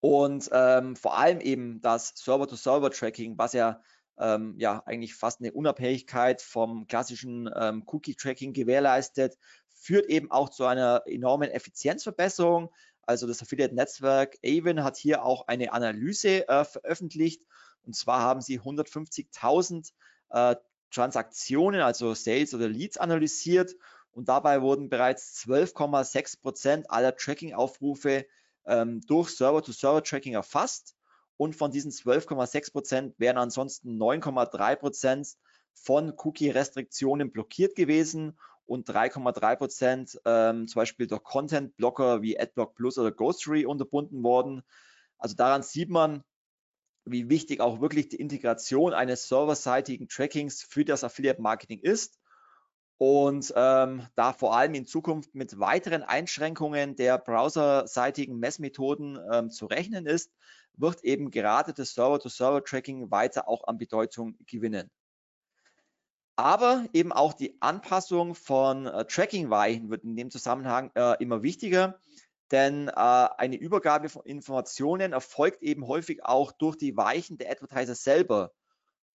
Und 0.00 0.48
ähm, 0.52 0.96
vor 0.96 1.18
allem 1.18 1.40
eben 1.40 1.80
das 1.80 2.12
Server-to-Server-Tracking, 2.16 3.36
was 3.36 3.52
ja, 3.52 3.82
ähm, 4.18 4.54
ja 4.58 4.82
eigentlich 4.86 5.14
fast 5.14 5.40
eine 5.40 5.52
Unabhängigkeit 5.52 6.40
vom 6.40 6.86
klassischen 6.86 7.50
ähm, 7.54 7.82
Cookie-Tracking 7.86 8.52
gewährleistet, 8.52 9.36
führt 9.68 10.06
eben 10.06 10.30
auch 10.30 10.50
zu 10.50 10.66
einer 10.66 11.02
enormen 11.06 11.50
Effizienzverbesserung. 11.50 12.70
Also 13.02 13.26
das 13.26 13.42
Affiliate-Netzwerk 13.42 14.36
Avon 14.44 14.84
hat 14.84 14.96
hier 14.96 15.24
auch 15.24 15.48
eine 15.48 15.72
Analyse 15.72 16.46
äh, 16.48 16.64
veröffentlicht. 16.64 17.42
Und 17.84 17.96
zwar 17.96 18.20
haben 18.20 18.40
sie 18.40 18.60
150.000 18.60 19.92
äh, 20.30 20.56
Transaktionen, 20.90 21.80
also 21.80 22.14
Sales 22.14 22.54
oder 22.54 22.68
Leads 22.68 22.98
analysiert. 22.98 23.74
Und 24.10 24.28
dabei 24.28 24.62
wurden 24.62 24.88
bereits 24.88 25.42
12,6 25.46 26.40
Prozent 26.40 26.90
aller 26.90 27.16
Tracking-Aufrufe 27.16 28.26
ähm, 28.68 29.00
durch 29.06 29.30
Server-to-Server-Tracking 29.30 30.34
erfasst. 30.34 30.94
Und 31.36 31.56
von 31.56 31.70
diesen 31.70 31.90
12,6 31.90 32.72
Prozent 32.72 33.14
wären 33.18 33.38
ansonsten 33.38 33.96
9,3 34.00 34.76
Prozent 34.76 35.28
von 35.72 36.12
Cookie-Restriktionen 36.16 37.32
blockiert 37.32 37.74
gewesen. 37.74 38.38
Und 38.66 38.88
3,3 38.88 39.56
Prozent 39.56 40.20
ähm, 40.26 40.68
zum 40.68 40.80
Beispiel 40.80 41.06
durch 41.06 41.22
Content-Blocker 41.24 42.22
wie 42.22 42.38
AdBlock 42.38 42.74
Plus 42.74 42.98
oder 42.98 43.10
Ghostery 43.10 43.64
unterbunden 43.64 44.22
worden. 44.22 44.62
Also 45.16 45.34
daran 45.34 45.62
sieht 45.62 45.88
man, 45.88 46.22
wie 47.06 47.30
wichtig 47.30 47.60
auch 47.60 47.80
wirklich 47.80 48.10
die 48.10 48.16
Integration 48.20 48.92
eines 48.92 49.28
serverseitigen 49.28 50.08
Trackings 50.08 50.62
für 50.62 50.84
das 50.84 51.02
Affiliate-Marketing 51.02 51.80
ist 51.80 52.18
und 52.98 53.52
ähm, 53.54 54.06
da 54.16 54.32
vor 54.32 54.56
allem 54.56 54.74
in 54.74 54.84
Zukunft 54.84 55.34
mit 55.34 55.58
weiteren 55.60 56.02
Einschränkungen 56.02 56.96
der 56.96 57.16
browserseitigen 57.18 58.38
Messmethoden 58.38 59.18
ähm, 59.32 59.50
zu 59.50 59.66
rechnen 59.66 60.06
ist, 60.06 60.32
wird 60.76 61.04
eben 61.04 61.30
gerade 61.30 61.72
das 61.72 61.94
Server-to-Server-Tracking 61.94 63.10
weiter 63.10 63.48
auch 63.48 63.66
an 63.68 63.78
Bedeutung 63.78 64.36
gewinnen. 64.46 64.90
Aber 66.34 66.86
eben 66.92 67.12
auch 67.12 67.34
die 67.34 67.56
Anpassung 67.60 68.34
von 68.34 68.86
äh, 68.86 69.04
Tracking-Weichen 69.04 69.90
wird 69.90 70.04
in 70.04 70.16
dem 70.16 70.30
Zusammenhang 70.30 70.90
äh, 70.94 71.22
immer 71.22 71.42
wichtiger, 71.42 72.00
denn 72.50 72.88
äh, 72.88 72.92
eine 72.92 73.56
Übergabe 73.56 74.08
von 74.08 74.24
Informationen 74.24 75.12
erfolgt 75.12 75.62
eben 75.62 75.86
häufig 75.86 76.24
auch 76.24 76.52
durch 76.52 76.76
die 76.76 76.96
Weichen 76.96 77.38
der 77.38 77.50
Advertiser 77.50 77.94
selber. 77.94 78.52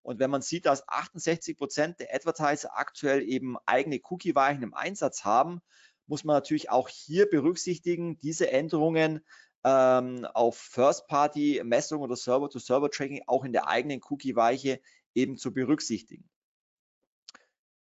Und 0.04 0.20
wenn 0.20 0.30
man 0.30 0.42
sieht, 0.42 0.66
dass 0.66 0.88
68 0.88 1.58
Prozent 1.58 2.00
der 2.00 2.14
Advertiser 2.14 2.78
aktuell 2.78 3.24
eben 3.24 3.58
eigene 3.66 4.00
Cookie-Weichen 4.04 4.62
im 4.62 4.74
Einsatz 4.74 5.24
haben, 5.24 5.62
muss 6.08 6.26
man 6.26 6.36
natürlich 6.36 6.70
auch 6.70 6.90
hier 6.90 7.30
berücksichtigen, 7.30 8.20
diese 8.20 8.52
Änderungen 8.52 9.26
ähm, 9.64 10.26
auf 10.34 10.58
First-Party-Messung 10.58 12.02
oder 12.02 12.18
Server-to-Server-Tracking 12.18 13.24
auch 13.28 13.46
in 13.46 13.54
der 13.54 13.68
eigenen 13.68 14.02
Cookie-Weiche 14.10 14.82
eben 15.16 15.38
zu 15.38 15.54
berücksichtigen. 15.54 16.30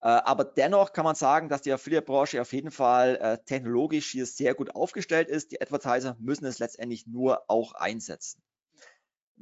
Äh, 0.03 0.09
aber 0.09 0.45
dennoch 0.45 0.93
kann 0.93 1.05
man 1.05 1.15
sagen, 1.15 1.49
dass 1.49 1.63
die 1.63 1.73
Affiliate-Branche 1.73 2.43
auf 2.43 2.53
jeden 2.53 2.71
Fall 2.71 3.17
äh, 3.17 3.39
technologisch 3.45 4.11
hier 4.11 4.27
sehr 4.27 4.55
gut 4.55 4.75
aufgestellt 4.75 5.29
ist. 5.29 5.53
Die 5.53 5.61
Advertiser 5.63 6.17
müssen 6.19 6.45
es 6.45 6.59
letztendlich 6.59 7.07
nur 7.07 7.49
auch 7.49 7.73
einsetzen. 7.73 8.43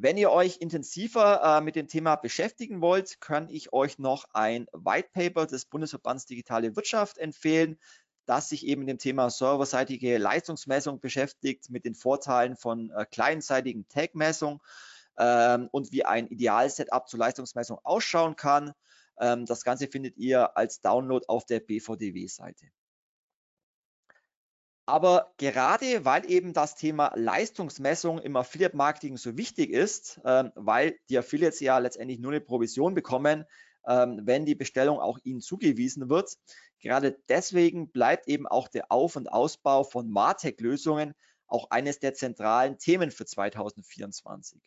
Wenn 0.02 0.16
ihr 0.16 0.30
euch 0.30 0.56
intensiver 0.56 1.42
äh, 1.42 1.60
mit 1.60 1.76
dem 1.76 1.86
Thema 1.86 2.16
beschäftigen 2.16 2.80
wollt, 2.80 3.20
kann 3.20 3.50
ich 3.50 3.74
euch 3.74 3.98
noch 3.98 4.24
ein 4.32 4.66
White 4.72 5.10
Paper 5.12 5.44
des 5.44 5.66
Bundesverbands 5.66 6.24
Digitale 6.24 6.74
Wirtschaft 6.74 7.18
empfehlen, 7.18 7.78
das 8.24 8.48
sich 8.48 8.66
eben 8.66 8.80
mit 8.80 8.88
dem 8.88 8.96
Thema 8.96 9.28
serverseitige 9.28 10.16
Leistungsmessung 10.16 11.00
beschäftigt, 11.00 11.68
mit 11.68 11.84
den 11.84 11.94
Vorteilen 11.94 12.56
von 12.56 12.90
äh, 12.92 13.04
kleinseitigen 13.04 13.86
Tag-Messung 13.88 14.62
ähm, 15.18 15.68
und 15.70 15.92
wie 15.92 16.06
ein 16.06 16.28
Ideal-Setup 16.28 17.06
zur 17.06 17.18
Leistungsmessung 17.18 17.78
ausschauen 17.82 18.36
kann. 18.36 18.72
Ähm, 19.18 19.44
das 19.44 19.64
Ganze 19.64 19.86
findet 19.86 20.16
ihr 20.16 20.56
als 20.56 20.80
Download 20.80 21.26
auf 21.28 21.44
der 21.44 21.60
BVDW-Seite. 21.60 22.68
Aber 24.90 25.32
gerade 25.36 26.04
weil 26.04 26.28
eben 26.28 26.52
das 26.52 26.74
Thema 26.74 27.12
Leistungsmessung 27.14 28.18
im 28.18 28.34
Affiliate-Marketing 28.34 29.18
so 29.18 29.36
wichtig 29.36 29.70
ist, 29.70 30.20
ähm, 30.24 30.50
weil 30.56 30.98
die 31.08 31.16
Affiliates 31.16 31.60
ja 31.60 31.78
letztendlich 31.78 32.18
nur 32.18 32.32
eine 32.32 32.40
Provision 32.40 32.92
bekommen, 32.92 33.44
ähm, 33.86 34.22
wenn 34.24 34.46
die 34.46 34.56
Bestellung 34.56 34.98
auch 34.98 35.20
ihnen 35.22 35.40
zugewiesen 35.40 36.10
wird, 36.10 36.36
gerade 36.80 37.16
deswegen 37.28 37.92
bleibt 37.92 38.26
eben 38.26 38.48
auch 38.48 38.66
der 38.66 38.90
Auf- 38.90 39.14
und 39.14 39.30
Ausbau 39.30 39.84
von 39.84 40.10
Martech-Lösungen 40.10 41.14
auch 41.46 41.70
eines 41.70 42.00
der 42.00 42.14
zentralen 42.14 42.76
Themen 42.78 43.12
für 43.12 43.26
2024. 43.26 44.60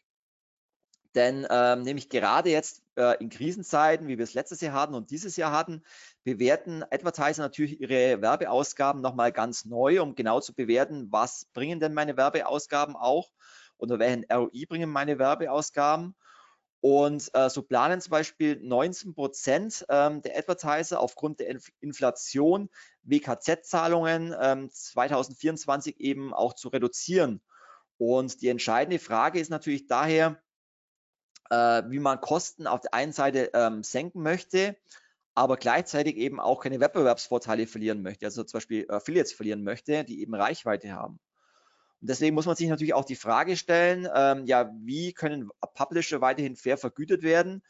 Denn 1.16 1.46
ähm, 1.50 1.84
nämlich 1.84 2.10
gerade 2.10 2.50
jetzt 2.50 2.82
äh, 2.96 3.18
in 3.22 3.30
Krisenzeiten, 3.30 4.08
wie 4.08 4.18
wir 4.18 4.24
es 4.24 4.34
letztes 4.34 4.62
Jahr 4.62 4.74
hatten 4.74 4.96
und 4.96 5.12
dieses 5.12 5.36
Jahr 5.36 5.52
hatten, 5.52 5.84
bewerten 6.24 6.84
Advertiser 6.84 7.44
natürlich 7.44 7.80
ihre 7.80 8.22
Werbeausgaben 8.22 9.02
nochmal 9.02 9.32
ganz 9.32 9.66
neu, 9.66 10.02
um 10.02 10.16
genau 10.16 10.40
zu 10.40 10.56
bewerten, 10.56 11.12
was 11.12 11.46
bringen 11.54 11.80
denn 11.80 11.94
meine 11.94 12.18
Werbeausgaben 12.18 12.96
auch 12.96 13.30
oder 13.78 14.00
welchen 14.00 14.26
ROI 14.32 14.66
bringen 14.68 14.90
meine 14.90 15.20
Werbeausgaben. 15.20 16.16
Und 16.82 17.30
äh, 17.34 17.50
so 17.50 17.62
planen 17.62 18.02
zum 18.02 18.12
Beispiel 18.12 18.60
19 18.62 19.14
Prozent 19.14 19.86
ähm, 19.88 20.22
der 20.22 20.38
Advertiser 20.38 21.00
aufgrund 21.00 21.40
der 21.40 21.48
Inf 21.48 21.70
Inflation 21.80 22.70
WKZ-Zahlungen 23.04 24.36
ähm, 24.38 24.70
2024 24.70 26.02
eben 26.02 26.34
auch 26.34 26.54
zu 26.54 26.68
reduzieren. 26.68 27.42
Und 27.98 28.42
die 28.42 28.50
entscheidende 28.50 29.00
Frage 29.00 29.40
ist 29.40 29.50
natürlich 29.50 29.88
daher, 29.88 30.42
äh, 31.54 31.84
wie 31.90 32.00
man 32.00 32.20
Kosten 32.20 32.66
auf 32.66 32.82
der 32.82 32.94
einen 32.94 33.12
Seite 33.12 33.52
ähm, 33.54 33.84
senken 33.84 34.24
möchte, 34.24 34.76
aber 35.36 35.58
gleichzeitig 35.58 36.18
eben 36.18 36.40
auch 36.40 36.62
keine 36.62 36.80
Wettbewerbsvorteile 36.80 37.68
verlieren 37.68 38.02
möchte, 38.02 38.26
also 38.26 38.44
zum 38.44 38.58
Beispiel 38.58 38.90
Affiliates 38.90 39.34
verlieren 39.34 39.64
möchte, 39.64 40.04
die 40.04 40.22
eben 40.22 40.34
Reichweite 40.34 40.94
haben. 40.94 41.20
Und 42.02 42.10
deswegen 42.10 42.36
muss 42.36 42.48
man 42.48 42.56
sich 42.56 42.70
natürlich 42.70 42.94
auch 42.94 43.06
die 43.06 43.16
Frage 43.16 43.56
stellen, 43.56 44.08
ähm, 44.14 44.46
ja, 44.46 44.72
wie 44.82 45.14
können 45.14 45.50
Publisher 45.76 46.22
weiterhin 46.22 46.56
fair 46.56 46.78
vergütet 46.78 47.22
werden, 47.22 47.64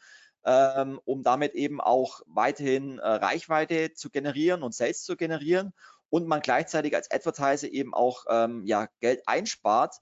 ähm, 0.46 0.98
um 1.04 1.22
damit 1.22 1.54
eben 1.54 1.80
auch 1.80 2.22
weiterhin 2.26 2.98
äh, 2.98 3.06
Reichweite 3.06 3.92
zu 3.92 4.10
generieren 4.10 4.62
und 4.62 4.74
Sales 4.74 5.04
zu 5.04 5.16
generieren 5.16 5.72
und 6.10 6.26
man 6.26 6.40
gleichzeitig 6.40 6.94
als 6.94 7.10
Advertiser 7.10 7.68
eben 7.68 7.92
auch 7.94 8.24
ähm, 8.30 8.64
ja, 8.66 8.88
Geld 9.00 9.22
einspart. 9.26 9.96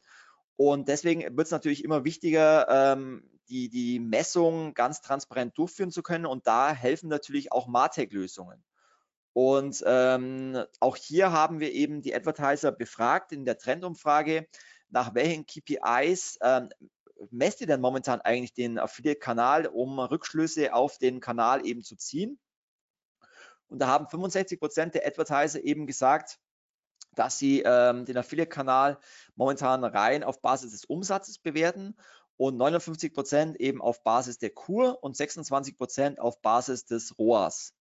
Und 0.57 0.89
deswegen 0.89 1.37
wird 1.37 1.47
es 1.47 1.53
natürlich 1.53 1.85
immer 1.85 2.05
wichtiger, 2.05 2.68
ähm, 2.68 3.28
die, 3.49 3.68
die 3.68 3.99
Messung 3.99 4.74
ganz 4.74 5.01
transparent 5.01 5.57
durchführen 5.57 5.90
zu 5.90 6.03
können. 6.03 6.26
Und 6.26 6.47
da 6.47 6.72
helfen 6.72 7.09
natürlich 7.09 7.53
auch 7.53 7.66
Martech-Lösungen. 7.66 8.62
Und 9.34 9.82
ähm, 9.86 10.62
auch 10.80 10.97
hier 10.97 11.32
haben 11.32 11.61
wir 11.61 11.72
eben 11.72 12.03
die 12.03 12.14
Advertiser 12.14 12.70
befragt 12.70 13.32
in 13.32 13.45
der 13.45 13.59
Trendumfrage, 13.59 14.47
nach 14.90 15.14
welchen 15.14 15.47
KPIs 15.47 16.38
ähm, 16.43 16.68
messt 17.30 17.61
ihr 17.61 17.66
denn 17.66 17.80
momentan 17.80 18.20
eigentlich 18.20 18.53
den 18.53 18.78
Affiliate-Kanal, 18.78 19.66
um 19.66 19.99
Rückschlüsse 19.99 20.74
auf 20.74 20.99
den 20.99 21.20
Kanal 21.20 21.66
eben 21.66 21.82
zu 21.82 21.97
ziehen? 21.97 22.38
Und 23.68 23.78
da 23.78 23.86
haben 23.86 24.09
65 24.09 24.61
Prozent 24.61 24.95
der 24.95 25.07
Advertiser 25.07 25.62
eben 25.64 25.86
gesagt, 25.86 26.38
dass 27.14 27.38
sie 27.38 27.62
ähm, 27.64 28.05
den 28.05 28.18
Affiliate-Kanal 28.18 28.99
momentan 29.34 29.84
rein 29.84 30.24
auf 30.24 30.43
Basis 30.43 30.72
des 30.72 30.84
Umsatzes 30.84 31.38
bewerten 31.38 31.97
und 32.37 32.57
59 32.57 33.12
Prozent 33.12 33.61
eben 33.61 33.80
auf 33.80 34.03
Basis 34.03 34.39
der 34.39 34.51
Kur 34.51 35.03
und 35.03 35.16
26 35.16 35.76
Prozent 35.76 36.20
auf 36.20 36.41
Basis 36.41 36.85
des 36.85 37.18
ROAS. 37.18 37.74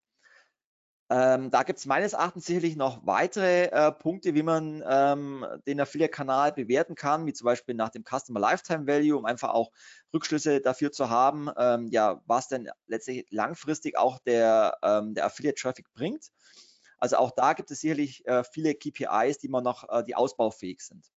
Ähm, 1.12 1.52
da 1.52 1.64
gibt 1.64 1.78
es 1.78 1.86
meines 1.86 2.14
Erachtens 2.14 2.46
sicherlich 2.46 2.78
noch 2.78 3.06
weitere 3.06 3.66
äh, 3.66 3.92
Punkte, 3.92 4.34
wie 4.34 4.44
man 4.44 4.82
ähm, 4.88 5.46
den 5.68 5.82
Affiliate-Kanal 5.82 6.54
bewerten 6.54 6.96
kann, 6.96 7.26
wie 7.26 7.34
zum 7.34 7.44
Beispiel 7.44 7.76
nach 7.76 7.90
dem 7.90 8.06
Customer 8.06 8.40
Lifetime 8.40 8.88
Value, 8.88 9.18
um 9.18 9.26
einfach 9.26 9.50
auch 9.50 9.72
Rückschlüsse 10.14 10.62
dafür 10.62 10.94
zu 10.94 11.10
haben, 11.10 11.50
ähm, 11.58 11.90
ja, 11.92 12.22
was 12.28 12.48
denn 12.48 12.70
letztlich 12.88 13.26
langfristig 13.30 13.98
auch 13.98 14.20
der, 14.20 14.78
ähm, 14.84 15.14
der 15.14 15.26
Affiliate-Traffic 15.26 15.92
bringt. 15.94 16.28
Also 16.98 17.18
auch 17.18 17.32
da 17.32 17.54
gibt 17.54 17.72
es 17.72 17.82
sicherlich 17.82 18.26
äh, 18.26 18.46
viele 18.46 18.74
KPIs, 18.74 19.40
die 19.40 19.50
man 19.50 19.66
noch, 19.66 19.90
äh, 19.90 20.06
die 20.06 20.16
ausbaufähig 20.16 20.80
sind. 20.80 21.12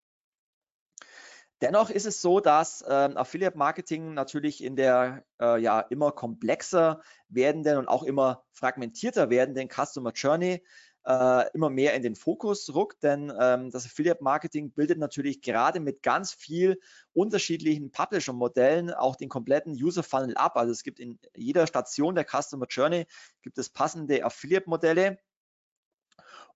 Dennoch 1.63 1.91
ist 1.91 2.07
es 2.07 2.21
so, 2.21 2.41
dass 2.41 2.85
ähm, 2.89 3.17
Affiliate 3.17 3.57
Marketing 3.57 4.15
natürlich 4.15 4.65
in 4.65 4.75
der 4.75 5.25
äh, 5.41 5.61
ja 5.63 5.79
immer 5.79 6.11
komplexer 6.11 7.01
werdenden 7.29 7.79
und 7.79 7.87
auch 7.87 8.03
immer 8.03 8.43
fragmentierter 8.51 9.31
werdenden 9.31 9.69
Customer 9.69 10.11
Journey 10.13 10.65
äh, 11.07 11.51
immer 11.55 11.71
mehr 11.71 11.95
in 11.95 12.03
den 12.03 12.17
Fokus 12.17 12.75
rückt, 12.75 13.05
denn 13.05 13.33
ähm, 13.39 13.71
das 13.71 13.87
Affiliate 13.87 14.25
Marketing 14.25 14.73
bildet 14.73 14.99
natürlich 14.99 15.41
gerade 15.41 15.79
mit 15.79 16.03
ganz 16.03 16.33
viel 16.33 16.81
unterschiedlichen 17.13 17.93
Publisher-Modellen 17.93 18.93
auch 18.93 19.15
den 19.15 19.29
kompletten 19.29 19.73
User 19.73 20.03
Funnel 20.03 20.37
ab. 20.37 20.57
Also 20.57 20.73
es 20.73 20.83
gibt 20.83 20.99
in 20.99 21.21
jeder 21.37 21.69
Station 21.69 22.17
der 22.17 22.27
Customer 22.27 22.67
Journey 22.69 23.07
gibt 23.43 23.59
es 23.59 23.71
passende 23.71 24.25
Affiliate-Modelle. 24.25 25.21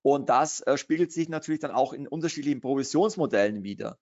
Und 0.03 0.29
das 0.29 0.61
äh, 0.63 0.77
spiegelt 0.77 1.13
sich 1.13 1.29
natürlich 1.29 1.61
dann 1.61 1.73
auch 1.73 1.93
in 1.93 2.09
unterschiedlichen 2.09 2.61
Provisionsmodellen 2.61 3.63
wieder. 3.63 3.99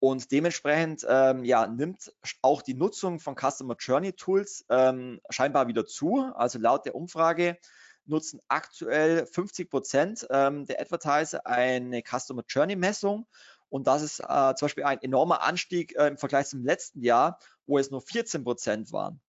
Und 0.00 0.32
dementsprechend 0.32 1.06
ähm, 1.06 1.44
ja, 1.44 1.66
nimmt 1.66 2.12
auch 2.40 2.62
die 2.62 2.74
Nutzung 2.74 3.20
von 3.20 3.36
Customer 3.36 3.76
Journey 3.78 4.14
Tools 4.14 4.64
ähm, 4.70 5.20
scheinbar 5.28 5.68
wieder 5.68 5.84
zu. 5.84 6.32
Also 6.34 6.58
laut 6.58 6.86
der 6.86 6.94
Umfrage 6.94 7.58
nutzen 8.06 8.40
aktuell 8.48 9.26
50 9.26 9.68
Prozent 9.68 10.26
ähm, 10.30 10.64
der 10.64 10.80
Advertiser 10.80 11.46
eine 11.46 12.02
Customer 12.02 12.42
Journey 12.48 12.76
Messung. 12.76 13.26
Und 13.68 13.86
das 13.86 14.00
ist 14.02 14.20
äh, 14.20 14.54
zum 14.54 14.66
Beispiel 14.66 14.84
ein 14.84 15.02
enormer 15.02 15.42
Anstieg 15.42 15.94
äh, 15.96 16.08
im 16.08 16.16
Vergleich 16.16 16.46
zum 16.46 16.64
letzten 16.64 17.02
Jahr, 17.02 17.38
wo 17.66 17.78
es 17.78 17.90
nur 17.90 18.00
14 18.00 18.42
Prozent 18.42 18.92
waren. 18.92 19.20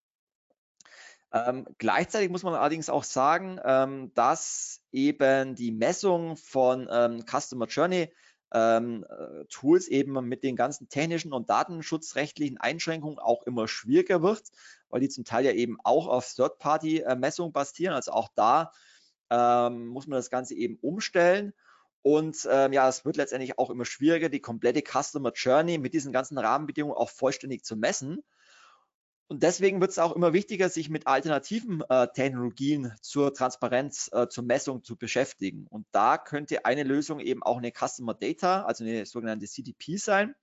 Ähm, 1.33 1.65
gleichzeitig 1.77 2.29
muss 2.29 2.43
man 2.43 2.55
allerdings 2.55 2.89
auch 2.89 3.03
sagen, 3.03 3.59
ähm, 3.63 4.13
dass 4.15 4.81
eben 4.91 5.55
die 5.55 5.71
Messung 5.71 6.37
von 6.37 6.89
ähm, 6.91 7.25
Customer 7.25 7.67
Journey 7.67 8.11
ähm, 8.53 9.05
äh, 9.09 9.45
Tools 9.45 9.87
eben 9.87 10.27
mit 10.27 10.43
den 10.43 10.55
ganzen 10.55 10.89
technischen 10.89 11.33
und 11.33 11.49
datenschutzrechtlichen 11.49 12.57
Einschränkungen 12.57 13.19
auch 13.19 13.43
immer 13.43 13.67
schwieriger 13.67 14.21
wird, 14.21 14.43
weil 14.89 15.01
die 15.01 15.09
zum 15.09 15.23
Teil 15.23 15.45
ja 15.45 15.51
eben 15.51 15.77
auch 15.83 16.07
auf 16.07 16.33
Third-Party-Messungen 16.33 17.53
basieren. 17.53 17.93
Also 17.93 18.11
auch 18.11 18.29
da 18.35 18.71
ähm, 19.29 19.87
muss 19.87 20.07
man 20.07 20.17
das 20.17 20.29
Ganze 20.29 20.55
eben 20.55 20.77
umstellen. 20.81 21.53
Und 22.03 22.47
ähm, 22.49 22.73
ja, 22.73 22.89
es 22.89 23.05
wird 23.05 23.17
letztendlich 23.17 23.57
auch 23.59 23.69
immer 23.69 23.85
schwieriger, 23.85 24.27
die 24.27 24.39
komplette 24.39 24.81
Customer 24.81 25.31
Journey 25.33 25.77
mit 25.77 25.93
diesen 25.93 26.11
ganzen 26.11 26.37
Rahmenbedingungen 26.37 26.97
auch 26.97 27.09
vollständig 27.09 27.63
zu 27.63 27.75
messen. 27.75 28.23
Und 29.31 29.43
deswegen 29.43 29.79
wird 29.79 29.91
es 29.91 29.97
auch 29.97 30.13
immer 30.13 30.33
wichtiger, 30.33 30.67
sich 30.67 30.89
mit 30.89 31.07
alternativen 31.07 31.81
äh, 31.87 32.09
Technologien 32.13 32.93
zur 32.99 33.33
Transparenz, 33.33 34.09
äh, 34.11 34.27
zur 34.27 34.43
Messung 34.43 34.83
zu 34.83 34.97
beschäftigen. 34.97 35.67
Und 35.69 35.87
da 35.93 36.17
könnte 36.17 36.65
eine 36.65 36.83
Lösung 36.83 37.21
eben 37.21 37.41
auch 37.41 37.57
eine 37.57 37.71
Customer 37.71 38.13
Data, 38.13 38.63
also 38.63 38.83
eine 38.83 39.05
sogenannte 39.05 39.47
CDP 39.47 39.95
sein. 39.95 40.35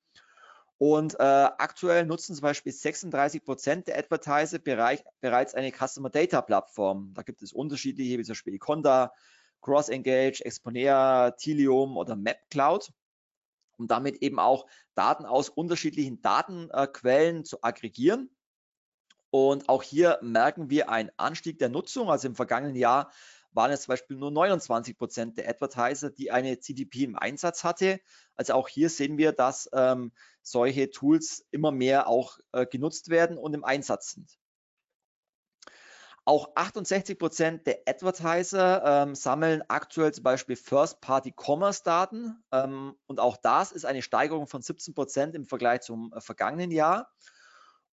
Und 0.79 1.21
äh, 1.21 1.23
aktuell 1.23 2.07
nutzen 2.07 2.35
zum 2.35 2.41
Beispiel 2.41 2.73
36 2.73 3.45
Prozent 3.45 3.89
der 3.89 3.99
Advertiser 3.99 4.59
Bereich, 4.59 5.05
bereits 5.21 5.53
eine 5.53 5.71
Customer 5.71 6.09
Data 6.09 6.41
Plattform. 6.41 7.13
Da 7.13 7.21
gibt 7.21 7.43
es 7.43 7.53
unterschiedliche, 7.53 8.19
wie 8.19 8.25
zum 8.25 8.33
Beispiel 8.33 8.59
Conda, 8.59 9.13
Cross 9.61 9.91
Engage, 9.91 10.43
Exponea, 10.47 11.33
Tilium 11.33 11.99
oder 11.99 12.17
MapCloud, 12.17 12.91
um 13.77 13.87
damit 13.87 14.23
eben 14.23 14.39
auch 14.39 14.65
Daten 14.95 15.27
aus 15.27 15.51
unterschiedlichen 15.51 16.23
Datenquellen 16.23 17.45
zu 17.45 17.63
aggregieren. 17.63 18.31
Und 19.31 19.69
auch 19.69 19.83
hier 19.83 20.19
merken 20.23 20.71
wir 20.71 20.89
einen 20.89 21.11
Anstieg 21.17 21.59
der 21.59 21.69
Nutzung. 21.69 22.11
Also 22.11 22.29
im 22.29 22.35
vergangenen 22.35 22.77
Jahr 22.77 23.11
waren 23.53 23.71
es 23.71 23.83
zum 23.83 23.93
Beispiel 23.93 24.17
nur 24.17 24.31
29 24.31 24.97
Prozent 24.97 25.39
der 25.39 25.49
Advertiser, 25.49 26.11
die 26.11 26.31
eine 26.31 26.59
CDP 26.61 27.05
im 27.05 27.17
Einsatz 27.17 27.65
hatte. 27.65 28.01
Also 28.37 28.55
auch 28.55 28.69
hier 28.69 28.89
sehen 28.89 29.19
wir, 29.19 29.33
dass 29.33 29.69
ähm, 29.73 30.13
solche 30.43 30.91
Tools 30.91 31.45
immer 31.51 31.73
mehr 31.73 32.09
auch 32.09 32.39
äh, 32.53 32.67
genutzt 32.67 33.09
werden 33.11 33.37
und 33.37 33.55
im 33.55 33.65
Einsatz 33.65 34.13
sind. 34.13 34.39
Auch 36.25 36.51
68 36.57 37.19
Prozent 37.19 37.67
der 37.67 37.81
Advertiser 37.87 38.83
ähm, 38.85 39.15
sammeln 39.15 39.63
aktuell 39.69 40.13
zum 40.13 40.25
Beispiel 40.25 40.57
First-Party-Commerce-Daten. 40.57 42.45
Ähm, 42.53 42.95
und 43.07 43.19
auch 43.19 43.39
das 43.39 43.73
ist 43.73 43.87
eine 43.87 44.03
Steigerung 44.03 44.47
von 44.47 44.61
17 44.61 44.93
Prozent 44.93 45.35
im 45.35 45.47
Vergleich 45.47 45.81
zum 45.81 46.13
äh, 46.13 46.21
vergangenen 46.21 46.71
Jahr. 46.71 47.11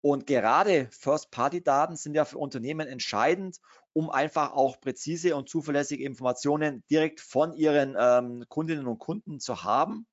Und 0.05 0.27
gerade 0.27 0.87
First-Party-Daten 0.91 1.95
sind 1.95 2.13
ja 2.13 2.25
für 2.25 2.37
Unternehmen 2.37 2.87
entscheidend, 2.87 3.57
um 3.91 4.11
einfach 4.11 4.51
auch 4.51 4.79
präzise 4.79 5.35
und 5.35 5.49
zuverlässige 5.49 6.03
Informationen 6.03 6.83
direkt 6.91 7.21
von 7.21 7.53
ihren 7.53 7.95
ähm, 7.99 8.45
Kundinnen 8.47 8.85
und 8.85 8.99
Kunden 8.99 9.39
zu 9.39 9.63
haben. 9.63 10.05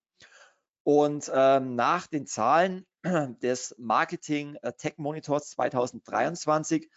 Und 0.82 1.30
ähm, 1.34 1.74
nach 1.74 2.06
den 2.06 2.26
Zahlen 2.26 2.86
des 3.04 3.74
Marketing 3.76 4.56
äh, 4.62 4.72
Tech 4.72 4.94
Monitors 4.96 5.50
2023 5.50 6.88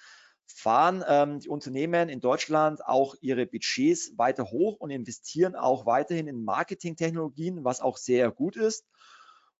fahren 0.47 1.03
ähm, 1.05 1.41
die 1.41 1.49
Unternehmen 1.49 2.07
in 2.07 2.21
Deutschland 2.21 2.85
auch 2.85 3.15
ihre 3.19 3.45
Budgets 3.45 4.17
weiter 4.17 4.51
hoch 4.51 4.77
und 4.79 4.91
investieren 4.91 5.57
auch 5.57 5.85
weiterhin 5.85 6.29
in 6.29 6.45
Marketingtechnologien, 6.45 7.65
was 7.65 7.81
auch 7.81 7.97
sehr 7.97 8.31
gut 8.31 8.55
ist. 8.55 8.85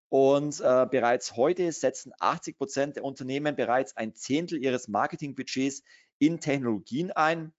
Und 0.10 0.60
äh, 0.62 0.88
bereits 0.90 1.36
heute 1.36 1.72
setzen 1.72 2.14
80 2.20 2.58
Prozent 2.58 2.96
der 2.96 3.04
Unternehmen 3.04 3.56
bereits 3.56 3.98
ein 3.98 4.16
Zehntel 4.16 4.64
ihres 4.64 4.88
Marketingbudgets 4.88 5.84
in 6.20 6.40
Technologien 6.40 7.12
ein. 7.12 7.54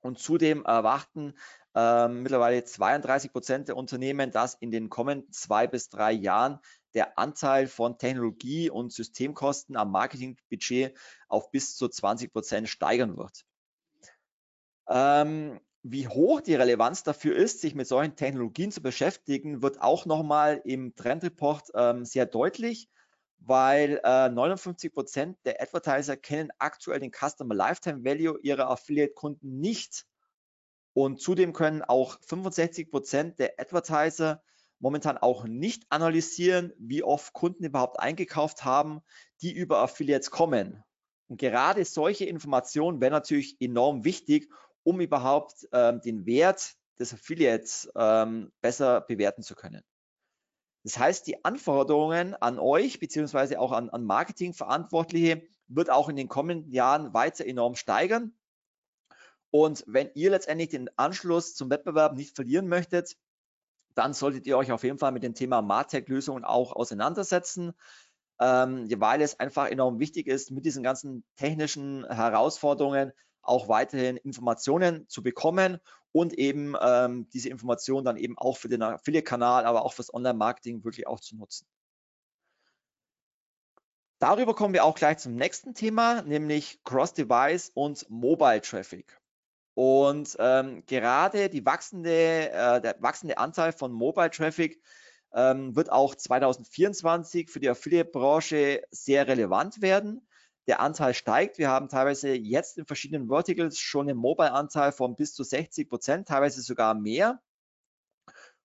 Und 0.00 0.18
zudem 0.18 0.64
erwarten 0.64 1.34
äh, 1.74 2.08
mittlerweile 2.08 2.64
32 2.64 3.32
Prozent 3.32 3.68
der 3.68 3.76
Unternehmen, 3.76 4.30
dass 4.30 4.54
in 4.54 4.70
den 4.70 4.88
kommenden 4.88 5.32
zwei 5.32 5.66
bis 5.66 5.88
drei 5.88 6.12
Jahren 6.12 6.60
der 6.94 7.18
Anteil 7.18 7.66
von 7.66 7.98
Technologie- 7.98 8.70
und 8.70 8.92
Systemkosten 8.92 9.76
am 9.76 9.90
Marketingbudget 9.90 10.96
auf 11.28 11.50
bis 11.50 11.76
zu 11.76 11.88
20 11.88 12.32
Prozent 12.32 12.68
steigern 12.68 13.16
wird. 13.16 13.44
Ähm, 14.88 15.60
wie 15.86 16.08
hoch 16.08 16.40
die 16.40 16.54
Relevanz 16.54 17.02
dafür 17.02 17.36
ist, 17.36 17.60
sich 17.60 17.74
mit 17.74 17.86
solchen 17.86 18.16
Technologien 18.16 18.72
zu 18.72 18.80
beschäftigen, 18.80 19.60
wird 19.60 19.82
auch 19.82 20.06
nochmal 20.06 20.62
im 20.64 20.96
Trendreport 20.96 21.68
ähm, 21.74 22.06
sehr 22.06 22.24
deutlich, 22.24 22.88
weil 23.38 24.00
äh, 24.02 24.30
59 24.30 24.94
Prozent 24.94 25.36
der 25.44 25.60
Advertiser 25.60 26.16
kennen 26.16 26.50
aktuell 26.58 27.00
den 27.00 27.12
Customer 27.12 27.54
Lifetime 27.54 28.02
Value 28.02 28.38
ihrer 28.42 28.70
Affiliate-Kunden 28.70 29.60
nicht. 29.60 30.06
Und 30.94 31.20
zudem 31.20 31.52
können 31.52 31.82
auch 31.82 32.18
65 32.22 32.90
Prozent 32.90 33.38
der 33.38 33.60
Advertiser 33.60 34.42
momentan 34.78 35.18
auch 35.18 35.44
nicht 35.44 35.84
analysieren, 35.90 36.72
wie 36.78 37.02
oft 37.02 37.34
Kunden 37.34 37.62
überhaupt 37.62 38.00
eingekauft 38.00 38.64
haben, 38.64 39.02
die 39.42 39.52
über 39.52 39.80
Affiliates 39.80 40.30
kommen. 40.30 40.82
Und 41.28 41.38
gerade 41.38 41.84
solche 41.84 42.24
Informationen 42.24 43.02
wären 43.02 43.12
natürlich 43.12 43.56
enorm 43.60 44.04
wichtig, 44.04 44.48
um 44.84 45.00
überhaupt 45.00 45.68
ähm, 45.72 46.00
den 46.00 46.24
Wert 46.26 46.74
des 46.98 47.12
Affiliates 47.12 47.90
ähm, 47.96 48.52
besser 48.60 49.00
bewerten 49.00 49.42
zu 49.42 49.54
können. 49.54 49.82
Das 50.84 50.98
heißt, 50.98 51.26
die 51.26 51.44
Anforderungen 51.44 52.34
an 52.34 52.58
euch 52.58 53.00
beziehungsweise 53.00 53.58
auch 53.58 53.72
an, 53.72 53.90
an 53.90 54.04
Marketingverantwortliche 54.04 55.42
wird 55.66 55.90
auch 55.90 56.08
in 56.08 56.16
den 56.16 56.28
kommenden 56.28 56.70
Jahren 56.70 57.14
weiter 57.14 57.46
enorm 57.46 57.74
steigern. 57.74 58.34
Und 59.50 59.84
wenn 59.86 60.10
ihr 60.14 60.30
letztendlich 60.30 60.68
den 60.68 60.90
Anschluss 60.98 61.54
zum 61.54 61.70
Wettbewerb 61.70 62.16
nicht 62.16 62.34
verlieren 62.34 62.68
möchtet, 62.68 63.16
dann 63.94 64.12
solltet 64.12 64.46
ihr 64.46 64.58
euch 64.58 64.72
auf 64.72 64.82
jeden 64.82 64.98
Fall 64.98 65.12
mit 65.12 65.22
dem 65.22 65.34
Thema 65.34 65.62
Martech-Lösungen 65.62 66.44
auch 66.44 66.72
auseinandersetzen, 66.72 67.72
ähm, 68.40 68.88
weil 69.00 69.22
es 69.22 69.38
einfach 69.38 69.68
enorm 69.68 70.00
wichtig 70.00 70.26
ist, 70.26 70.50
mit 70.50 70.64
diesen 70.64 70.82
ganzen 70.82 71.24
technischen 71.36 72.04
Herausforderungen 72.10 73.12
auch 73.46 73.68
weiterhin 73.68 74.16
Informationen 74.16 75.08
zu 75.08 75.22
bekommen 75.22 75.78
und 76.12 76.34
eben 76.34 76.74
ähm, 76.80 77.28
diese 77.30 77.48
Informationen 77.48 78.04
dann 78.04 78.16
eben 78.16 78.38
auch 78.38 78.56
für 78.56 78.68
den 78.68 78.82
Affiliate-Kanal, 78.82 79.66
aber 79.66 79.84
auch 79.84 79.92
fürs 79.92 80.14
Online-Marketing 80.14 80.84
wirklich 80.84 81.06
auch 81.06 81.20
zu 81.20 81.36
nutzen. 81.36 81.66
Darüber 84.20 84.54
kommen 84.54 84.74
wir 84.74 84.84
auch 84.84 84.94
gleich 84.94 85.18
zum 85.18 85.34
nächsten 85.34 85.74
Thema, 85.74 86.22
nämlich 86.22 86.80
Cross-Device 86.84 87.70
und 87.74 88.08
Mobile 88.08 88.60
Traffic. 88.60 89.18
Und 89.74 90.36
ähm, 90.38 90.84
gerade 90.86 91.48
die 91.48 91.66
wachsende, 91.66 92.50
äh, 92.50 92.80
der 92.80 92.96
wachsende 93.00 93.38
Anteil 93.38 93.72
von 93.72 93.92
Mobile 93.92 94.30
Traffic 94.30 94.80
ähm, 95.32 95.74
wird 95.74 95.90
auch 95.90 96.14
2024 96.14 97.50
für 97.50 97.58
die 97.58 97.68
Affiliate-Branche 97.68 98.82
sehr 98.92 99.26
relevant 99.26 99.82
werden 99.82 100.24
der 100.66 100.80
Anteil 100.80 101.14
steigt. 101.14 101.58
Wir 101.58 101.68
haben 101.68 101.88
teilweise 101.88 102.32
jetzt 102.34 102.78
in 102.78 102.86
verschiedenen 102.86 103.28
Verticals 103.28 103.78
schon 103.78 104.08
einen 104.08 104.18
Mobile-Anteil 104.18 104.92
von 104.92 105.16
bis 105.16 105.34
zu 105.34 105.44
60 105.44 105.88
Prozent, 105.88 106.28
teilweise 106.28 106.62
sogar 106.62 106.94
mehr. 106.94 107.40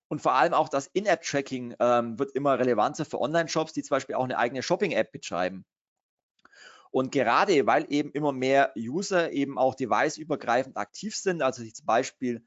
Und 0.08 0.22
vor 0.22 0.34
allem 0.34 0.54
auch 0.54 0.70
das 0.70 0.88
In-App-Tracking 0.88 1.76
ähm, 1.80 2.18
wird 2.18 2.32
immer 2.32 2.58
relevanter 2.58 3.06
für 3.06 3.22
Online-Shops, 3.22 3.74
die 3.74 3.84
zum 3.84 3.96
Beispiel 3.96 4.16
auch 4.16 4.24
eine 4.24 4.38
eigene 4.38 4.64
Shopping-App 4.64 5.12
betreiben. 5.12 5.66
Und 6.92 7.12
gerade 7.12 7.68
weil 7.68 7.86
eben 7.90 8.12
immer 8.14 8.32
mehr 8.32 8.74
User 8.76 9.32
eben 9.32 9.60
auch 9.60 9.76
device-übergreifend 9.76 10.78
aktiv 10.78 11.16
sind, 11.16 11.44
also 11.44 11.64
zum 11.64 11.86
Beispiel 11.86 12.44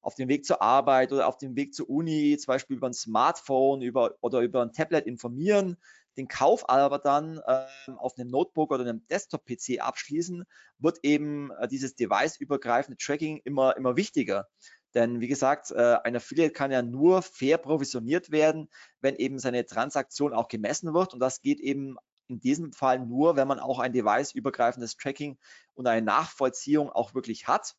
auf 0.00 0.14
dem 0.16 0.28
Weg 0.28 0.44
zur 0.44 0.62
Arbeit 0.62 1.12
oder 1.12 1.28
auf 1.28 1.36
dem 1.36 1.54
Weg 1.54 1.74
zur 1.74 1.88
Uni, 1.88 2.36
zum 2.38 2.52
Beispiel 2.52 2.76
über 2.76 2.88
ein 2.88 2.94
Smartphone 2.94 3.82
über, 3.82 4.16
oder 4.20 4.40
über 4.40 4.62
ein 4.62 4.72
Tablet 4.72 5.06
informieren, 5.06 5.76
den 6.16 6.28
Kauf 6.28 6.68
aber 6.68 6.98
dann 6.98 7.38
äh, 7.46 7.66
auf 7.96 8.18
einem 8.18 8.30
Notebook 8.30 8.70
oder 8.70 8.82
einem 8.82 9.06
Desktop-PC 9.08 9.80
abschließen, 9.80 10.44
wird 10.78 10.98
eben 11.02 11.50
äh, 11.52 11.68
dieses 11.68 11.94
device-übergreifende 11.94 12.96
Tracking 12.96 13.40
immer, 13.44 13.76
immer 13.76 13.96
wichtiger. 13.96 14.48
Denn 14.94 15.20
wie 15.20 15.28
gesagt, 15.28 15.72
äh, 15.72 15.98
ein 16.04 16.16
Affiliate 16.16 16.52
kann 16.52 16.72
ja 16.72 16.80
nur 16.80 17.20
fair 17.20 17.58
provisioniert 17.58 18.30
werden, 18.30 18.70
wenn 19.00 19.16
eben 19.16 19.38
seine 19.38 19.66
Transaktion 19.66 20.32
auch 20.32 20.48
gemessen 20.48 20.94
wird. 20.94 21.12
Und 21.12 21.20
das 21.20 21.42
geht 21.42 21.60
eben 21.60 21.96
in 22.28 22.40
diesem 22.40 22.72
Fall 22.72 22.98
nur, 23.00 23.36
wenn 23.36 23.46
man 23.46 23.60
auch 23.60 23.78
ein 23.78 23.92
device-übergreifendes 23.92 24.96
Tracking 24.96 25.38
und 25.74 25.86
eine 25.86 26.04
Nachvollziehung 26.04 26.90
auch 26.90 27.14
wirklich 27.14 27.46
hat. 27.46 27.76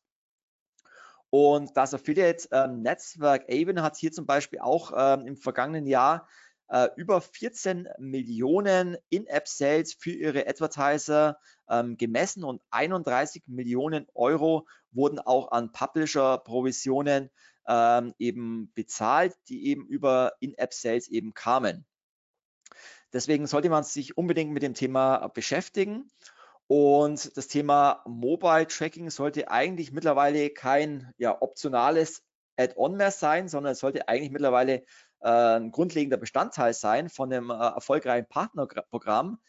Und 1.29 1.75
das 1.75 1.93
Affiliate-Netzwerk 1.93 3.45
ähm, 3.49 3.69
Avon 3.69 3.81
hat 3.81 3.97
hier 3.97 4.11
zum 4.11 4.25
Beispiel 4.25 4.59
auch 4.59 4.93
ähm, 4.95 5.27
im 5.27 5.37
vergangenen 5.37 5.85
Jahr 5.85 6.27
äh, 6.69 6.89
über 6.95 7.21
14 7.21 7.87
Millionen 7.97 8.97
In-App-Sales 9.09 9.93
für 9.93 10.11
ihre 10.11 10.47
Advertiser 10.47 11.39
ähm, 11.69 11.97
gemessen 11.97 12.43
und 12.43 12.61
31 12.71 13.43
Millionen 13.47 14.07
Euro 14.13 14.67
wurden 14.91 15.19
auch 15.19 15.51
an 15.51 15.71
Publisher-Provisionen 15.71 17.29
ähm, 17.67 18.13
eben 18.17 18.71
bezahlt, 18.73 19.35
die 19.49 19.67
eben 19.67 19.85
über 19.87 20.33
In-App-Sales 20.39 21.07
eben 21.09 21.33
kamen. 21.33 21.85
Deswegen 23.13 23.47
sollte 23.47 23.69
man 23.69 23.83
sich 23.83 24.17
unbedingt 24.17 24.51
mit 24.51 24.63
dem 24.63 24.73
Thema 24.73 25.27
beschäftigen. 25.29 26.09
Und 26.67 27.37
das 27.37 27.47
Thema 27.47 28.03
Mobile 28.05 28.67
Tracking 28.67 29.09
sollte 29.09 29.49
eigentlich 29.49 29.93
mittlerweile 29.93 30.49
kein 30.49 31.13
ja, 31.17 31.41
optionales 31.41 32.23
Add-on 32.57 32.97
mehr 32.97 33.11
sein, 33.11 33.47
sondern 33.47 33.73
es 33.73 33.79
sollte 33.79 34.07
eigentlich 34.09 34.31
mittlerweile 34.31 34.83
ein 35.19 35.71
grundlegender 35.71 36.17
Bestandteil 36.17 36.73
sein 36.73 37.09
von 37.09 37.31
einem 37.31 37.49
äh, 37.49 37.53
erfolgreichen 37.53 38.27
Partnerprogramm. 38.27 39.39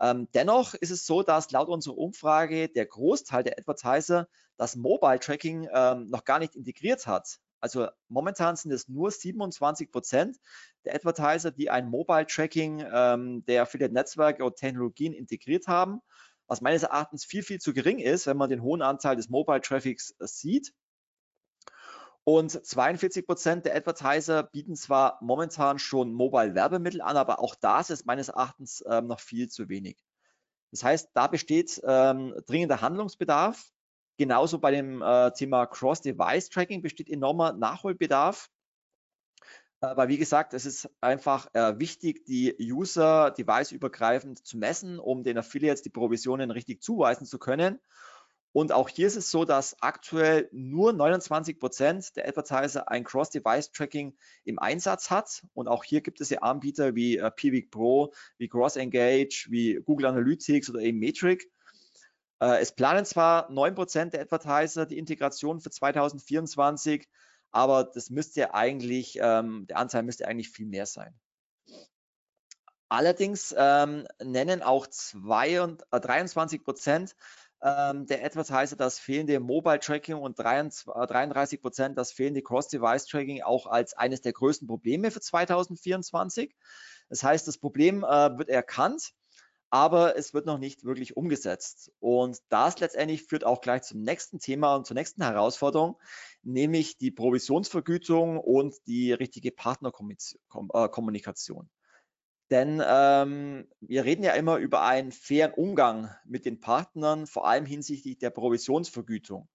Ähm, 0.00 0.28
dennoch 0.34 0.74
ist 0.74 0.90
es 0.90 1.06
so, 1.06 1.22
dass 1.22 1.50
laut 1.50 1.68
unserer 1.68 1.96
Umfrage 1.96 2.68
der 2.68 2.86
Großteil 2.86 3.44
der 3.44 3.58
Advertiser 3.58 4.28
das 4.56 4.76
Mobile 4.76 5.20
Tracking 5.20 5.68
ähm, 5.72 6.06
noch 6.06 6.24
gar 6.24 6.38
nicht 6.38 6.56
integriert 6.56 7.06
hat. 7.06 7.38
Also 7.60 7.88
momentan 8.08 8.56
sind 8.56 8.72
es 8.72 8.88
nur 8.88 9.10
27 9.10 9.90
Prozent 9.90 10.36
der 10.84 10.94
Advertiser, 10.94 11.50
die 11.50 11.70
ein 11.70 11.88
Mobile 11.88 12.26
Tracking 12.26 12.84
ähm, 12.92 13.44
der 13.46 13.62
Affiliate-Netzwerke 13.62 14.44
und 14.44 14.56
Technologien 14.56 15.14
integriert 15.14 15.66
haben, 15.66 16.00
was 16.46 16.60
meines 16.60 16.82
Erachtens 16.82 17.24
viel, 17.24 17.42
viel 17.42 17.60
zu 17.60 17.72
gering 17.72 18.00
ist, 18.00 18.26
wenn 18.26 18.36
man 18.36 18.50
den 18.50 18.62
hohen 18.62 18.82
Anteil 18.82 19.16
des 19.16 19.30
Mobile 19.30 19.62
Traffics 19.62 20.10
äh, 20.20 20.26
sieht. 20.26 20.74
Und 22.24 22.50
42 22.50 23.26
Prozent 23.26 23.66
der 23.66 23.76
Advertiser 23.76 24.42
bieten 24.42 24.76
zwar 24.76 25.18
momentan 25.20 25.78
schon 25.78 26.14
Mobile-Werbemittel 26.14 27.02
an, 27.02 27.18
aber 27.18 27.38
auch 27.38 27.54
das 27.54 27.90
ist 27.90 28.06
meines 28.06 28.28
Erachtens 28.28 28.82
ähm, 28.88 29.06
noch 29.06 29.20
viel 29.20 29.48
zu 29.48 29.68
wenig. 29.68 30.02
Das 30.70 30.82
heißt, 30.82 31.10
da 31.12 31.26
besteht 31.26 31.80
ähm, 31.84 32.34
dringender 32.46 32.80
Handlungsbedarf. 32.80 33.70
Genauso 34.16 34.58
bei 34.58 34.70
dem 34.70 35.02
äh, 35.02 35.32
Thema 35.32 35.66
Cross-Device-Tracking 35.66 36.80
besteht 36.80 37.10
enormer 37.10 37.52
Nachholbedarf. 37.52 38.48
Aber 39.80 40.08
wie 40.08 40.16
gesagt, 40.16 40.54
es 40.54 40.64
ist 40.64 40.88
einfach 41.02 41.48
äh, 41.52 41.78
wichtig, 41.78 42.24
die 42.24 42.56
User 42.58 43.32
device-übergreifend 43.32 44.46
zu 44.46 44.56
messen, 44.56 44.98
um 44.98 45.24
den 45.24 45.36
Affiliates 45.36 45.82
die 45.82 45.90
Provisionen 45.90 46.50
richtig 46.50 46.82
zuweisen 46.82 47.26
zu 47.26 47.38
können. 47.38 47.80
Und 48.54 48.70
auch 48.70 48.88
hier 48.88 49.08
ist 49.08 49.16
es 49.16 49.32
so, 49.32 49.44
dass 49.44 49.82
aktuell 49.82 50.48
nur 50.52 50.92
29 50.92 51.58
Prozent 51.58 52.14
der 52.14 52.28
Advertiser 52.28 52.88
ein 52.88 53.02
Cross-Device-Tracking 53.02 54.16
im 54.44 54.60
Einsatz 54.60 55.10
hat. 55.10 55.44
Und 55.54 55.66
auch 55.66 55.82
hier 55.82 56.02
gibt 56.02 56.20
es 56.20 56.30
ja 56.30 56.38
Anbieter 56.38 56.94
wie 56.94 57.16
äh, 57.16 57.32
Pivik 57.32 57.72
Pro, 57.72 58.14
wie 58.38 58.48
CrossEngage, 58.48 59.48
wie 59.48 59.80
Google 59.84 60.06
Analytics 60.06 60.70
oder 60.70 60.78
eben 60.78 61.00
Metric. 61.00 61.50
Äh, 62.38 62.60
es 62.60 62.70
planen 62.70 63.04
zwar 63.04 63.50
9 63.50 63.74
Prozent 63.74 64.12
der 64.14 64.20
Advertiser 64.20 64.86
die 64.86 64.98
Integration 64.98 65.60
für 65.60 65.70
2024, 65.70 67.08
aber 67.50 67.82
das 67.82 68.08
müsste 68.08 68.54
eigentlich, 68.54 69.18
ähm, 69.20 69.66
der 69.66 69.78
Anteil 69.78 70.04
müsste 70.04 70.28
eigentlich 70.28 70.50
viel 70.50 70.66
mehr 70.66 70.86
sein. 70.86 71.12
Allerdings 72.88 73.52
ähm, 73.58 74.06
nennen 74.22 74.62
auch 74.62 74.86
zwei 74.86 75.60
und, 75.60 75.82
äh, 75.90 75.98
23 75.98 76.62
Prozent 76.62 77.16
ähm, 77.64 78.06
der 78.06 78.24
Advertiser 78.24 78.76
das 78.76 78.98
fehlende 78.98 79.38
Mobile 79.40 79.80
Tracking 79.80 80.16
und 80.16 80.38
33 80.38 81.58
äh, 81.58 81.62
Prozent 81.62 81.96
das 81.96 82.12
fehlende 82.12 82.42
Cross-Device 82.42 83.06
Tracking 83.06 83.40
auch 83.42 83.66
als 83.66 83.94
eines 83.94 84.20
der 84.20 84.34
größten 84.34 84.68
Probleme 84.68 85.10
für 85.10 85.22
2024. 85.22 86.54
Das 87.08 87.22
heißt, 87.22 87.48
das 87.48 87.56
Problem 87.58 88.04
äh, 88.04 88.38
wird 88.38 88.50
erkannt, 88.50 89.12
aber 89.70 90.16
es 90.16 90.34
wird 90.34 90.44
noch 90.44 90.58
nicht 90.58 90.84
wirklich 90.84 91.16
umgesetzt. 91.16 91.90
Und 92.00 92.36
das 92.50 92.80
letztendlich 92.80 93.22
führt 93.22 93.44
auch 93.44 93.62
gleich 93.62 93.80
zum 93.82 94.02
nächsten 94.02 94.38
Thema 94.38 94.76
und 94.76 94.86
zur 94.86 94.94
nächsten 94.94 95.22
Herausforderung, 95.22 95.98
nämlich 96.42 96.98
die 96.98 97.10
Provisionsvergütung 97.10 98.38
und 98.38 98.74
die 98.86 99.12
richtige 99.12 99.52
Partnerkommunikation. 99.52 101.70
Denn 102.50 102.82
ähm, 102.86 103.68
wir 103.80 104.04
reden 104.04 104.22
ja 104.22 104.32
immer 104.32 104.58
über 104.58 104.82
einen 104.82 105.12
fairen 105.12 105.54
Umgang 105.54 106.14
mit 106.24 106.44
den 106.44 106.60
Partnern, 106.60 107.26
vor 107.26 107.46
allem 107.46 107.64
hinsichtlich 107.64 108.18
der 108.18 108.30
Provisionsvergütung. 108.30 109.48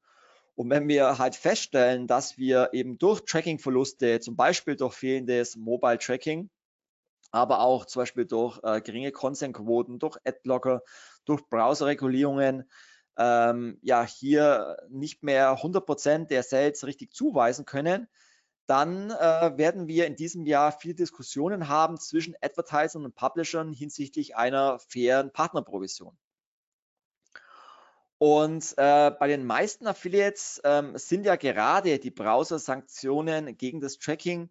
Und 0.56 0.70
wenn 0.70 0.88
wir 0.88 1.18
halt 1.20 1.36
feststellen, 1.36 2.08
dass 2.08 2.38
wir 2.38 2.70
eben 2.74 2.98
durch 2.98 3.22
Tracking-Verluste, 3.22 4.20
zum 4.20 4.36
Beispiel 4.36 4.76
durch 4.76 4.94
fehlendes 4.94 5.56
Mobile 5.56 6.00
Tracking, 6.00 6.50
aber 7.32 7.62
auch 7.62 7.86
zum 7.86 8.02
Beispiel 8.02 8.26
durch 8.26 8.60
äh, 8.64 8.82
geringe 8.82 9.12
Consent-Quoten, 9.12 10.00
durch 10.00 10.18
Adblocker, 10.26 10.82
durch 11.26 11.48
Browser-Regulierungen, 11.50 12.70
ähm, 13.18 13.78
ja, 13.82 14.06
hier 14.06 14.78
nicht 14.90 15.24
mehr 15.24 15.52
100 15.52 15.86
Prozent 15.86 16.32
der 16.32 16.44
Sales 16.44 16.86
richtig 16.86 17.14
zuweisen 17.14 17.66
können, 17.66 18.08
dann 18.70 19.10
äh, 19.10 19.58
werden 19.58 19.88
wir 19.88 20.06
in 20.06 20.16
diesem 20.16 20.46
Jahr 20.46 20.72
viele 20.72 20.94
Diskussionen 20.94 21.70
haben 21.70 21.98
zwischen 21.98 22.36
Advertisern 22.40 23.04
und 23.04 23.16
Publishern 23.16 23.74
hinsichtlich 23.74 24.36
einer 24.36 24.78
fairen 24.78 25.34
Partnerprovision. 25.34 26.16
Und 28.20 28.74
äh, 28.78 29.12
bei 29.12 29.28
den 29.28 29.44
meisten 29.44 29.88
Affiliates 29.88 30.62
ähm, 30.64 30.96
sind 30.98 31.26
ja 31.26 31.36
gerade 31.36 31.98
die 31.98 32.12
Browser-Sanktionen 32.12 33.58
gegen 33.58 33.80
das 33.80 33.98
Tracking 33.98 34.50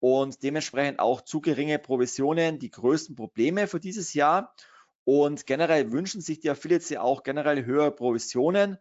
und 0.00 0.42
dementsprechend 0.42 0.98
auch 0.98 1.20
zu 1.20 1.40
geringe 1.40 1.78
Provisionen 1.78 2.58
die 2.58 2.70
größten 2.70 3.14
Probleme 3.14 3.68
für 3.68 3.78
dieses 3.78 4.12
Jahr. 4.12 4.56
Und 5.04 5.46
generell 5.46 5.92
wünschen 5.92 6.20
sich 6.20 6.40
die 6.40 6.50
Affiliates 6.50 6.88
ja 6.88 7.02
auch 7.02 7.22
generell 7.22 7.64
höhere 7.64 7.92
Provisionen 7.92 8.78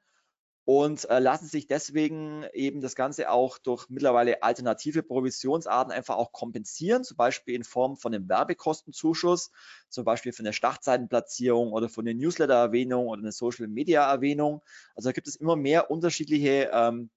und 0.66 1.10
äh, 1.10 1.20
lassen 1.20 1.48
sich 1.48 1.66
deswegen 1.66 2.46
eben 2.54 2.82
das 2.82 2.96
Ganze 2.96 3.32
auch 3.32 3.58
durch 3.58 3.90
mittlerweile 3.90 4.44
alternative 4.44 5.02
Provisionsarten 5.02 5.92
einfach 5.92 6.18
auch 6.18 6.32
kompensieren, 6.32 7.04
zum 7.04 7.18
Beispiel 7.18 7.56
in 7.56 7.64
Form 7.64 7.98
von 7.98 8.14
einem 8.14 8.30
Werbekostenzuschuss, 8.30 9.52
zum 9.90 10.06
Beispiel 10.06 10.34
für 10.34 10.44
eine 10.44 10.54
Startseitenplatzierung 10.54 11.72
oder 11.72 11.90
von 11.90 12.08
einer 12.08 12.18
Newsletter-Erwähnung 12.18 13.08
oder 13.08 13.22
eine 13.22 13.32
Social-Media-Erwähnung. 13.32 14.62
Also 14.96 15.10
da 15.10 15.14
gibt 15.14 15.28
es 15.28 15.36
immer 15.36 15.56
mehr 15.56 15.90
unterschiedliche 15.90 16.70
ähm, 16.72 17.10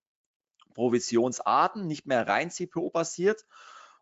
Provisionsarten, 0.73 1.87
nicht 1.87 2.07
mehr 2.07 2.27
rein 2.27 2.51
CPO-basiert. 2.51 3.45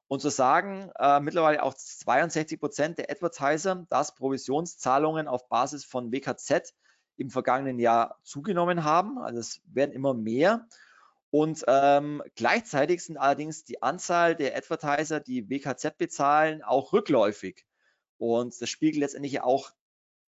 Und 0.07 0.21
zu 0.21 0.29
sagen, 0.29 0.91
äh, 0.99 1.21
mittlerweile 1.21 1.63
auch 1.63 1.75
62 1.75 2.61
Prozent 2.61 2.99
der 2.99 3.11
Advertiser, 3.11 3.87
dass 3.89 4.15
Provisionszahlungen 4.15 5.27
auf 5.27 5.49
Basis 5.49 5.85
von 5.85 6.13
WKZ 6.13 6.75
im 7.23 7.31
vergangenen 7.31 7.79
Jahr 7.79 8.19
zugenommen 8.23 8.85
haben. 8.85 9.19
Also 9.19 9.41
es 9.41 9.61
werden 9.67 9.93
immer 9.93 10.13
mehr. 10.13 10.67
Und 11.31 11.65
ähm, 11.67 12.23
gleichzeitig 12.35 13.03
sind 13.03 13.17
allerdings 13.17 13.65
die 13.65 13.83
Anzahl 13.83 14.37
der 14.37 14.55
Advertiser, 14.55 15.19
die 15.21 15.49
WKZ 15.49 15.97
bezahlen, 15.97 16.63
auch 16.63 16.93
rückläufig. 16.93 17.65
Und 18.19 18.61
das 18.61 18.69
spiegelt 18.69 19.01
letztendlich 19.01 19.41
auch 19.41 19.71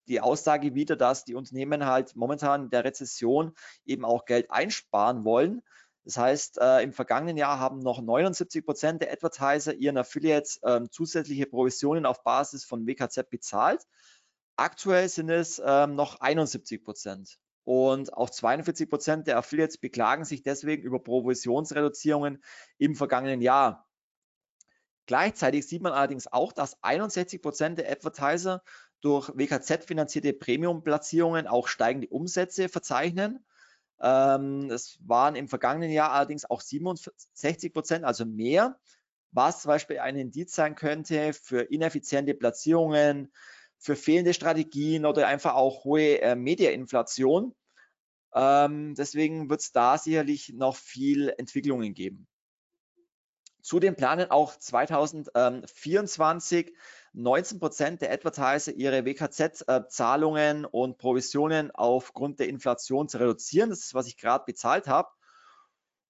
die 0.07 0.21
Aussage 0.21 0.75
wider, 0.75 0.95
dass 0.95 1.25
die 1.25 1.35
Unternehmen 1.35 1.87
halt 1.87 2.15
momentan 2.15 2.65
in 2.65 2.71
der 2.71 2.85
Rezession 2.85 3.55
eben 3.85 4.05
auch 4.05 4.27
Geld 4.27 4.51
einsparen 4.51 5.25
wollen. 5.25 5.63
Das 6.05 6.17
heißt, 6.17 6.59
äh, 6.61 6.83
im 6.83 6.93
vergangenen 6.93 7.37
Jahr 7.37 7.59
haben 7.59 7.79
noch 7.79 8.01
79 8.01 8.65
Prozent 8.65 9.03
der 9.03 9.13
Advertiser 9.13 9.75
ihren 9.75 9.99
Affiliates 9.99 10.59
äh, 10.63 10.81
zusätzliche 10.91 11.47
Provisionen 11.47 12.07
auf 12.07 12.23
Basis 12.25 12.65
von 12.65 12.87
WKZ 12.87 13.29
bezahlt. 13.31 13.83
Aktuell 14.57 15.09
sind 15.09 15.31
es 15.31 15.61
ähm, 15.65 15.95
noch 15.95 16.21
71 16.21 16.85
Prozent. 16.85 17.39
Und 17.65 18.13
auch 18.13 18.29
42 18.29 18.89
Prozent 18.89 19.27
der 19.27 19.39
Affiliates 19.39 19.79
beklagen 19.79 20.25
sich 20.25 20.43
deswegen 20.43 20.83
über 20.83 21.03
Provisionsreduzierungen 21.03 22.43
im 22.79 22.97
vergangenen 22.97 23.41
Jahr. 23.41 23.87
Gleichzeitig 25.07 25.67
sieht 25.67 25.83
man 25.83 25.93
allerdings 25.93 26.33
auch, 26.33 26.53
dass 26.53 26.83
61 26.83 27.41
Prozent 27.41 27.79
der 27.79 27.91
Advertiser 27.91 28.63
durch 29.01 29.31
WKZ-finanzierte 29.31 30.33
Premium-Platzierungen 30.33 31.47
auch 31.47 31.67
steigende 31.69 32.09
Umsätze 32.09 32.69
verzeichnen. 32.69 33.45
Ähm, 34.01 34.71
es 34.71 34.99
waren 35.07 35.37
im 35.37 35.49
vergangenen 35.49 35.91
Jahr 35.91 36.13
allerdings 36.13 36.49
auch 36.49 36.61
67 36.61 37.73
Prozent, 37.73 38.05
also 38.05 38.25
mehr, 38.25 38.79
was 39.33 39.63
zum 39.63 39.71
Beispiel 39.71 39.99
ein 39.99 40.17
Indiz 40.17 40.55
sein 40.55 40.75
könnte 40.75 41.33
für 41.33 41.63
ineffiziente 41.63 42.35
Platzierungen, 42.35 43.33
für 43.83 43.97
fehlende 43.97 44.33
Strategien 44.33 45.05
oder 45.05 45.27
einfach 45.27 45.55
auch 45.55 45.85
hohe 45.85 46.23
äh, 46.23 46.37
Mediainflation. 46.37 47.55
Ähm, 48.33 48.95
deswegen 48.95 49.51
wird 49.51 49.61
es 49.61 49.73
da 49.73 49.99
sicherlich 49.99 50.53
noch 50.55 50.77
viel 50.77 51.35
Entwicklungen 51.37 51.93
geben. 51.93 52.29
Zudem 53.61 53.97
planen 53.97 54.31
auch 54.31 54.57
2024 54.57 56.73
19 57.13 57.59
Prozent 57.59 58.03
der 58.03 58.13
Advertiser 58.13 58.73
ihre 58.73 59.05
WKZ-Zahlungen 59.05 60.65
und 60.65 60.99
Provisionen 60.99 61.73
aufgrund 61.73 62.39
der 62.41 62.49
Inflation 62.49 63.09
zu 63.09 63.19
reduzieren. 63.19 63.71
Das 63.71 63.81
ist, 63.81 63.95
was 63.95 64.07
ich 64.07 64.17
gerade 64.17 64.45
bezahlt 64.47 64.87
habe. 64.87 65.09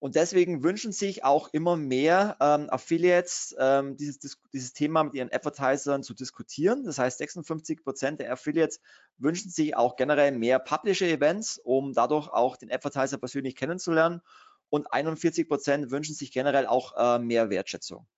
Und 0.03 0.17
deswegen 0.17 0.65
wünschen 0.65 0.91
sich 0.91 1.23
auch 1.23 1.51
immer 1.53 1.77
mehr 1.77 2.37
ähm, 2.41 2.69
Affiliates, 2.71 3.55
ähm, 3.57 3.97
dieses, 3.97 4.37
dieses 4.53 4.73
Thema 4.73 5.05
mit 5.05 5.15
ihren 5.15 5.33
Advertisern 5.33 6.03
zu 6.03 6.13
diskutieren. 6.13 6.83
Das 6.83 6.99
heißt, 6.99 7.19
56 7.19 7.85
Prozent 7.85 8.19
der 8.19 8.33
Affiliates 8.33 8.81
wünschen 9.19 9.53
sich 9.53 9.77
auch 9.77 9.95
generell 9.95 10.33
mehr 10.33 10.59
Publisher-Events, 10.59 11.59
um 11.59 11.93
dadurch 11.93 12.27
auch 12.27 12.57
den 12.57 12.73
Advertiser 12.73 13.17
persönlich 13.17 13.55
kennenzulernen. 13.55 14.23
Und 14.71 14.93
41 14.93 15.47
Prozent 15.47 15.93
wünschen 15.93 16.17
sich 16.17 16.33
generell 16.33 16.67
auch 16.67 16.97
äh, 16.97 17.21
mehr 17.21 17.49
Wertschätzung. 17.49 18.09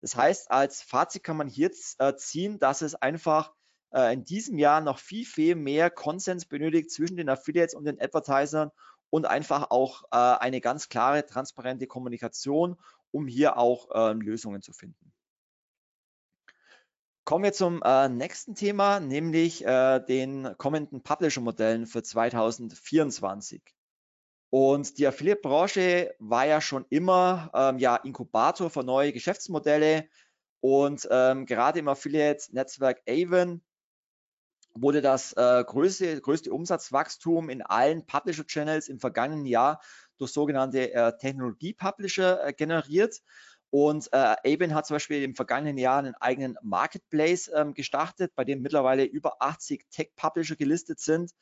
Das 0.00 0.16
heißt, 0.16 0.50
als 0.50 0.82
Fazit 0.82 1.22
kann 1.22 1.36
man 1.36 1.46
hier 1.46 1.70
äh, 1.98 2.16
ziehen, 2.16 2.58
dass 2.58 2.82
es 2.82 2.96
einfach 2.96 3.52
äh, 3.92 4.12
in 4.12 4.24
diesem 4.24 4.58
Jahr 4.58 4.80
noch 4.80 4.98
viel, 4.98 5.24
viel 5.24 5.54
mehr 5.54 5.90
Konsens 5.90 6.44
benötigt 6.46 6.90
zwischen 6.90 7.16
den 7.16 7.28
Affiliates 7.28 7.74
und 7.76 7.84
den 7.84 8.00
Advertisern 8.00 8.72
und 9.10 9.26
einfach 9.26 9.70
auch 9.70 10.04
äh, 10.12 10.16
eine 10.16 10.60
ganz 10.60 10.88
klare, 10.88 11.26
transparente 11.26 11.86
Kommunikation, 11.86 12.76
um 13.10 13.26
hier 13.26 13.58
auch 13.58 13.88
ähm, 13.92 14.20
Lösungen 14.20 14.62
zu 14.62 14.72
finden. 14.72 15.12
Kommen 17.24 17.44
wir 17.44 17.52
zum 17.52 17.82
äh, 17.84 18.08
nächsten 18.08 18.54
Thema, 18.54 18.98
nämlich 18.98 19.64
äh, 19.64 20.00
den 20.00 20.56
kommenden 20.56 21.02
Publisher-Modellen 21.02 21.86
für 21.86 22.02
2024. 22.02 23.62
Und 24.50 24.98
die 24.98 25.06
Affiliate-Branche 25.06 26.14
war 26.18 26.46
ja 26.46 26.60
schon 26.60 26.86
immer 26.90 27.50
ähm, 27.54 27.78
ja, 27.78 27.96
Inkubator 27.96 28.68
für 28.68 28.82
neue 28.82 29.12
Geschäftsmodelle. 29.12 30.08
Und 30.60 31.06
ähm, 31.10 31.46
gerade 31.46 31.78
im 31.78 31.88
Affiliate-Netzwerk 31.88 33.00
Avon 33.08 33.62
wurde 34.74 35.02
das 35.02 35.32
äh, 35.32 35.64
größte, 35.64 36.20
größte 36.20 36.52
Umsatzwachstum 36.52 37.48
in 37.48 37.62
allen 37.62 38.06
Publisher-Channels 38.06 38.88
im 38.88 39.00
vergangenen 39.00 39.46
Jahr 39.46 39.80
durch 40.18 40.32
sogenannte 40.32 40.92
äh, 40.92 41.16
Technologie-Publisher 41.16 42.46
äh, 42.46 42.52
generiert. 42.52 43.20
Und 43.70 44.08
äh, 44.12 44.16
Aben 44.44 44.74
hat 44.74 44.86
zum 44.86 44.96
Beispiel 44.96 45.22
im 45.22 45.34
vergangenen 45.34 45.78
Jahr 45.78 45.98
einen 45.98 46.14
eigenen 46.16 46.56
Marketplace 46.62 47.50
ähm, 47.54 47.72
gestartet, 47.74 48.32
bei 48.34 48.44
dem 48.44 48.62
mittlerweile 48.62 49.04
über 49.04 49.40
80 49.40 49.86
Tech-Publisher 49.90 50.56
gelistet 50.56 50.98
sind. 51.00 51.32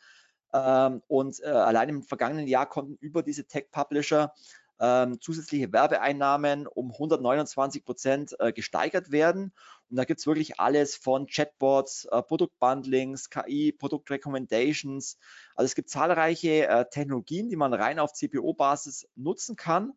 Ähm, 0.53 1.03
und 1.09 1.41
äh, 1.43 1.47
allein 1.47 1.89
im 1.89 2.03
vergangenen 2.03 2.47
Jahr 2.47 2.69
konnten 2.69 2.97
über 3.01 3.23
diese 3.23 3.47
Tech-Publisher 3.47 4.35
ähm, 4.81 5.21
zusätzliche 5.21 5.73
Werbeeinnahmen 5.73 6.67
um 6.67 6.93
129 6.93 7.85
Prozent 7.85 8.37
äh, 8.39 8.53
gesteigert 8.53 9.11
werden. 9.11 9.53
Und 9.91 9.97
da 9.97 10.05
gibt 10.05 10.21
es 10.21 10.27
wirklich 10.27 10.61
alles 10.61 10.97
von 10.97 11.27
Chatbots, 11.27 12.05
äh, 12.07 12.23
Produktbundlings, 12.23 13.31
KI, 13.31 13.73
Produktrecommendations. 13.73 15.19
Also 15.55 15.67
es 15.67 15.75
gibt 15.75 15.91
zahlreiche 15.91 16.69
äh, 16.69 16.85
Technologien, 16.91 17.49
die 17.49 17.57
man 17.57 17.73
rein 17.75 17.99
auf 17.99 18.13
CPO-Basis 18.13 19.09
nutzen 19.17 19.57
kann 19.57 19.95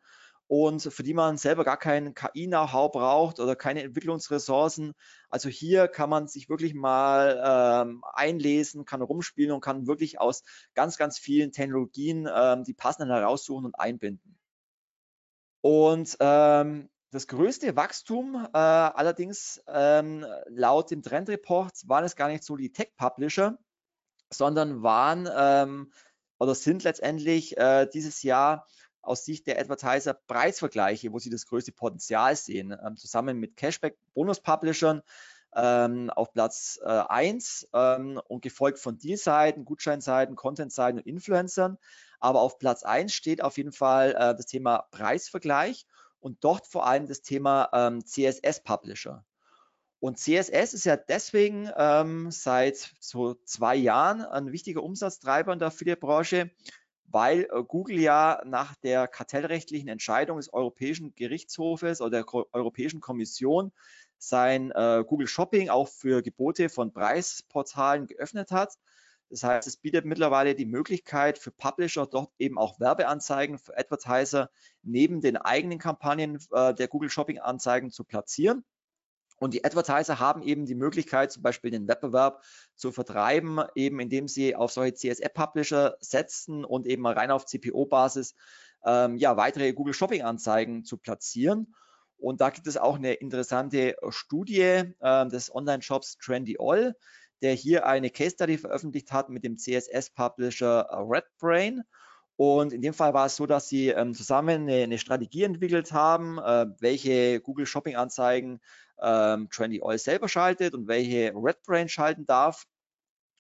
und 0.52 0.82
für 0.82 1.04
die 1.04 1.14
man 1.14 1.38
selber 1.38 1.64
gar 1.64 1.78
kein 1.78 2.14
KI-Know-how 2.14 2.92
braucht 2.92 3.40
oder 3.40 3.56
keine 3.56 3.84
Entwicklungsressourcen. 3.84 4.92
Also 5.30 5.48
hier 5.48 5.88
kann 5.88 6.10
man 6.10 6.28
sich 6.28 6.50
wirklich 6.50 6.74
mal 6.74 7.42
ähm, 7.42 8.04
einlesen, 8.12 8.84
kann 8.84 9.02
rumspielen 9.02 9.54
und 9.54 9.62
kann 9.62 9.88
wirklich 9.88 10.20
aus 10.20 10.44
ganz, 10.74 10.98
ganz 10.98 11.18
vielen 11.18 11.54
Technologien 11.54 12.28
ähm, 12.34 12.66
die 12.66 12.74
passenden 12.74 13.14
heraussuchen 13.14 13.66
und 13.66 13.80
einbinden. 13.80 14.41
Und 15.62 16.18
ähm, 16.20 16.90
das 17.12 17.28
größte 17.28 17.76
Wachstum 17.76 18.48
äh, 18.54 18.58
allerdings 18.58 19.62
ähm, 19.68 20.26
laut 20.48 20.92
dem 20.92 21.04
Trendreport 21.04 21.74
waren 21.86 22.04
es 22.04 22.16
gar 22.16 22.30
nicht 22.30 22.44
so 22.44 22.56
die 22.56 22.72
Tech-Publisher, 22.72 23.58
sondern 24.32 24.82
waren 24.82 25.30
ähm, 25.34 25.92
oder 26.40 26.56
sind 26.56 26.84
letztendlich 26.84 27.58
äh, 27.58 27.88
dieses 27.94 28.24
Jahr 28.24 28.66
aus 29.02 29.26
Sicht 29.26 29.48
der 29.48 29.60
Advertiser 29.60 30.14
Preisvergleiche, 30.14 31.12
wo 31.12 31.20
sie 31.20 31.30
das 31.30 31.46
größte 31.46 31.72
Potenzial 31.72 32.36
sehen, 32.36 32.76
ähm, 32.86 32.98
zusammen 32.98 33.38
mit 33.40 33.58
Cashback-Bonus-Publishern 33.58 35.02
ähm, 35.56 36.10
auf 36.12 36.32
Platz 36.32 36.80
äh, 36.84 36.88
1 36.88 37.70
ähm, 37.74 38.22
und 38.28 38.42
gefolgt 38.42 38.80
von 38.80 38.98
Deal-Seiten, 38.98 39.66
Gutscheinseiten, 39.66 40.36
Content-Seiten 40.36 41.00
und 41.00 41.06
Influencern. 41.06 41.78
Aber 42.22 42.40
auf 42.40 42.60
Platz 42.60 42.84
1 42.84 43.14
steht 43.14 43.44
auf 43.44 43.58
jeden 43.58 43.74
Fall 43.74 44.12
äh, 44.12 44.36
das 44.36 44.46
Thema 44.46 44.88
Preisvergleich 44.92 45.86
und 46.22 46.44
dort 46.44 46.68
vor 46.68 46.88
allem 46.88 47.08
das 47.08 47.22
Thema 47.22 47.70
ähm, 47.74 48.06
CSS-Publisher. 48.06 49.26
Und 50.00 50.18
CSS 50.18 50.74
ist 50.74 50.86
ja 50.86 50.96
deswegen 50.96 51.70
ähm, 51.78 52.32
seit 52.32 52.94
so 53.00 53.36
zwei 53.44 53.76
Jahren 53.76 54.22
ein 54.22 54.52
wichtiger 54.52 54.82
Umsatztreiber 54.82 55.52
in 55.54 55.60
der 55.60 55.68
Affiliate-Branche, 55.68 56.50
weil 57.06 57.48
äh, 57.52 57.64
Google 57.64 58.00
ja 58.00 58.42
nach 58.46 58.76
der 58.76 59.08
kartellrechtlichen 59.08 59.90
Entscheidung 59.90 60.38
des 60.38 60.54
Europäischen 60.54 61.14
Gerichtshofes 61.16 62.02
oder 62.02 62.24
der 62.24 62.34
Europäischen 62.54 63.00
Kommission 63.00 63.72
sein 64.18 64.72
äh, 64.72 65.04
Google 65.08 65.28
Shopping 65.28 65.70
auch 65.70 65.88
für 65.88 66.22
Gebote 66.22 66.70
von 66.70 66.94
Preisportalen 66.94 68.08
geöffnet 68.08 68.52
hat. 68.52 68.78
Das 69.32 69.44
heißt, 69.44 69.66
es 69.66 69.78
bietet 69.78 70.04
mittlerweile 70.04 70.56
die 70.56 70.66
Möglichkeit 70.66 71.38
für 71.38 71.52
Publisher 71.52 72.06
dort 72.06 72.34
eben 72.38 72.58
auch 72.58 72.82
Werbeanzeigen 72.82 73.58
für 73.58 73.78
Advertiser 73.78 74.50
neben 74.84 75.22
den 75.22 75.38
eigenen 75.38 75.80
Kampagnen 75.80 76.38
äh, 76.52 76.74
der 76.74 76.90
Google 76.90 77.10
Shopping 77.10 77.40
Anzeigen 77.40 77.92
zu 77.92 78.04
platzieren. 78.04 78.66
Und 79.40 79.54
die 79.54 79.64
Advertiser 79.64 80.20
haben 80.20 80.44
eben 80.44 80.66
die 80.66 80.76
Möglichkeit, 80.76 81.32
zum 81.32 81.44
Beispiel 81.44 81.72
den 81.72 81.88
Wettbewerb 81.88 82.44
zu 82.76 82.92
vertreiben, 82.92 83.60
eben 83.74 84.02
indem 84.02 84.28
sie 84.28 84.54
auf 84.54 84.72
solche 84.72 84.96
CSF-Publisher 84.96 85.96
setzen 86.02 86.66
und 86.66 86.86
eben 86.86 87.08
rein 87.08 87.32
auf 87.32 87.46
CPO-Basis 87.46 88.36
ähm, 88.86 89.16
ja, 89.16 89.38
weitere 89.38 89.72
Google 89.72 89.94
Shopping-Anzeigen 89.94 90.84
zu 90.84 90.98
platzieren. 90.98 91.74
Und 92.18 92.42
da 92.42 92.52
gibt 92.52 92.68
es 92.68 92.78
auch 92.78 92.98
eine 92.98 93.14
interessante 93.14 93.96
Studie 94.10 94.62
äh, 95.00 95.28
des 95.28 95.56
Online-Shops 95.56 96.18
TrendyOll, 96.20 96.96
der 97.42 97.54
hier 97.54 97.86
eine 97.86 98.10
Case 98.10 98.32
Study 98.32 98.58
veröffentlicht 98.58 99.12
hat 99.12 99.30
mit 99.30 99.44
dem 99.44 99.58
CSS-Publisher 99.58 100.88
RedBrain. 100.92 101.84
Und 102.36 102.74
in 102.74 102.82
dem 102.82 102.94
Fall 102.94 103.14
war 103.14 103.28
es 103.28 103.36
so, 103.36 103.46
dass 103.46 103.68
sie 103.68 103.90
ähm, 103.90 104.14
zusammen 104.14 104.64
eine, 104.64 104.84
eine, 104.84 104.98
Strategie 104.98 105.44
entwickelt 105.44 105.92
haben, 105.92 106.40
äh, 106.40 106.66
welche 106.80 107.40
Google 107.40 107.66
Shopping 107.66 107.96
Anzeigen 107.96 108.60
ähm, 109.00 109.50
Trendy 109.50 109.82
Oil 109.82 109.98
selber 109.98 110.28
schaltet 110.28 110.74
und 110.74 110.88
welche 110.88 111.34
RedBrain 111.36 111.90
schalten 111.90 112.26
darf. 112.26 112.66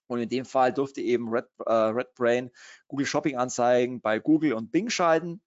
Und 0.08 0.20
in 0.20 0.30
dem 0.30 0.46
Fall 0.46 0.74
durfte 0.74 1.02
eben 1.02 1.30
Red, 1.30 1.46
äh, 1.66 1.72
RedBrain 1.72 2.52
Google 2.88 3.06
Shopping 3.06 3.38
Anzeigen 3.38 4.02
bei 4.02 4.20
Google 4.20 4.54
und 4.54 4.72
Bing 4.72 4.90
schalten. 4.90 5.42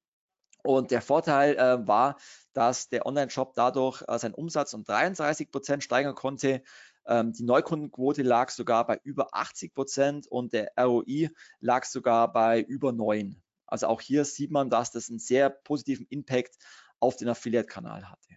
Und 0.64 0.90
der 0.90 1.02
Vorteil 1.02 1.56
äh, 1.56 1.86
war, 1.86 2.16
dass 2.54 2.88
der 2.88 3.04
Online-Shop 3.04 3.52
dadurch 3.54 4.02
äh, 4.08 4.18
seinen 4.18 4.32
Umsatz 4.32 4.72
um 4.72 4.82
33 4.82 5.50
Prozent 5.50 5.84
steigern 5.84 6.14
konnte. 6.14 6.62
Ähm, 7.06 7.32
die 7.32 7.44
Neukundenquote 7.44 8.22
lag 8.22 8.50
sogar 8.50 8.86
bei 8.86 9.00
über 9.04 9.28
80 9.32 9.74
Prozent 9.74 10.26
und 10.26 10.52
der 10.52 10.72
ROI 10.78 11.30
lag 11.60 11.84
sogar 11.84 12.32
bei 12.32 12.60
über 12.60 12.92
9. 12.92 13.40
Also 13.66 13.86
auch 13.86 14.00
hier 14.00 14.24
sieht 14.24 14.50
man, 14.50 14.70
dass 14.70 14.92
das 14.92 15.08
einen 15.08 15.18
sehr 15.18 15.50
positiven 15.50 16.06
Impact 16.10 16.56
auf 17.00 17.16
den 17.16 17.28
Affiliate-Kanal 17.28 18.10
hatte. 18.10 18.36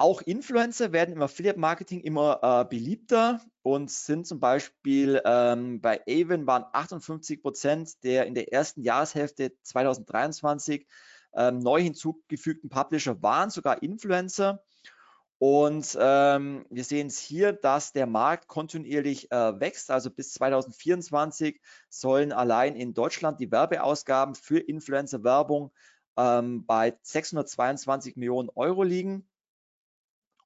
Auch 0.00 0.22
Influencer 0.22 0.92
werden 0.92 1.16
im 1.16 1.22
Affiliate-Marketing 1.22 2.00
immer 2.02 2.38
äh, 2.40 2.64
beliebter 2.64 3.40
und 3.62 3.90
sind 3.90 4.28
zum 4.28 4.38
Beispiel 4.38 5.20
ähm, 5.24 5.80
bei 5.80 6.00
Avon 6.08 6.46
waren 6.46 6.64
58 6.72 7.42
Prozent 7.42 8.04
der 8.04 8.26
in 8.26 8.34
der 8.34 8.52
ersten 8.52 8.82
Jahreshälfte 8.82 9.52
2023 9.64 10.86
ähm, 11.34 11.58
neu 11.58 11.82
hinzugefügten 11.82 12.70
Publisher 12.70 13.20
waren 13.22 13.50
sogar 13.50 13.82
Influencer. 13.82 14.62
Und 15.38 15.96
ähm, 16.00 16.66
wir 16.68 16.82
sehen 16.82 17.06
es 17.06 17.18
hier, 17.18 17.52
dass 17.52 17.92
der 17.92 18.06
Markt 18.06 18.48
kontinuierlich 18.48 19.30
äh, 19.30 19.60
wächst. 19.60 19.90
Also 19.90 20.10
bis 20.10 20.32
2024 20.32 21.60
sollen 21.88 22.32
allein 22.32 22.74
in 22.74 22.92
Deutschland 22.92 23.38
die 23.38 23.50
Werbeausgaben 23.50 24.34
für 24.34 24.58
Influencer-Werbung 24.58 25.72
ähm, 26.16 26.66
bei 26.66 26.98
622 27.02 28.16
Millionen 28.16 28.50
Euro 28.56 28.82
liegen. 28.82 29.28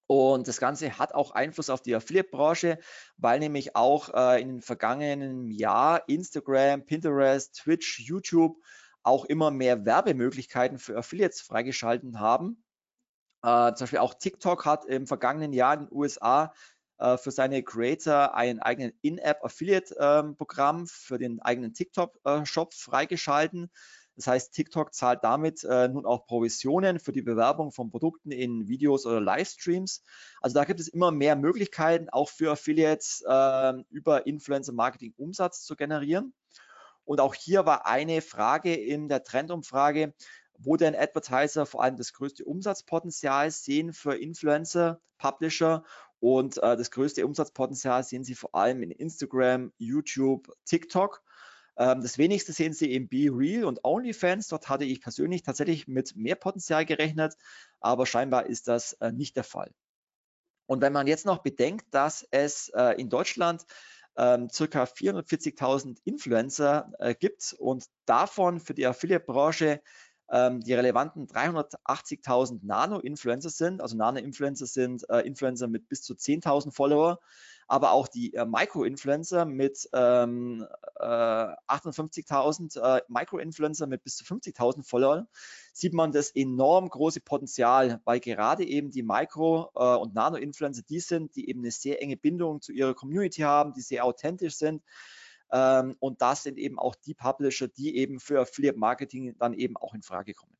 Und 0.06 0.46
das 0.46 0.58
Ganze 0.58 0.98
hat 0.98 1.14
auch 1.14 1.30
Einfluss 1.30 1.70
auf 1.70 1.80
die 1.80 1.94
Affiliate-Branche, 1.94 2.78
weil 3.16 3.38
nämlich 3.38 3.74
auch 3.74 4.12
äh, 4.12 4.42
in 4.42 4.48
den 4.48 4.60
vergangenen 4.60 5.50
Jahr 5.50 6.06
Instagram, 6.06 6.84
Pinterest, 6.84 7.54
Twitch, 7.54 7.98
YouTube 8.00 8.58
auch 9.02 9.24
immer 9.24 9.50
mehr 9.50 9.86
Werbemöglichkeiten 9.86 10.78
für 10.78 10.98
Affiliates 10.98 11.40
freigeschalten 11.40 12.20
haben. 12.20 12.62
Äh, 13.42 13.74
zum 13.74 13.84
Beispiel 13.84 13.98
auch 13.98 14.14
TikTok 14.14 14.64
hat 14.64 14.84
im 14.84 15.06
vergangenen 15.06 15.52
Jahr 15.52 15.74
in 15.74 15.80
den 15.80 15.88
USA 15.92 16.52
äh, 16.98 17.16
für 17.18 17.30
seine 17.30 17.62
Creator 17.62 18.34
einen 18.34 18.60
eigenen 18.60 18.92
In-App-Affiliate-Programm 19.02 20.80
ähm, 20.80 20.86
für 20.86 21.18
den 21.18 21.40
eigenen 21.40 21.74
TikTok-Shop 21.74 22.74
freigeschalten. 22.74 23.70
Das 24.14 24.26
heißt, 24.26 24.52
TikTok 24.52 24.94
zahlt 24.94 25.24
damit 25.24 25.64
äh, 25.64 25.88
nun 25.88 26.04
auch 26.04 26.26
Provisionen 26.26 27.00
für 27.00 27.12
die 27.12 27.22
Bewerbung 27.22 27.72
von 27.72 27.90
Produkten 27.90 28.30
in 28.30 28.68
Videos 28.68 29.06
oder 29.06 29.20
Livestreams. 29.20 30.04
Also 30.40 30.54
da 30.54 30.64
gibt 30.64 30.80
es 30.80 30.88
immer 30.88 31.10
mehr 31.10 31.34
Möglichkeiten, 31.34 32.08
auch 32.10 32.28
für 32.28 32.52
Affiliates 32.52 33.24
äh, 33.26 33.72
über 33.90 34.26
Influencer-Marketing 34.26 35.14
Umsatz 35.16 35.64
zu 35.64 35.76
generieren. 35.76 36.34
Und 37.04 37.20
auch 37.20 37.34
hier 37.34 37.66
war 37.66 37.86
eine 37.86 38.20
Frage 38.20 38.74
in 38.74 39.08
der 39.08 39.24
Trendumfrage, 39.24 40.14
wo 40.64 40.76
denn 40.76 40.94
Advertiser 40.94 41.66
vor 41.66 41.82
allem 41.82 41.96
das 41.96 42.12
größte 42.12 42.44
Umsatzpotenzial 42.44 43.50
sehen 43.50 43.92
für 43.92 44.16
Influencer, 44.16 45.00
Publisher 45.18 45.84
und 46.20 46.56
äh, 46.58 46.76
das 46.76 46.90
größte 46.90 47.26
Umsatzpotenzial 47.26 48.04
sehen 48.04 48.24
sie 48.24 48.34
vor 48.34 48.54
allem 48.54 48.82
in 48.82 48.90
Instagram, 48.90 49.72
YouTube, 49.78 50.52
TikTok. 50.64 51.22
Ähm, 51.76 52.02
das 52.02 52.18
wenigste 52.18 52.52
sehen 52.52 52.72
Sie 52.72 52.92
im 52.94 53.08
Be 53.08 53.28
Real 53.30 53.64
und 53.64 53.84
OnlyFans. 53.84 54.48
Dort 54.48 54.68
hatte 54.68 54.84
ich 54.84 55.00
persönlich 55.00 55.42
tatsächlich 55.42 55.88
mit 55.88 56.14
mehr 56.16 56.36
Potenzial 56.36 56.84
gerechnet, 56.84 57.34
aber 57.80 58.06
scheinbar 58.06 58.46
ist 58.46 58.68
das 58.68 58.92
äh, 58.94 59.12
nicht 59.12 59.36
der 59.36 59.44
Fall. 59.44 59.72
Und 60.66 60.80
wenn 60.80 60.92
man 60.92 61.06
jetzt 61.06 61.26
noch 61.26 61.38
bedenkt, 61.38 61.86
dass 61.90 62.26
es 62.30 62.68
äh, 62.70 63.00
in 63.00 63.08
Deutschland 63.08 63.64
ähm, 64.16 64.48
circa 64.50 64.84
440.000 64.84 65.98
Influencer 66.04 66.92
äh, 66.98 67.14
gibt 67.14 67.54
und 67.58 67.86
davon 68.04 68.60
für 68.60 68.74
die 68.74 68.86
Affiliate-Branche 68.86 69.82
ähm, 70.32 70.60
die 70.60 70.74
relevanten 70.74 71.26
380.000 71.28 72.60
Nano-Influencer 72.62 73.50
sind. 73.50 73.80
Also 73.82 73.96
Nano-Influencer 73.96 74.66
sind 74.66 75.08
äh, 75.10 75.20
Influencer 75.20 75.68
mit 75.68 75.88
bis 75.88 76.02
zu 76.02 76.14
10.000 76.14 76.72
Follower. 76.72 77.20
aber 77.68 77.92
auch 77.92 78.08
die 78.08 78.34
äh, 78.34 78.44
Micro-Influencer 78.44 79.44
mit 79.44 79.88
ähm, 79.92 80.66
äh, 81.00 81.04
58.000 81.04 82.80
äh, 82.80 83.02
Micro-Influencer 83.08 83.86
mit 83.86 84.04
bis 84.04 84.16
zu 84.16 84.24
50.000 84.24 84.86
Followern, 84.86 85.26
sieht 85.72 85.94
man 85.94 86.12
das 86.12 86.30
enorm 86.34 86.88
große 86.88 87.20
Potenzial, 87.20 88.00
weil 88.04 88.20
gerade 88.20 88.64
eben 88.64 88.90
die 88.90 89.02
Micro- 89.02 89.70
äh, 89.74 89.96
und 89.96 90.14
Nano-Influencer 90.14 90.82
die 90.82 91.00
sind, 91.00 91.34
die 91.36 91.48
eben 91.48 91.60
eine 91.60 91.70
sehr 91.70 92.02
enge 92.02 92.16
Bindung 92.16 92.60
zu 92.60 92.72
ihrer 92.72 92.94
Community 92.94 93.42
haben, 93.42 93.72
die 93.72 93.80
sehr 93.80 94.04
authentisch 94.04 94.56
sind. 94.56 94.82
Ähm, 95.52 95.96
und 96.00 96.22
das 96.22 96.42
sind 96.42 96.58
eben 96.58 96.78
auch 96.78 96.94
die 96.94 97.14
Publisher, 97.14 97.68
die 97.68 97.96
eben 97.96 98.18
für 98.18 98.40
Affiliate 98.40 98.78
Marketing 98.78 99.36
dann 99.38 99.52
eben 99.52 99.76
auch 99.76 99.94
in 99.94 100.02
Frage 100.02 100.34
kommen. 100.34 100.56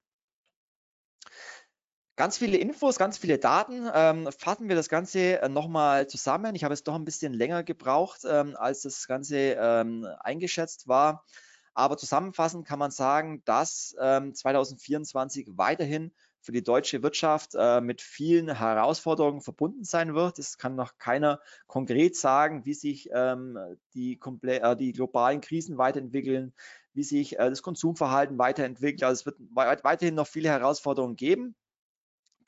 Ganz 2.16 2.36
viele 2.36 2.58
Infos, 2.58 2.98
ganz 2.98 3.16
viele 3.16 3.38
Daten. 3.38 3.88
Ähm, 3.92 4.28
fassen 4.38 4.68
wir 4.68 4.76
das 4.76 4.90
Ganze 4.90 5.40
äh, 5.40 5.48
nochmal 5.48 6.06
zusammen. 6.08 6.54
Ich 6.54 6.62
habe 6.62 6.74
es 6.74 6.84
doch 6.84 6.94
ein 6.94 7.06
bisschen 7.06 7.32
länger 7.32 7.64
gebraucht, 7.64 8.20
ähm, 8.28 8.54
als 8.56 8.82
das 8.82 9.06
Ganze 9.06 9.56
ähm, 9.58 10.06
eingeschätzt 10.20 10.88
war. 10.88 11.24
Aber 11.72 11.96
zusammenfassend 11.96 12.66
kann 12.66 12.78
man 12.78 12.90
sagen, 12.90 13.42
dass 13.46 13.96
ähm, 13.98 14.34
2024 14.34 15.48
weiterhin 15.52 16.12
für 16.42 16.52
die 16.52 16.62
deutsche 16.62 17.02
Wirtschaft 17.02 17.54
äh, 17.54 17.80
mit 17.80 18.02
vielen 18.02 18.54
Herausforderungen 18.54 19.40
verbunden 19.40 19.84
sein 19.84 20.14
wird. 20.14 20.38
Es 20.38 20.58
kann 20.58 20.74
noch 20.74 20.98
keiner 20.98 21.40
konkret 21.66 22.16
sagen, 22.16 22.64
wie 22.66 22.74
sich 22.74 23.08
ähm, 23.12 23.58
die, 23.94 24.20
äh, 24.42 24.76
die, 24.76 24.92
globalen 24.92 25.40
Krisen 25.40 25.78
weiterentwickeln, 25.78 26.52
wie 26.92 27.04
sich 27.04 27.38
äh, 27.38 27.48
das 27.48 27.62
Konsumverhalten 27.62 28.38
weiterentwickelt. 28.38 29.04
Also 29.04 29.20
es 29.20 29.26
wird 29.26 29.36
weiterhin 29.84 30.16
noch 30.16 30.26
viele 30.26 30.48
Herausforderungen 30.48 31.16
geben. 31.16 31.54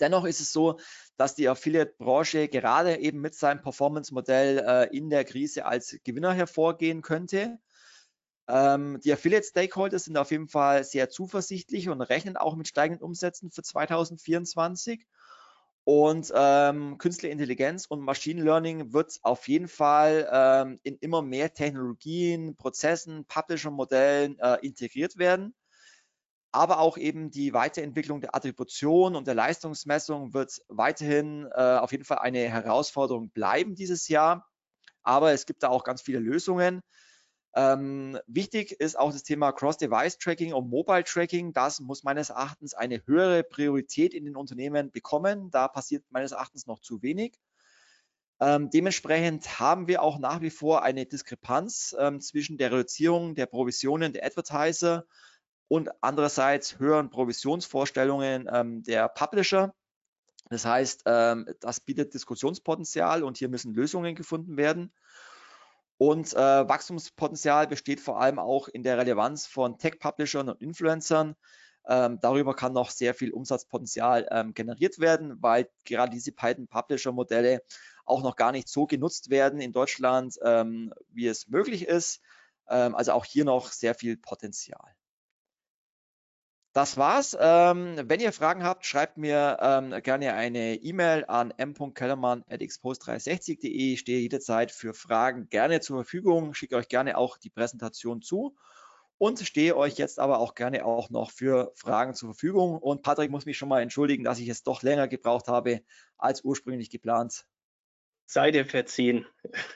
Dennoch 0.00 0.24
ist 0.24 0.40
es 0.40 0.52
so, 0.52 0.80
dass 1.16 1.36
die 1.36 1.48
Affiliate-Branche 1.48 2.48
gerade 2.48 2.96
eben 2.96 3.20
mit 3.20 3.34
seinem 3.36 3.62
Performance-Modell 3.62 4.58
äh, 4.58 4.96
in 4.96 5.08
der 5.08 5.24
Krise 5.24 5.66
als 5.66 5.96
Gewinner 6.02 6.32
hervorgehen 6.32 7.00
könnte. 7.00 7.58
Ähm, 8.48 9.00
die 9.02 9.12
Affiliate-Stakeholders 9.12 10.04
sind 10.04 10.16
auf 10.16 10.30
jeden 10.30 10.48
Fall 10.48 10.84
sehr 10.84 11.08
zuversichtlich 11.08 11.88
und 11.88 12.00
rechnen 12.00 12.36
auch 12.36 12.56
mit 12.56 12.68
steigenden 12.68 13.04
Umsätzen 13.04 13.50
für 13.50 13.62
2024. 13.62 15.06
Und 15.84 16.32
ähm, 16.34 16.96
Künstliche 16.98 17.32
Intelligenz 17.32 17.86
und 17.86 18.00
Machine 18.00 18.42
Learning 18.42 18.92
wird 18.92 19.18
auf 19.22 19.48
jeden 19.48 19.68
Fall 19.68 20.28
ähm, 20.32 20.80
in 20.82 20.96
immer 20.98 21.20
mehr 21.20 21.52
Technologien, 21.52 22.56
Prozessen, 22.56 23.26
Publisher-Modellen 23.26 24.38
äh, 24.38 24.58
integriert 24.62 25.18
werden 25.18 25.54
aber 26.54 26.78
auch 26.78 26.96
eben 26.96 27.32
die 27.32 27.52
Weiterentwicklung 27.52 28.20
der 28.20 28.36
Attribution 28.36 29.16
und 29.16 29.26
der 29.26 29.34
Leistungsmessung 29.34 30.34
wird 30.34 30.60
weiterhin 30.68 31.48
äh, 31.52 31.78
auf 31.78 31.90
jeden 31.90 32.04
Fall 32.04 32.18
eine 32.18 32.48
Herausforderung 32.48 33.30
bleiben 33.30 33.74
dieses 33.74 34.06
Jahr. 34.06 34.48
Aber 35.02 35.32
es 35.32 35.46
gibt 35.46 35.64
da 35.64 35.68
auch 35.68 35.82
ganz 35.82 36.00
viele 36.00 36.20
Lösungen. 36.20 36.80
Ähm, 37.56 38.18
wichtig 38.26 38.72
ist 38.72 38.98
auch 38.98 39.12
das 39.12 39.22
Thema 39.22 39.52
Cross-Device-Tracking 39.52 40.52
und 40.52 40.70
Mobile-Tracking. 40.70 41.52
Das 41.52 41.80
muss 41.80 42.02
meines 42.02 42.30
Erachtens 42.30 42.74
eine 42.74 43.06
höhere 43.06 43.44
Priorität 43.44 44.12
in 44.12 44.24
den 44.24 44.34
Unternehmen 44.34 44.90
bekommen. 44.90 45.50
Da 45.50 45.68
passiert 45.68 46.04
meines 46.10 46.32
Erachtens 46.32 46.66
noch 46.66 46.80
zu 46.80 47.02
wenig. 47.02 47.38
Ähm, 48.40 48.70
dementsprechend 48.70 49.60
haben 49.60 49.86
wir 49.86 50.02
auch 50.02 50.18
nach 50.18 50.40
wie 50.40 50.50
vor 50.50 50.82
eine 50.82 51.06
Diskrepanz 51.06 51.94
ähm, 51.98 52.20
zwischen 52.20 52.58
der 52.58 52.72
Reduzierung 52.72 53.36
der 53.36 53.46
Provisionen 53.46 54.12
der 54.12 54.26
Advertiser 54.26 55.06
und 55.68 55.90
andererseits 56.02 56.80
höheren 56.80 57.10
Provisionsvorstellungen 57.10 58.48
ähm, 58.52 58.82
der 58.82 59.08
Publisher. 59.08 59.72
Das 60.50 60.64
heißt, 60.64 61.04
ähm, 61.06 61.46
das 61.60 61.80
bietet 61.80 62.12
Diskussionspotenzial 62.14 63.22
und 63.22 63.38
hier 63.38 63.48
müssen 63.48 63.72
Lösungen 63.72 64.16
gefunden 64.16 64.56
werden. 64.56 64.92
Und 65.96 66.32
äh, 66.32 66.36
Wachstumspotenzial 66.68 67.66
besteht 67.66 68.00
vor 68.00 68.20
allem 68.20 68.38
auch 68.38 68.68
in 68.68 68.82
der 68.82 68.98
Relevanz 68.98 69.46
von 69.46 69.78
Tech-Publishern 69.78 70.48
und 70.48 70.60
Influencern. 70.60 71.36
Ähm, 71.86 72.18
darüber 72.20 72.54
kann 72.54 72.72
noch 72.72 72.90
sehr 72.90 73.14
viel 73.14 73.30
Umsatzpotenzial 73.30 74.26
ähm, 74.30 74.54
generiert 74.54 74.98
werden, 74.98 75.40
weil 75.42 75.68
gerade 75.84 76.10
diese 76.10 76.32
beiden 76.32 76.66
Publisher-Modelle 76.66 77.62
auch 78.06 78.22
noch 78.22 78.36
gar 78.36 78.52
nicht 78.52 78.68
so 78.68 78.86
genutzt 78.86 79.30
werden 79.30 79.60
in 79.60 79.72
Deutschland, 79.72 80.36
ähm, 80.42 80.92
wie 81.10 81.26
es 81.26 81.48
möglich 81.48 81.86
ist. 81.86 82.20
Ähm, 82.68 82.94
also 82.94 83.12
auch 83.12 83.24
hier 83.24 83.44
noch 83.44 83.70
sehr 83.70 83.94
viel 83.94 84.16
Potenzial. 84.16 84.94
Das 86.74 86.96
war's. 86.96 87.36
Ähm, 87.38 88.00
wenn 88.06 88.18
ihr 88.18 88.32
Fragen 88.32 88.64
habt, 88.64 88.84
schreibt 88.84 89.16
mir 89.16 89.58
ähm, 89.60 89.94
gerne 90.02 90.34
eine 90.34 90.74
E-Mail 90.74 91.24
an 91.26 91.54
m.kellermann.expost360.de. 91.56 93.92
Ich 93.92 94.00
stehe 94.00 94.18
jederzeit 94.18 94.72
für 94.72 94.92
Fragen 94.92 95.48
gerne 95.50 95.80
zur 95.80 95.98
Verfügung. 95.98 96.52
Schicke 96.52 96.74
euch 96.74 96.88
gerne 96.88 97.16
auch 97.16 97.38
die 97.38 97.50
Präsentation 97.50 98.22
zu 98.22 98.56
und 99.18 99.38
stehe 99.38 99.76
euch 99.76 99.98
jetzt 99.98 100.18
aber 100.18 100.40
auch 100.40 100.56
gerne 100.56 100.84
auch 100.84 101.10
noch 101.10 101.30
für 101.30 101.70
Fragen 101.76 102.14
zur 102.14 102.30
Verfügung. 102.30 102.76
Und 102.76 103.02
Patrick 103.02 103.30
muss 103.30 103.46
mich 103.46 103.56
schon 103.56 103.68
mal 103.68 103.80
entschuldigen, 103.80 104.24
dass 104.24 104.40
ich 104.40 104.48
es 104.48 104.64
doch 104.64 104.82
länger 104.82 105.06
gebraucht 105.06 105.46
habe 105.46 105.82
als 106.18 106.42
ursprünglich 106.42 106.90
geplant. 106.90 107.46
Sei 108.26 108.50
dir 108.50 108.66
verziehen. 108.66 109.26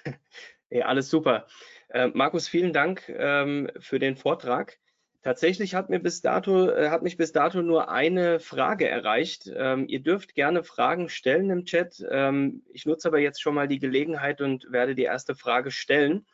ja, 0.68 0.86
alles 0.86 1.10
super. 1.10 1.46
Äh, 1.90 2.08
Markus, 2.08 2.48
vielen 2.48 2.72
Dank 2.72 3.08
ähm, 3.08 3.70
für 3.78 4.00
den 4.00 4.16
Vortrag. 4.16 4.80
Tatsächlich 5.28 5.74
hat, 5.74 5.90
mir 5.90 5.98
bis 5.98 6.22
dato, 6.22 6.70
äh, 6.70 6.88
hat 6.88 7.02
mich 7.02 7.18
bis 7.18 7.32
dato 7.32 7.60
nur 7.60 7.90
eine 7.90 8.40
Frage 8.40 8.88
erreicht. 8.88 9.52
Ähm, 9.54 9.86
ihr 9.86 10.00
dürft 10.00 10.34
gerne 10.34 10.64
Fragen 10.64 11.10
stellen 11.10 11.50
im 11.50 11.66
Chat. 11.66 12.02
Ähm, 12.10 12.62
ich 12.72 12.86
nutze 12.86 13.08
aber 13.08 13.18
jetzt 13.18 13.42
schon 13.42 13.54
mal 13.54 13.68
die 13.68 13.78
Gelegenheit 13.78 14.40
und 14.40 14.72
werde 14.72 14.94
die 14.94 15.02
erste 15.02 15.34
Frage 15.34 15.70
stellen. 15.70 16.24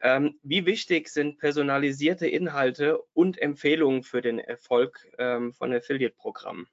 Ähm, 0.00 0.38
wie 0.44 0.66
wichtig 0.66 1.08
sind 1.08 1.40
personalisierte 1.40 2.28
Inhalte 2.28 3.02
und 3.12 3.42
Empfehlungen 3.42 4.04
für 4.04 4.20
den 4.20 4.38
Erfolg 4.38 5.04
ähm, 5.18 5.52
von 5.52 5.74
Affiliate-Programmen? 5.74 6.68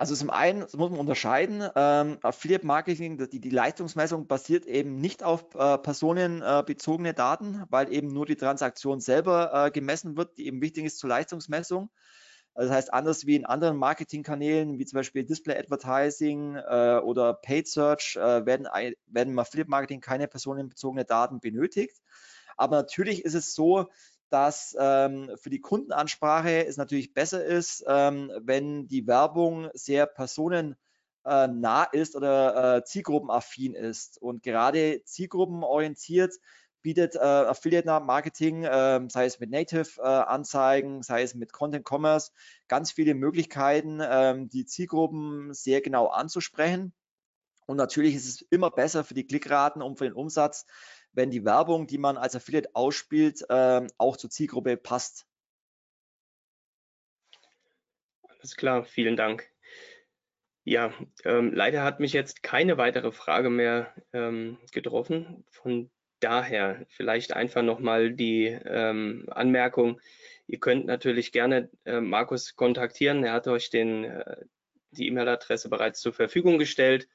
Also 0.00 0.14
zum 0.14 0.30
einen 0.30 0.60
muss 0.60 0.72
man 0.72 0.98
unterscheiden, 0.98 1.62
ähm, 1.76 2.16
Affiliate 2.22 2.64
Marketing, 2.64 3.18
die, 3.18 3.38
die 3.38 3.50
Leistungsmessung 3.50 4.26
basiert 4.26 4.64
eben 4.64 4.98
nicht 4.98 5.22
auf 5.22 5.54
äh, 5.54 5.76
personenbezogene 5.76 7.12
Daten, 7.12 7.64
weil 7.68 7.92
eben 7.92 8.10
nur 8.10 8.24
die 8.24 8.36
Transaktion 8.36 9.00
selber 9.00 9.66
äh, 9.66 9.70
gemessen 9.70 10.16
wird, 10.16 10.38
die 10.38 10.46
eben 10.46 10.62
wichtig 10.62 10.86
ist 10.86 10.98
zur 11.00 11.10
Leistungsmessung. 11.10 11.90
Das 12.54 12.70
heißt, 12.70 12.94
anders 12.94 13.26
wie 13.26 13.36
in 13.36 13.44
anderen 13.44 13.76
Marketingkanälen, 13.76 14.78
wie 14.78 14.86
zum 14.86 14.96
Beispiel 14.96 15.26
Display 15.26 15.58
Advertising 15.58 16.56
äh, 16.56 17.00
oder 17.04 17.34
Paid 17.34 17.68
Search, 17.68 18.16
äh, 18.16 18.46
werden, 18.46 18.68
werden 19.04 19.32
im 19.32 19.38
Affiliate 19.38 19.68
Marketing 19.68 20.00
keine 20.00 20.28
personenbezogene 20.28 21.04
Daten 21.04 21.40
benötigt. 21.40 22.00
Aber 22.56 22.76
natürlich 22.76 23.22
ist 23.26 23.34
es 23.34 23.52
so, 23.52 23.90
dass 24.30 24.76
ähm, 24.78 25.30
für 25.36 25.50
die 25.50 25.60
Kundenansprache 25.60 26.66
es 26.66 26.76
natürlich 26.76 27.12
besser 27.14 27.44
ist, 27.44 27.84
ähm, 27.86 28.32
wenn 28.40 28.86
die 28.86 29.06
Werbung 29.06 29.68
sehr 29.74 30.06
personennah 30.06 30.76
äh, 31.24 31.98
ist 31.98 32.16
oder 32.16 32.76
äh, 32.76 32.84
zielgruppenaffin 32.84 33.74
ist. 33.74 34.20
Und 34.22 34.42
gerade 34.42 35.02
zielgruppenorientiert 35.04 36.34
bietet 36.82 37.14
äh, 37.14 37.18
Affiliate 37.18 37.86
Marketing, 38.00 38.64
äh, 38.64 39.00
sei 39.08 39.26
es 39.26 39.38
mit 39.40 39.50
Native 39.50 40.00
äh, 40.00 40.06
Anzeigen, 40.06 41.02
sei 41.02 41.22
es 41.22 41.34
mit 41.34 41.52
Content 41.52 41.86
Commerce, 41.88 42.32
ganz 42.68 42.92
viele 42.92 43.14
Möglichkeiten, 43.14 44.00
ähm, 44.02 44.48
die 44.48 44.64
Zielgruppen 44.64 45.52
sehr 45.52 45.80
genau 45.80 46.06
anzusprechen. 46.06 46.94
Und 47.66 47.76
natürlich 47.76 48.16
ist 48.16 48.28
es 48.28 48.42
immer 48.50 48.70
besser 48.70 49.04
für 49.04 49.14
die 49.14 49.26
Klickraten 49.26 49.82
und 49.82 49.96
für 49.96 50.04
den 50.04 50.14
Umsatz, 50.14 50.66
wenn 51.12 51.30
die 51.30 51.44
Werbung, 51.44 51.86
die 51.86 51.98
man 51.98 52.16
als 52.16 52.36
Affiliate 52.36 52.70
ausspielt, 52.74 53.44
äh, 53.48 53.86
auch 53.98 54.16
zur 54.16 54.30
Zielgruppe 54.30 54.76
passt. 54.76 55.26
Alles 58.28 58.56
klar, 58.56 58.84
vielen 58.84 59.16
Dank. 59.16 59.50
Ja, 60.64 60.94
ähm, 61.24 61.52
leider 61.52 61.82
hat 61.82 62.00
mich 62.00 62.12
jetzt 62.12 62.42
keine 62.42 62.78
weitere 62.78 63.12
Frage 63.12 63.50
mehr 63.50 63.94
ähm, 64.12 64.58
getroffen. 64.72 65.44
Von 65.50 65.90
daher 66.20 66.86
vielleicht 66.88 67.32
einfach 67.32 67.62
nochmal 67.62 68.12
die 68.12 68.46
ähm, 68.46 69.26
Anmerkung. 69.30 70.00
Ihr 70.46 70.58
könnt 70.58 70.86
natürlich 70.86 71.32
gerne 71.32 71.70
äh, 71.84 72.00
Markus 72.00 72.56
kontaktieren. 72.56 73.24
Er 73.24 73.32
hat 73.32 73.48
euch 73.48 73.70
den, 73.70 74.04
äh, 74.04 74.44
die 74.90 75.06
E-Mail-Adresse 75.08 75.68
bereits 75.68 76.00
zur 76.00 76.12
Verfügung 76.12 76.58
gestellt. 76.58 77.08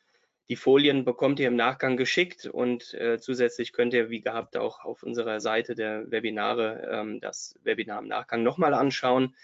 Die 0.47 0.55
Folien 0.55 1.05
bekommt 1.05 1.39
ihr 1.39 1.47
im 1.47 1.55
Nachgang 1.55 1.97
geschickt 1.97 2.45
und 2.45 2.93
äh, 2.93 3.19
zusätzlich 3.19 3.73
könnt 3.73 3.93
ihr, 3.93 4.09
wie 4.09 4.21
gehabt, 4.21 4.57
auch 4.57 4.85
auf 4.85 5.01
unserer 5.01 5.39
Seite 5.39 5.73
der 5.73 6.09
Webinare 6.11 6.87
ähm, 6.91 7.19
das 7.19 7.57
Webinar 7.63 7.99
im 7.99 8.07
Nachgang 8.07 8.43
nochmal 8.43 8.75
anschauen. 8.75 9.35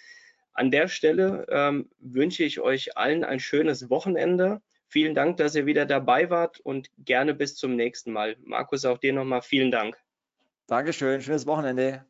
An 0.54 0.70
der 0.70 0.88
Stelle 0.88 1.48
ähm, 1.50 1.90
wünsche 2.00 2.44
ich 2.44 2.60
euch 2.60 2.98
allen 2.98 3.24
ein 3.24 3.40
schönes 3.40 3.90
Wochenende. 3.90 4.62
Vielen 4.88 5.16
Dank, 5.16 5.38
dass 5.38 5.56
ihr 5.56 5.66
wieder 5.66 5.86
dabei 5.86 6.30
wart 6.30 6.60
und 6.60 6.90
gerne 7.00 7.34
bis 7.34 7.56
zum 7.56 7.76
nächsten 7.76 8.12
Mal. 8.12 8.36
Markus, 8.44 8.86
auch 8.86 8.98
dir 8.98 9.14
nochmal 9.14 9.42
vielen 9.42 9.72
Dank. 9.72 9.98
Dankeschön, 10.68 11.22
schönes 11.22 11.48
Wochenende. 11.48 12.06